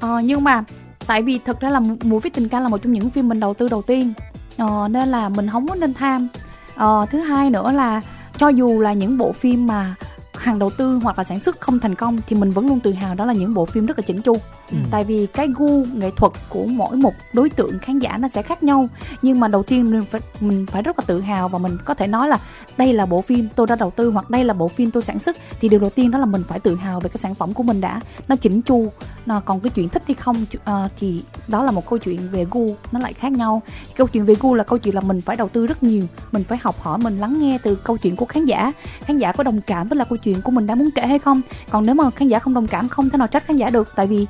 Ờ, 0.00 0.20
nhưng 0.24 0.44
mà 0.44 0.64
tại 1.06 1.22
vì 1.22 1.38
thực 1.44 1.60
ra 1.60 1.70
là 1.70 1.80
mùa 2.02 2.18
viết 2.18 2.34
tình 2.34 2.48
ca 2.48 2.60
là 2.60 2.68
một 2.68 2.78
trong 2.82 2.92
những 2.92 3.10
phim 3.10 3.28
mình 3.28 3.40
đầu 3.40 3.54
tư 3.54 3.66
đầu 3.70 3.82
tiên. 3.82 4.12
Ờ, 4.56 4.88
nên 4.90 5.08
là 5.08 5.28
mình 5.28 5.48
không 5.50 5.68
có 5.68 5.74
nên 5.74 5.94
tham 5.94 6.28
ờ, 6.74 7.06
thứ 7.10 7.18
hai 7.18 7.50
nữa 7.50 7.72
là 7.72 8.00
cho 8.38 8.48
dù 8.48 8.80
là 8.80 8.92
những 8.92 9.18
bộ 9.18 9.32
phim 9.32 9.66
mà 9.66 9.94
hàng 10.42 10.58
đầu 10.58 10.70
tư 10.70 10.98
hoặc 11.02 11.18
là 11.18 11.24
sản 11.24 11.40
xuất 11.40 11.60
không 11.60 11.78
thành 11.78 11.94
công 11.94 12.18
thì 12.26 12.36
mình 12.36 12.50
vẫn 12.50 12.66
luôn 12.66 12.80
tự 12.80 12.92
hào 12.92 13.14
đó 13.14 13.24
là 13.24 13.32
những 13.32 13.54
bộ 13.54 13.66
phim 13.66 13.86
rất 13.86 13.98
là 13.98 14.02
chỉnh 14.06 14.22
chu. 14.22 14.36
Ừ. 14.70 14.78
tại 14.90 15.04
vì 15.04 15.26
cái 15.26 15.48
gu 15.56 15.84
nghệ 15.94 16.10
thuật 16.16 16.32
của 16.48 16.64
mỗi 16.64 16.96
một 16.96 17.12
đối 17.34 17.50
tượng 17.50 17.78
khán 17.78 17.98
giả 17.98 18.16
nó 18.20 18.28
sẽ 18.34 18.42
khác 18.42 18.62
nhau. 18.62 18.88
Nhưng 19.22 19.40
mà 19.40 19.48
đầu 19.48 19.62
tiên 19.62 19.90
mình 19.90 20.02
phải 20.10 20.20
mình 20.40 20.66
phải 20.66 20.82
rất 20.82 20.98
là 20.98 21.04
tự 21.06 21.20
hào 21.20 21.48
và 21.48 21.58
mình 21.58 21.76
có 21.84 21.94
thể 21.94 22.06
nói 22.06 22.28
là 22.28 22.38
đây 22.76 22.92
là 22.92 23.06
bộ 23.06 23.22
phim 23.22 23.48
tôi 23.56 23.66
đã 23.66 23.76
đầu 23.76 23.90
tư 23.90 24.10
hoặc 24.10 24.30
đây 24.30 24.44
là 24.44 24.54
bộ 24.54 24.68
phim 24.68 24.90
tôi 24.90 25.02
sản 25.02 25.18
xuất. 25.18 25.36
Thì 25.60 25.68
điều 25.68 25.80
đầu 25.80 25.90
tiên 25.90 26.10
đó 26.10 26.18
là 26.18 26.26
mình 26.26 26.42
phải 26.48 26.60
tự 26.60 26.74
hào 26.74 27.00
về 27.00 27.08
cái 27.08 27.20
sản 27.22 27.34
phẩm 27.34 27.54
của 27.54 27.62
mình 27.62 27.80
đã. 27.80 28.00
Nó 28.28 28.36
chỉnh 28.36 28.62
chu 28.62 28.92
nó 29.26 29.40
còn 29.40 29.60
cái 29.60 29.70
chuyện 29.70 29.88
thích 29.88 30.02
hay 30.06 30.14
không 30.14 30.36
uh, 30.54 30.90
thì 31.00 31.22
đó 31.48 31.62
là 31.62 31.70
một 31.70 31.88
câu 31.88 31.98
chuyện 31.98 32.20
về 32.32 32.46
gu 32.50 32.76
nó 32.92 33.00
lại 33.00 33.12
khác 33.12 33.32
nhau. 33.32 33.62
Câu 33.96 34.06
chuyện 34.06 34.24
về 34.24 34.34
gu 34.40 34.54
là 34.54 34.64
câu 34.64 34.78
chuyện 34.78 34.94
là 34.94 35.00
mình 35.00 35.20
phải 35.20 35.36
đầu 35.36 35.48
tư 35.48 35.66
rất 35.66 35.82
nhiều 35.82 36.02
mình 36.32 36.44
phải 36.44 36.58
học 36.62 36.80
hỏi 36.80 36.98
mình 36.98 37.18
lắng 37.18 37.38
nghe 37.38 37.58
từ 37.62 37.74
câu 37.74 37.96
chuyện 37.96 38.16
của 38.16 38.24
khán 38.24 38.44
giả. 38.44 38.72
Khán 39.00 39.16
giả 39.16 39.32
có 39.32 39.44
đồng 39.44 39.60
cảm 39.60 39.88
với 39.88 39.96
là 39.96 40.04
câu 40.04 40.16
chuyện 40.16 40.31
của 40.40 40.50
mình 40.50 40.66
đã 40.66 40.74
muốn 40.74 40.90
kể 40.94 41.06
hay 41.06 41.18
không. 41.18 41.40
Còn 41.70 41.86
nếu 41.86 41.94
mà 41.94 42.10
khán 42.10 42.28
giả 42.28 42.38
không 42.38 42.54
đồng 42.54 42.66
cảm 42.66 42.88
không 42.88 43.10
thể 43.10 43.18
nào 43.18 43.26
trách 43.26 43.46
khán 43.46 43.56
giả 43.56 43.70
được 43.70 43.88
tại 43.96 44.06
vì 44.06 44.26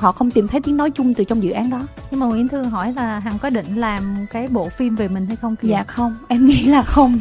họ 0.00 0.12
không 0.12 0.30
tìm 0.30 0.48
thấy 0.48 0.60
tiếng 0.60 0.76
nói 0.76 0.90
chung 0.90 1.14
từ 1.14 1.24
trong 1.24 1.42
dự 1.42 1.50
án 1.50 1.70
đó. 1.70 1.80
Nhưng 2.10 2.20
mà 2.20 2.26
nguyễn 2.26 2.48
thư 2.48 2.62
hỏi 2.62 2.92
là 2.96 3.18
hằng 3.18 3.38
có 3.38 3.50
định 3.50 3.76
làm 3.76 4.26
cái 4.30 4.46
bộ 4.50 4.68
phim 4.68 4.94
về 4.94 5.08
mình 5.08 5.26
hay 5.26 5.36
không 5.36 5.56
kìa? 5.56 5.68
dạ 5.68 5.84
không 5.86 6.14
em 6.28 6.46
nghĩ 6.46 6.62
là 6.62 6.82
không. 6.82 7.20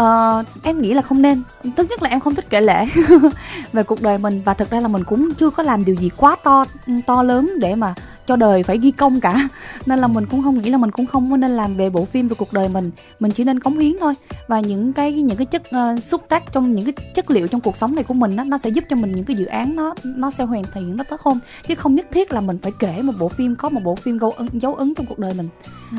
Uh, 0.00 0.46
em 0.62 0.80
nghĩ 0.80 0.92
là 0.92 1.02
không 1.02 1.22
nên. 1.22 1.42
Tất 1.76 1.90
nhất 1.90 2.02
là 2.02 2.10
em 2.10 2.20
không 2.20 2.34
thích 2.34 2.46
kể 2.50 2.60
lễ 2.60 2.86
về 3.72 3.82
cuộc 3.82 4.02
đời 4.02 4.18
mình 4.18 4.42
và 4.44 4.54
thực 4.54 4.70
ra 4.70 4.80
là 4.80 4.88
mình 4.88 5.04
cũng 5.04 5.28
chưa 5.34 5.50
có 5.50 5.62
làm 5.62 5.84
điều 5.84 5.94
gì 5.94 6.10
quá 6.16 6.36
to 6.44 6.64
to 7.06 7.22
lớn 7.22 7.52
để 7.58 7.74
mà 7.74 7.94
cho 8.28 8.36
đời 8.36 8.62
phải 8.62 8.78
ghi 8.78 8.90
công 8.90 9.20
cả. 9.20 9.48
Nên 9.86 9.98
là 9.98 10.06
mình 10.06 10.26
cũng 10.26 10.42
không 10.42 10.58
nghĩ 10.58 10.70
là 10.70 10.78
mình 10.78 10.90
cũng 10.90 11.06
không 11.06 11.40
nên 11.40 11.50
làm 11.50 11.76
về 11.76 11.90
bộ 11.90 12.04
phim 12.04 12.28
về 12.28 12.34
cuộc 12.38 12.52
đời 12.52 12.68
mình. 12.68 12.90
Mình 13.20 13.30
chỉ 13.30 13.44
nên 13.44 13.60
cống 13.60 13.78
hiến 13.78 13.92
thôi. 14.00 14.14
Và 14.46 14.60
những 14.60 14.92
cái 14.92 15.12
những 15.12 15.36
cái 15.36 15.46
chất 15.46 15.62
uh, 15.68 16.02
xúc 16.02 16.22
tác 16.28 16.52
trong 16.52 16.74
những 16.74 16.84
cái 16.84 17.06
chất 17.14 17.30
liệu 17.30 17.46
trong 17.46 17.60
cuộc 17.60 17.76
sống 17.76 17.94
này 17.94 18.04
của 18.04 18.14
mình 18.14 18.36
đó, 18.36 18.44
nó 18.44 18.58
sẽ 18.58 18.70
giúp 18.70 18.84
cho 18.88 18.96
mình 18.96 19.12
những 19.12 19.24
cái 19.24 19.36
dự 19.36 19.46
án 19.46 19.76
nó 19.76 19.94
nó 20.04 20.30
sẽ 20.30 20.44
hoàn 20.44 20.62
thiện 20.74 20.96
nó 20.96 21.04
tốt 21.04 21.20
hơn. 21.24 21.38
Chứ 21.68 21.74
không 21.74 21.94
nhất 21.94 22.06
thiết 22.10 22.32
là 22.32 22.40
mình 22.40 22.58
phải 22.62 22.72
kể 22.78 23.02
một 23.02 23.12
bộ 23.18 23.28
phim 23.28 23.56
có 23.56 23.68
một 23.68 23.80
bộ 23.84 23.94
phim 23.94 24.18
dấu 24.18 24.30
ấn, 24.30 24.48
dấu 24.52 24.74
ấn 24.74 24.94
trong 24.94 25.06
cuộc 25.06 25.18
đời 25.18 25.32
mình. 25.36 25.48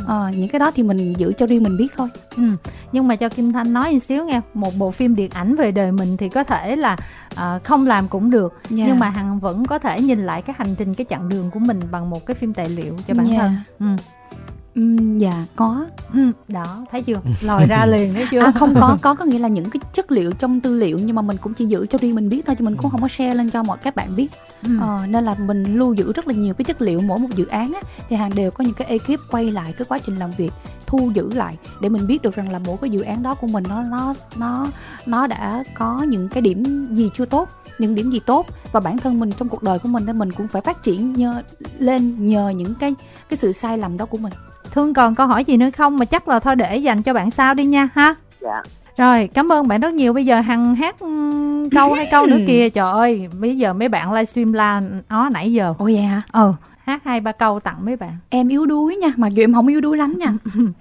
À, 0.08 0.32
những 0.36 0.50
cái 0.50 0.60
đó 0.60 0.72
thì 0.76 0.84
mình 0.84 1.14
giữ 1.18 1.34
cho 1.38 1.48
riêng 1.48 1.64
mình 1.64 1.78
biết 1.78 1.88
thôi. 1.98 2.08
Ừ. 2.36 2.44
nhưng 2.92 3.08
mà 3.08 3.16
cho 3.16 3.30
kim 3.30 3.52
thanh 3.52 3.74
nói 3.74 3.94
một 3.94 4.00
xíu 4.10 4.26
nghe 4.26 4.42
một 4.54 4.74
bộ 4.78 4.92
phim 4.92 5.16
điện 5.16 5.30
ảnh 5.34 5.56
về 5.56 5.72
đời 5.72 5.92
mình 5.92 6.18
thì 6.18 6.30
có 6.30 6.44
thể 6.44 6.76
là 6.76 6.98
uh, 7.34 7.64
không 7.64 7.88
làm 7.88 8.08
cũng 8.08 8.30
được. 8.30 8.54
Yeah. 8.54 8.70
Dạ. 8.70 8.86
nhưng 8.88 9.00
mà 9.00 9.10
hằng 9.10 9.40
vẫn 9.40 9.66
có 9.66 9.80
thể 9.80 10.02
nhìn 10.02 10.26
lại 10.26 10.42
cái 10.42 10.56
hành 10.60 10.76
trình 10.76 10.94
cái 10.94 11.06
chặng 11.10 11.30
đường 11.30 11.50
của 11.52 11.60
mình 11.60 11.80
bằng 11.92 12.10
một 12.10 12.19
cái 12.26 12.36
phim 12.36 12.54
tài 12.54 12.70
liệu 12.70 12.96
cho 13.08 13.14
bản 13.14 13.28
yeah. 13.30 13.38
Dạ. 13.38 13.64
thân 13.80 13.98
ừ. 13.98 14.04
Ừ, 14.76 14.96
dạ 15.18 15.46
có 15.56 15.86
ừ, 16.14 16.20
đó 16.48 16.86
thấy 16.92 17.02
chưa 17.02 17.22
lòi 17.42 17.66
ra 17.66 17.86
liền 17.86 18.14
thấy 18.14 18.26
chưa 18.32 18.40
à, 18.46 18.52
không 18.60 18.76
có 18.80 18.98
có 19.02 19.16
có 19.16 19.26
nghĩa 19.26 19.40
là 19.40 19.48
những 19.48 19.70
cái 19.70 19.82
chất 19.94 20.12
liệu 20.12 20.32
trong 20.32 20.62
tư 20.62 20.78
liệu 20.78 20.98
nhưng 20.98 21.16
mà 21.16 21.22
mình 21.22 21.38
cũng 21.38 21.54
chỉ 21.54 21.66
giữ 21.66 21.86
cho 21.90 21.98
riêng 22.02 22.16
mình 22.16 22.30
biết 22.30 22.46
thôi 22.46 22.56
chứ 22.60 22.66
mình 22.66 22.76
cũng 22.76 22.92
không 22.92 23.02
có 23.02 23.08
share 23.08 23.36
lên 23.36 23.50
cho 23.50 23.64
mọi 23.64 23.78
các 23.78 23.96
bạn 23.96 24.16
biết 24.16 24.28
ừ. 24.64 24.72
ờ, 24.82 25.00
nên 25.08 25.26
là 25.26 25.36
mình 25.40 25.78
lưu 25.78 25.94
giữ 25.94 26.14
rất 26.14 26.28
là 26.28 26.34
nhiều 26.34 26.54
cái 26.54 26.66
chất 26.66 26.82
liệu 26.82 27.02
mỗi 27.02 27.20
một 27.20 27.30
dự 27.36 27.46
án 27.46 27.74
á, 27.74 27.82
thì 28.10 28.16
hàng 28.16 28.36
đều 28.36 28.52
có 28.52 28.64
những 28.64 28.74
cái 28.74 28.88
ekip 28.88 29.20
quay 29.32 29.52
lại 29.52 29.74
cái 29.78 29.86
quá 29.90 29.98
trình 29.98 30.16
làm 30.16 30.32
việc 30.38 30.52
thu 30.86 31.12
giữ 31.14 31.30
lại 31.34 31.58
để 31.82 31.90
mình 31.90 32.08
biết 32.08 32.22
được 32.22 32.36
rằng 32.36 32.52
là 32.52 32.60
mỗi 32.66 32.78
cái 32.82 32.90
dự 32.90 33.02
án 33.02 33.24
đó 33.24 33.36
của 33.36 33.48
mình 33.48 33.64
nó 33.70 33.84
nó 33.84 34.14
nó 34.36 34.68
nó 35.06 35.28
đã 35.28 35.64
có 35.74 36.04
những 36.04 36.30
cái 36.30 36.42
điểm 36.42 36.88
gì 36.92 37.10
chưa 37.18 37.26
tốt 37.26 37.50
những 37.80 37.96
điểm 37.96 38.12
gì 38.12 38.20
tốt 38.26 38.46
và 38.72 38.80
bản 38.80 38.98
thân 38.98 39.20
mình 39.20 39.30
trong 39.32 39.50
cuộc 39.50 39.64
đời 39.64 39.80
của 39.80 39.90
mình 39.90 40.06
nên 40.06 40.18
mình 40.20 40.32
cũng 40.32 40.48
phải 40.48 40.62
phát 40.62 40.84
triển 40.84 41.14
nhờ 41.14 41.42
lên 41.80 42.16
nhờ 42.28 42.50
những 42.50 42.76
cái 42.76 42.96
cái 43.30 43.38
sự 43.38 43.52
sai 43.52 43.78
lầm 43.78 43.98
đó 43.98 44.06
của 44.06 44.18
mình. 44.18 44.34
Thương 44.72 44.94
còn 44.94 45.16
câu 45.16 45.28
hỏi 45.28 45.46
gì 45.46 45.58
nữa 45.58 45.70
không? 45.78 45.98
Mà 45.98 46.06
chắc 46.06 46.28
là 46.28 46.40
thôi 46.40 46.56
để 46.56 46.78
dành 46.78 47.02
cho 47.02 47.14
bạn 47.14 47.32
sau 47.32 47.54
đi 47.54 47.66
nha 47.66 47.90
ha. 47.94 48.16
Dạ. 48.42 48.64
Rồi 48.98 49.30
cảm 49.34 49.52
ơn 49.52 49.68
bạn 49.68 49.82
rất 49.82 49.94
nhiều. 49.94 50.14
Bây 50.14 50.26
giờ 50.26 50.42
hằng 50.42 50.76
hát 50.76 50.96
câu 51.72 51.94
hay 51.94 52.08
câu 52.12 52.26
nữa 52.26 52.38
kìa 52.48 52.70
trời 52.70 52.92
ơi. 52.92 53.28
Bây 53.40 53.58
giờ 53.58 53.74
mấy 53.74 53.90
bạn 53.90 54.14
livestream 54.14 54.54
la 54.54 54.82
ó 55.08 55.30
nãy 55.34 55.54
giờ. 55.54 55.74
Ồ 55.78 55.86
vậy 55.86 56.02
hả? 56.02 56.22
Ờ 56.32 56.54
hát 56.84 57.02
hai 57.06 57.20
ba 57.20 57.32
câu 57.32 57.60
tặng 57.60 57.86
mấy 57.86 57.96
bạn. 57.96 58.18
Em 58.30 58.48
yếu 58.48 58.66
đuối 58.66 58.96
nha 58.96 59.14
mặc 59.18 59.28
dù 59.28 59.44
em 59.44 59.54
không 59.54 59.68
yếu 59.68 59.82
đuối 59.82 59.98
lắm 59.98 60.18
nha 60.18 60.34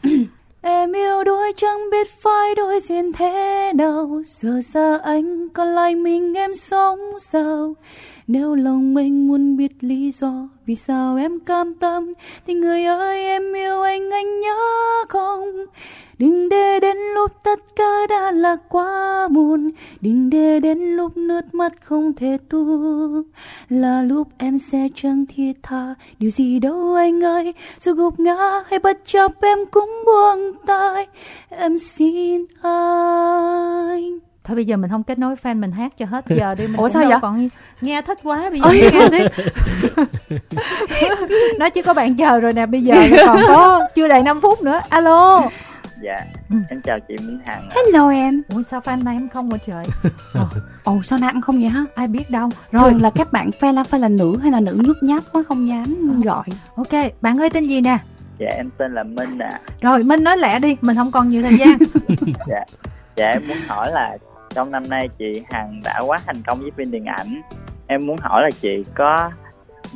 Em 0.68 0.92
yêu 0.92 1.24
đôi 1.24 1.52
chẳng 1.56 1.90
biết 1.90 2.06
phải 2.20 2.54
đối 2.54 2.80
diện 2.80 3.12
thế 3.12 3.72
nào. 3.74 4.22
Giờ 4.26 4.60
xa 4.74 4.98
anh 5.02 5.48
còn 5.48 5.68
lại 5.68 5.94
mình, 5.94 6.34
em 6.34 6.50
sống 6.70 6.98
sao? 7.32 7.74
Nếu 8.26 8.54
lòng 8.54 8.94
mình 8.94 9.28
muốn 9.28 9.56
biết 9.56 9.72
lý 9.80 10.10
do 10.12 10.48
vì 10.68 10.76
sao 10.76 11.16
em 11.16 11.40
cam 11.40 11.74
tâm? 11.74 12.12
Thì 12.46 12.54
người 12.54 12.84
ơi, 12.84 13.24
em 13.24 13.52
yêu 13.52 13.82
anh 13.82 14.10
anh 14.10 14.40
nhớ 14.40 14.56
không? 15.08 15.64
Đừng 16.18 16.48
để 16.48 16.80
đến 16.80 16.96
lúc 17.14 17.32
tất 17.42 17.60
cả 17.76 18.06
đã 18.08 18.30
là 18.30 18.56
quá 18.68 19.28
muộn. 19.30 19.70
Đừng 20.00 20.30
để 20.30 20.60
đến 20.60 20.78
lúc 20.78 21.16
nước 21.16 21.54
mắt 21.54 21.72
không 21.84 22.12
thể 22.12 22.38
tu 22.48 22.66
Là 23.68 24.02
lúc 24.02 24.28
em 24.38 24.58
sẽ 24.72 24.88
chẳng 24.94 25.24
thiết 25.26 25.52
tha. 25.62 25.94
Điều 26.18 26.30
gì 26.30 26.58
đâu 26.58 26.94
anh 26.94 27.24
ơi? 27.24 27.54
Dù 27.78 27.92
gục 27.92 28.20
ngã 28.20 28.62
hay 28.66 28.78
bất 28.78 28.98
chấp, 29.04 29.32
em 29.40 29.58
cũng 29.70 29.90
buông 30.06 30.52
tay. 30.66 31.06
Em 31.48 31.78
xin 31.78 32.44
anh 32.62 34.27
thôi 34.48 34.54
bây 34.54 34.64
giờ 34.64 34.76
mình 34.76 34.90
không 34.90 35.02
kết 35.02 35.18
nối 35.18 35.34
fan 35.42 35.60
mình 35.60 35.72
hát 35.72 35.92
cho 35.98 36.06
hết 36.06 36.24
giờ 36.28 36.54
đi 36.54 36.66
mình 36.66 36.76
ủa 36.76 36.88
sao 36.88 37.04
vậy? 37.08 37.18
còn 37.22 37.48
nghe 37.80 38.02
thích 38.02 38.18
quá 38.22 38.50
bây 38.50 38.60
giờ 38.60 38.88
nghe 38.90 39.08
tiếp. 39.10 39.44
Nói 41.58 41.70
chứ 41.70 41.82
có 41.82 41.94
bạn 41.94 42.16
chờ 42.16 42.40
rồi 42.40 42.52
nè 42.52 42.66
bây 42.66 42.82
giờ 42.82 42.94
còn 43.26 43.40
có 43.48 43.88
chưa 43.94 44.08
đầy 44.08 44.22
5 44.22 44.40
phút 44.40 44.62
nữa. 44.62 44.80
Alo. 44.88 45.48
Dạ 46.02 46.16
ừ. 46.50 46.56
em 46.70 46.80
chào 46.82 46.98
chị 47.08 47.16
Minh 47.26 47.38
Hằng 47.44 47.68
hello 47.70 48.08
em. 48.08 48.42
Ủa 48.54 48.62
sao 48.70 48.80
fan 48.80 49.04
này 49.04 49.14
em 49.16 49.28
không 49.28 49.50
hả 49.50 49.58
trời? 49.66 49.84
Ồ 50.84 50.92
oh, 50.94 51.06
sao 51.06 51.18
nam 51.18 51.40
không 51.40 51.60
vậy 51.60 51.68
hả? 51.68 51.84
Ai 51.94 52.06
biết 52.06 52.30
đâu. 52.30 52.48
Rồi 52.72 52.94
là 52.94 53.10
các 53.10 53.32
bạn 53.32 53.50
fan 53.60 53.74
là 53.74 53.82
phải 53.82 54.00
là 54.00 54.08
nữ 54.08 54.38
hay 54.42 54.50
là 54.50 54.60
nữ 54.60 54.76
nhút 54.84 54.96
nhát 55.02 55.22
quá 55.32 55.42
không 55.48 55.68
dám 55.68 56.20
gọi. 56.24 56.44
Ok 56.76 57.12
bạn 57.20 57.38
ơi 57.38 57.50
tên 57.50 57.66
gì 57.66 57.80
nè? 57.80 57.98
Dạ 58.38 58.48
em 58.56 58.70
tên 58.78 58.94
là 58.94 59.02
Minh 59.02 59.38
ạ. 59.38 59.50
À. 59.52 59.60
rồi 59.80 60.02
Minh 60.02 60.24
nói 60.24 60.36
lẹ 60.36 60.58
đi 60.58 60.76
mình 60.80 60.96
không 60.96 61.10
còn 61.10 61.28
nhiều 61.28 61.42
thời 61.42 61.58
gian. 61.58 61.78
Dạ. 62.46 62.64
Dạ 63.16 63.30
em 63.30 63.48
muốn 63.48 63.56
hỏi 63.66 63.90
là 63.92 64.16
trong 64.54 64.70
năm 64.70 64.82
nay 64.88 65.08
chị 65.18 65.42
Hằng 65.50 65.80
đã 65.84 66.00
quá 66.06 66.18
thành 66.26 66.42
công 66.46 66.60
với 66.60 66.70
phim 66.76 66.90
điện 66.90 67.04
ảnh. 67.04 67.40
Em 67.86 68.06
muốn 68.06 68.16
hỏi 68.20 68.42
là 68.42 68.50
chị 68.60 68.84
có 68.94 69.30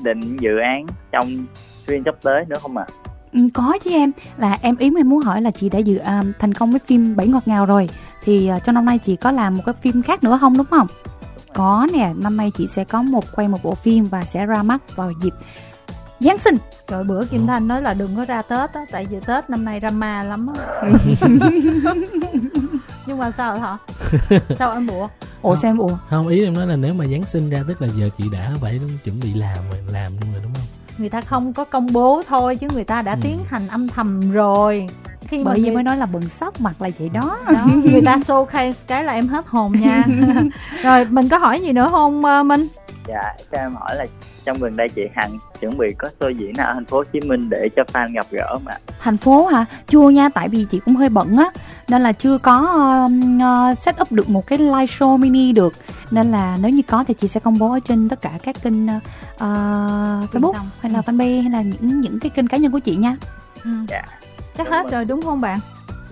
định 0.03 0.37
dự 0.37 0.59
án 0.59 0.87
trong 1.13 1.47
phim 1.87 2.03
sắp 2.05 2.15
tới 2.23 2.45
nữa 2.49 2.57
không 2.63 2.77
ạ? 2.77 2.85
À? 2.89 2.95
Ừ, 3.33 3.41
có 3.55 3.79
chứ 3.85 3.91
em. 3.91 4.13
Là 4.37 4.57
em 4.63 4.77
ý 4.77 4.91
em 4.97 5.09
muốn 5.09 5.21
hỏi 5.21 5.43
là 5.43 5.51
chị 5.51 5.69
đã 5.69 5.79
dự 5.79 5.99
um, 5.99 6.33
thành 6.39 6.55
công 6.55 6.71
với 6.71 6.81
phim 6.87 7.17
bảy 7.17 7.27
ngọt 7.27 7.43
ngào 7.47 7.67
rồi. 7.67 7.87
Thì 8.25 8.51
uh, 8.57 8.65
trong 8.65 8.75
năm 8.75 8.85
nay 8.85 8.99
chị 8.99 9.17
có 9.17 9.31
làm 9.31 9.57
một 9.57 9.63
cái 9.67 9.75
phim 9.83 10.03
khác 10.03 10.25
nữa 10.25 10.39
không 10.41 10.57
đúng 10.57 10.67
không? 10.67 10.87
Có 11.55 11.87
nè 11.93 12.13
năm 12.23 12.37
nay 12.37 12.53
chị 12.59 12.69
sẽ 12.75 12.85
có 12.85 13.03
một 13.03 13.25
quay 13.35 13.49
một 13.49 13.59
bộ 13.63 13.75
phim 13.75 14.05
và 14.05 14.25
sẽ 14.25 14.47
ra 14.47 14.63
mắt 14.63 14.97
vào 14.97 15.13
dịp 15.23 15.33
Giáng 16.21 16.39
sinh. 16.39 16.57
Rồi 16.89 17.05
bữa 17.05 17.25
Kim 17.25 17.47
Thanh 17.47 17.69
nói 17.69 17.83
là 17.83 17.95
đừng 17.95 18.17
có 18.17 18.25
ra 18.25 18.43
Tết 18.43 18.73
á 18.73 18.81
Tại 18.91 19.07
vì 19.11 19.17
Tết 19.27 19.51
năm 19.51 19.65
nay 19.65 19.81
drama 19.81 20.23
lắm 20.23 20.47
á 20.57 20.83
Nhưng 23.07 23.19
mà 23.19 23.33
sao 23.37 23.59
hả? 23.59 23.77
Sao 24.59 24.71
anh 24.71 24.87
bụa 24.87 25.09
Ủa 25.43 25.55
sao 25.55 25.71
em 25.71 25.77
bụa 25.77 25.97
Không 26.09 26.29
ý 26.29 26.45
em 26.45 26.55
nói 26.55 26.67
là 26.67 26.77
nếu 26.77 26.95
mà 26.95 27.05
Giáng 27.05 27.25
sinh 27.25 27.51
ra 27.51 27.63
Tức 27.69 27.83
là 27.83 27.89
giờ 27.89 28.09
chị 28.19 28.25
đã 28.33 28.53
phải 28.61 28.81
chuẩn 29.05 29.21
bị 29.21 29.35
làm 29.35 29.57
rồi 29.71 29.81
Làm 29.93 30.13
luôn 30.21 30.33
rồi 30.33 30.41
đúng 30.43 30.55
không? 30.55 30.63
Người 30.99 31.09
ta 31.09 31.21
không 31.21 31.53
có 31.53 31.65
công 31.65 31.87
bố 31.93 32.23
thôi 32.29 32.57
chứ 32.57 32.69
người 32.75 32.85
ta 32.85 33.03
đã 33.03 33.13
ừ. 33.13 33.19
tiến 33.23 33.39
hành 33.49 33.69
âm 33.69 33.89
thầm 33.89 34.33
rồi. 34.33 34.87
Khi 35.29 35.45
bởi 35.45 35.57
vì 35.57 35.63
người... 35.63 35.75
mới 35.75 35.83
nói 35.83 35.97
là 35.97 36.07
bừng 36.07 36.23
sốc 36.41 36.61
mặt 36.61 36.83
là 36.83 36.89
vậy 36.99 37.09
đó, 37.09 37.39
đó 37.55 37.67
người 37.85 38.03
ta 38.07 38.17
showcase 38.17 38.73
cái 38.87 39.05
là 39.05 39.13
em 39.13 39.29
hết 39.29 39.47
hồn 39.47 39.73
nha. 39.81 40.05
Rồi 40.83 41.05
mình 41.05 41.29
có 41.29 41.39
hỏi 41.39 41.61
gì 41.61 41.73
nữa 41.73 41.89
không 41.91 42.23
uh, 42.41 42.47
minh 42.47 42.67
Dạ, 43.09 43.35
cho 43.53 43.59
em 43.59 43.75
hỏi 43.75 43.97
là 43.97 44.07
trong 44.45 44.59
gần 44.61 44.77
đây 44.77 44.89
chị 44.89 45.03
Hằng 45.15 45.31
chuẩn 45.61 45.79
bị 45.79 45.87
có 45.99 46.09
show 46.21 46.31
diễn 46.31 46.53
nào 46.57 46.67
ở 46.67 46.75
thành 46.75 46.85
phố 46.85 46.97
Hồ 46.97 47.05
Chí 47.13 47.21
Minh 47.21 47.51
để 47.51 47.69
cho 47.77 47.83
fan 47.93 48.13
gặp 48.13 48.27
gỡ 48.31 48.59
mà. 48.65 48.73
Thành 49.01 49.17
phố 49.17 49.47
hả? 49.47 49.65
Chưa 49.87 50.09
nha, 50.09 50.29
tại 50.29 50.49
vì 50.49 50.67
chị 50.71 50.81
cũng 50.85 50.97
hơi 50.97 51.09
bận 51.09 51.37
á 51.37 51.51
nên 51.89 52.03
là 52.03 52.13
chưa 52.13 52.39
có 52.39 52.79
uh, 53.05 53.79
set 53.79 54.01
up 54.01 54.13
được 54.13 54.29
một 54.29 54.47
cái 54.47 54.59
live 54.59 54.87
show 54.87 55.17
mini 55.17 55.53
được. 55.53 55.75
Nên 56.11 56.31
là 56.31 56.59
nếu 56.61 56.71
như 56.71 56.83
có 56.89 57.05
thì 57.09 57.15
chị 57.15 57.29
sẽ 57.29 57.41
công 57.41 57.59
bố 57.59 57.73
ở 57.73 57.81
trên 57.89 58.09
tất 58.09 58.21
cả 58.21 58.31
các 58.43 58.57
kênh 58.63 58.87
uh, 58.87 59.03
Facebook 60.33 60.55
hay 60.81 60.93
là 60.93 61.01
fanpage 61.01 61.43
hay 61.43 61.51
là 61.51 61.63
những 61.63 62.01
những 62.01 62.21
cái 62.21 62.31
kênh 62.31 62.49
cá 62.49 62.57
nhân 62.57 62.73
của 62.73 62.79
chị 62.79 62.97
nha. 62.97 63.17
Ừ. 63.65 63.71
Dạ. 63.89 64.03
Chắc 64.57 64.69
hết 64.69 64.91
rồi 64.91 65.05
đúng 65.05 65.23
không 65.23 65.41
bạn? 65.41 65.59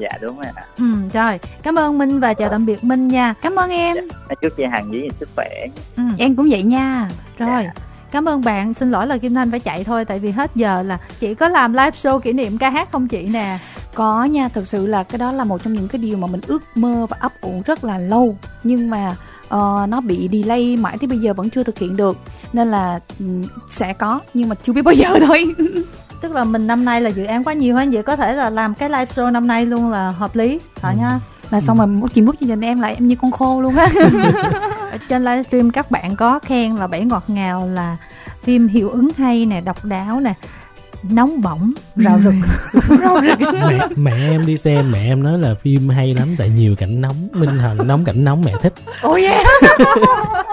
Dạ 0.00 0.18
đúng 0.20 0.36
rồi 0.36 0.52
ạ. 0.54 0.62
Ừ 0.78 0.84
rồi. 1.12 1.38
Cảm 1.62 1.74
ơn 1.74 1.98
minh 1.98 2.20
và 2.20 2.34
chào 2.34 2.48
tạm 2.48 2.66
biệt 2.66 2.84
minh 2.84 3.08
nha. 3.08 3.34
Cảm 3.42 3.56
ơn 3.56 3.70
em. 3.70 3.96
Dạ, 4.28 4.34
chúc 4.42 4.52
chị 4.56 4.64
hằng 4.64 4.92
giữ 4.92 5.00
sức 5.20 5.28
khỏe. 5.36 5.66
Ừ. 5.96 6.02
em 6.18 6.36
cũng 6.36 6.46
vậy 6.50 6.62
nha. 6.62 7.08
Rồi. 7.38 7.62
Dạ. 7.64 7.72
Cảm 8.10 8.28
ơn 8.28 8.40
bạn, 8.44 8.74
xin 8.74 8.90
lỗi 8.90 9.06
là 9.06 9.18
Kim 9.18 9.34
Thanh 9.34 9.50
phải 9.50 9.60
chạy 9.60 9.84
thôi 9.84 10.04
Tại 10.04 10.18
vì 10.18 10.30
hết 10.30 10.50
giờ 10.54 10.82
là 10.82 10.98
chị 11.20 11.34
có 11.34 11.48
làm 11.48 11.72
live 11.72 11.90
show 11.90 12.18
kỷ 12.18 12.32
niệm 12.32 12.58
ca 12.58 12.70
hát 12.70 12.92
không 12.92 13.08
chị 13.08 13.22
nè. 13.22 13.58
Có 13.94 14.24
nha, 14.24 14.48
thực 14.48 14.68
sự 14.68 14.86
là 14.86 15.02
cái 15.02 15.18
đó 15.18 15.32
là 15.32 15.44
một 15.44 15.62
trong 15.62 15.72
những 15.72 15.88
cái 15.88 16.02
điều 16.02 16.16
mà 16.16 16.26
mình 16.26 16.40
ước 16.46 16.62
mơ 16.74 17.06
và 17.06 17.16
ấp 17.20 17.32
ủ 17.40 17.62
rất 17.66 17.84
là 17.84 17.98
lâu. 17.98 18.36
Nhưng 18.64 18.90
mà 18.90 19.08
uh, 19.44 19.88
nó 19.88 20.00
bị 20.00 20.28
delay 20.32 20.76
mãi 20.76 20.96
tới 21.00 21.08
bây 21.08 21.18
giờ 21.18 21.34
vẫn 21.34 21.50
chưa 21.50 21.62
thực 21.62 21.78
hiện 21.78 21.96
được. 21.96 22.16
Nên 22.52 22.70
là 22.70 23.00
um, 23.18 23.42
sẽ 23.78 23.92
có, 23.92 24.20
nhưng 24.34 24.48
mà 24.48 24.54
chưa 24.66 24.72
biết 24.72 24.82
bao 24.82 24.94
giờ 24.94 25.08
thôi 25.26 25.54
tức 26.20 26.32
là 26.32 26.44
mình 26.44 26.66
năm 26.66 26.84
nay 26.84 27.00
là 27.00 27.10
dự 27.10 27.24
án 27.24 27.44
quá 27.44 27.52
nhiều 27.52 27.76
hơn 27.76 27.90
vậy 27.90 28.02
có 28.02 28.16
thể 28.16 28.34
là 28.34 28.50
làm 28.50 28.74
cái 28.74 28.88
live 28.88 29.04
show 29.04 29.32
năm 29.32 29.46
nay 29.46 29.66
luôn 29.66 29.90
là 29.90 30.10
hợp 30.10 30.36
lý 30.36 30.60
thọ 30.80 30.88
ừ. 30.88 30.94
nha. 31.00 31.20
Là 31.50 31.60
xong 31.60 31.78
rồi 31.78 32.10
chị 32.14 32.20
múc 32.20 32.34
chương 32.40 32.48
trình 32.48 32.60
em 32.60 32.80
lại 32.80 32.94
em 32.94 33.08
như 33.08 33.16
con 33.16 33.30
khô 33.30 33.60
luôn 33.60 33.74
á. 33.76 33.92
Trên 35.08 35.24
livestream 35.24 35.70
các 35.70 35.90
bạn 35.90 36.16
có 36.16 36.38
khen 36.38 36.76
là 36.76 36.86
bảy 36.86 37.04
ngọt 37.04 37.24
ngào 37.28 37.68
là 37.68 37.96
phim 38.42 38.68
hiệu 38.68 38.90
ứng 38.90 39.08
hay 39.16 39.44
nè 39.44 39.60
độc 39.60 39.84
đáo 39.84 40.20
nè 40.20 40.34
nóng 41.02 41.40
bỏng 41.40 41.72
rào 41.96 42.20
rực. 42.24 42.34
Rào 43.00 43.20
rực. 43.20 43.54
Mẹ, 43.54 43.78
mẹ 43.96 44.12
em 44.30 44.46
đi 44.46 44.58
xem 44.58 44.90
mẹ 44.90 45.06
em 45.06 45.22
nói 45.22 45.38
là 45.38 45.54
phim 45.62 45.88
hay 45.88 46.10
lắm 46.14 46.34
tại 46.38 46.48
nhiều 46.48 46.74
cảnh 46.78 47.00
nóng 47.00 47.28
minh 47.32 47.58
hằng 47.58 47.86
nóng 47.86 48.04
cảnh 48.04 48.24
nóng 48.24 48.42
mẹ 48.46 48.52
thích. 48.60 48.72
Ôi 49.02 49.22
oh 49.26 49.30
yeah 49.30 49.46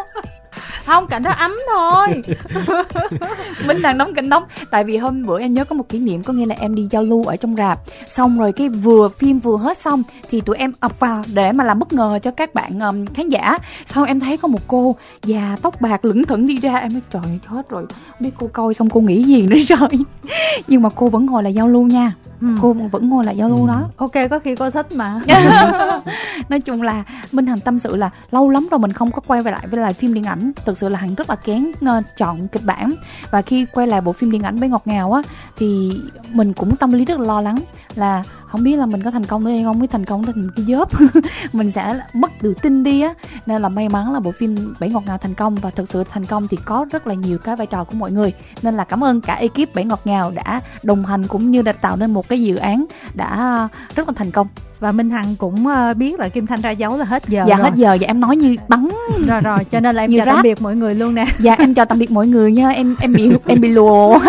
không 0.87 1.07
cảnh 1.07 1.23
đó 1.23 1.31
ấm 1.31 1.55
thôi. 1.67 2.07
Minh 3.67 3.81
đang 3.81 3.97
nóng 3.97 4.13
cảnh 4.13 4.29
nóng 4.29 4.43
tại 4.71 4.83
vì 4.83 4.97
hôm 4.97 5.25
bữa 5.25 5.39
em 5.39 5.53
nhớ 5.53 5.65
có 5.65 5.75
một 5.75 5.89
kỷ 5.89 5.99
niệm 5.99 6.23
có 6.23 6.33
nghĩa 6.33 6.45
là 6.45 6.55
em 6.59 6.75
đi 6.75 6.87
giao 6.91 7.03
lưu 7.03 7.23
ở 7.23 7.35
trong 7.35 7.55
rạp. 7.55 7.79
Xong 8.15 8.39
rồi 8.39 8.51
cái 8.51 8.69
vừa 8.69 9.07
phim 9.07 9.39
vừa 9.39 9.57
hết 9.57 9.77
xong 9.83 10.03
thì 10.29 10.41
tụi 10.41 10.57
em 10.57 10.71
ập 10.79 10.99
vào 10.99 11.21
để 11.33 11.51
mà 11.51 11.63
làm 11.63 11.79
bất 11.79 11.93
ngờ 11.93 12.19
cho 12.23 12.31
các 12.31 12.53
bạn 12.53 12.79
um, 12.79 13.05
khán 13.05 13.29
giả. 13.29 13.57
Sau 13.85 14.03
em 14.03 14.19
thấy 14.19 14.37
có 14.37 14.47
một 14.47 14.59
cô 14.67 14.95
già 15.23 15.57
tóc 15.61 15.81
bạc 15.81 16.05
lững 16.05 16.23
thững 16.23 16.47
đi 16.47 16.55
ra 16.55 16.75
em 16.75 16.93
nói 16.93 17.01
trời 17.11 17.39
chết 17.51 17.69
rồi. 17.69 17.85
Biết 18.19 18.31
cô 18.37 18.49
coi 18.53 18.73
xong 18.73 18.89
cô 18.89 18.99
nghĩ 19.01 19.23
gì 19.23 19.41
nữa 19.41 19.59
rồi. 19.69 19.89
Nhưng 20.67 20.81
mà 20.81 20.89
cô 20.95 21.07
vẫn 21.07 21.25
ngồi 21.25 21.43
là 21.43 21.49
giao 21.49 21.67
lưu 21.67 21.83
nha 21.83 22.13
ừ. 22.41 22.47
cô 22.61 22.73
vẫn 22.73 23.09
ngồi 23.09 23.23
là 23.23 23.31
giao 23.31 23.49
lưu 23.49 23.61
ừ. 23.61 23.67
đó 23.67 23.89
ok 23.97 24.29
có 24.29 24.39
khi 24.39 24.55
cô 24.55 24.69
thích 24.69 24.91
mà 24.91 25.19
nói 26.49 26.59
chung 26.59 26.81
là 26.81 27.03
minh 27.31 27.47
hằng 27.47 27.59
tâm 27.59 27.79
sự 27.79 27.95
là 27.95 28.09
lâu 28.31 28.49
lắm 28.49 28.67
rồi 28.71 28.79
mình 28.79 28.91
không 28.91 29.11
có 29.11 29.21
quay 29.27 29.41
về 29.41 29.51
lại 29.51 29.67
với 29.67 29.79
lại 29.79 29.93
phim 29.93 30.13
điện 30.13 30.23
ảnh 30.23 30.51
thực 30.65 30.77
sự 30.77 30.89
là 30.89 30.99
hằng 30.99 31.15
rất 31.15 31.29
là 31.29 31.35
kén 31.35 31.71
uh, 31.71 32.03
chọn 32.17 32.47
kịch 32.47 32.63
bản 32.65 32.93
và 33.31 33.41
khi 33.41 33.65
quay 33.73 33.87
lại 33.87 34.01
bộ 34.01 34.13
phim 34.13 34.31
điện 34.31 34.41
ảnh 34.41 34.55
với 34.55 34.69
ngọt 34.69 34.81
ngào 34.85 35.13
á 35.13 35.21
thì 35.57 35.99
mình 36.33 36.53
cũng 36.53 36.75
tâm 36.75 36.91
lý 36.91 37.05
rất 37.05 37.19
là 37.19 37.25
lo 37.25 37.41
lắng 37.41 37.57
là 37.95 38.23
không 38.47 38.63
biết 38.63 38.75
là 38.75 38.85
mình 38.85 39.03
có 39.03 39.11
thành 39.11 39.25
công 39.25 39.43
nữa 39.43 39.51
hay 39.51 39.63
không, 39.63 39.79
biết 39.79 39.87
thành 39.91 40.05
công 40.05 40.23
thành 40.23 40.49
cái 40.55 40.65
dớp. 40.65 40.89
Mình 41.53 41.71
sẽ 41.71 41.99
mất 42.13 42.31
tự 42.41 42.53
tin 42.61 42.83
đi 42.83 43.01
á. 43.01 43.13
Nên 43.45 43.61
là 43.61 43.69
may 43.69 43.89
mắn 43.89 44.13
là 44.13 44.19
bộ 44.19 44.31
phim 44.31 44.73
bảy 44.79 44.89
ngọt 44.89 45.03
ngào 45.05 45.17
thành 45.17 45.33
công 45.33 45.55
và 45.55 45.69
thực 45.69 45.89
sự 45.89 46.03
thành 46.03 46.25
công 46.25 46.47
thì 46.47 46.57
có 46.65 46.85
rất 46.91 47.07
là 47.07 47.13
nhiều 47.13 47.37
cái 47.37 47.55
vai 47.55 47.67
trò 47.67 47.83
của 47.83 47.93
mọi 47.93 48.11
người. 48.11 48.33
Nên 48.61 48.75
là 48.75 48.83
cảm 48.83 49.03
ơn 49.03 49.21
cả 49.21 49.33
ekip 49.33 49.75
bảy 49.75 49.85
ngọt 49.85 50.01
ngào 50.05 50.31
đã 50.31 50.61
đồng 50.83 51.05
hành 51.05 51.27
cũng 51.27 51.51
như 51.51 51.61
đã 51.61 51.73
tạo 51.73 51.95
nên 51.95 52.13
một 52.13 52.29
cái 52.29 52.41
dự 52.41 52.55
án 52.55 52.85
đã 53.13 53.67
rất 53.95 54.07
là 54.07 54.13
thành 54.17 54.31
công 54.31 54.47
và 54.79 54.91
minh 54.91 55.09
hằng 55.09 55.35
cũng 55.37 55.67
ờ, 55.67 55.93
biết 55.93 56.19
là 56.19 56.29
kim 56.29 56.47
thanh 56.47 56.61
ra 56.61 56.71
dấu 56.71 56.97
là 56.97 57.05
hết 57.05 57.23
giờ 57.27 57.43
dạ 57.47 57.55
rồi. 57.55 57.63
hết 57.63 57.75
giờ. 57.75 57.97
Và 58.01 58.07
em 58.07 58.19
nói 58.19 58.35
như 58.35 58.55
bắn. 58.67 58.87
Rồi 59.27 59.41
rồi 59.41 59.57
cho 59.71 59.79
nên 59.79 59.95
là 59.95 60.03
em 60.03 60.11
chào 60.17 60.25
rap. 60.25 60.35
tạm 60.35 60.43
biệt 60.43 60.61
mọi 60.61 60.75
người 60.75 60.95
luôn 60.95 61.15
nè. 61.15 61.25
Dạ 61.39 61.55
em 61.57 61.73
chào 61.73 61.85
tạm 61.85 61.99
biệt 61.99 62.11
mọi 62.11 62.27
người 62.27 62.51
nha. 62.51 62.69
Em 62.69 62.95
em 62.99 63.13
bị 63.13 63.31
em 63.45 63.61
bị 63.61 63.69
lùa. 63.69 64.19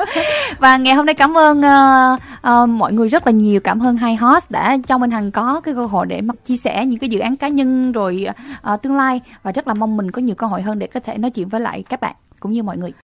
Và 0.58 0.76
ngày 0.76 0.94
hôm 0.94 1.06
nay 1.06 1.14
cảm 1.14 1.38
ơn 1.38 1.60
uh, 1.60 2.20
uh, 2.48 2.68
mọi 2.68 2.92
người 2.92 3.08
rất 3.08 3.26
là 3.26 3.32
nhiều. 3.32 3.60
Cảm 3.60 3.82
ơn 3.82 3.96
hai 3.96 4.16
host 4.16 4.50
đã 4.50 4.76
cho 4.88 4.98
minh 4.98 5.10
hằng 5.10 5.30
có 5.30 5.60
cái 5.60 5.74
cơ 5.74 5.86
hội 5.86 6.06
để 6.06 6.20
mà 6.20 6.34
chia 6.46 6.56
sẻ 6.64 6.86
những 6.86 6.98
cái 6.98 7.10
dự 7.10 7.18
án 7.18 7.36
cá 7.36 7.48
nhân 7.48 7.92
rồi 7.92 8.26
uh, 8.74 8.82
tương 8.82 8.96
lai. 8.96 9.20
Và 9.42 9.52
rất 9.52 9.68
là 9.68 9.74
mong 9.74 9.96
mình 9.96 10.10
có 10.10 10.22
nhiều 10.22 10.34
cơ 10.34 10.46
hội 10.46 10.62
hơn 10.62 10.78
để 10.78 10.86
có 10.86 11.00
thể 11.00 11.18
nói 11.18 11.30
chuyện 11.30 11.48
với 11.48 11.60
lại 11.60 11.84
các 11.88 12.00
bạn 12.00 12.14
cũng 12.44 12.52
như 12.52 12.62
mọi 12.62 12.76
người 12.76 12.92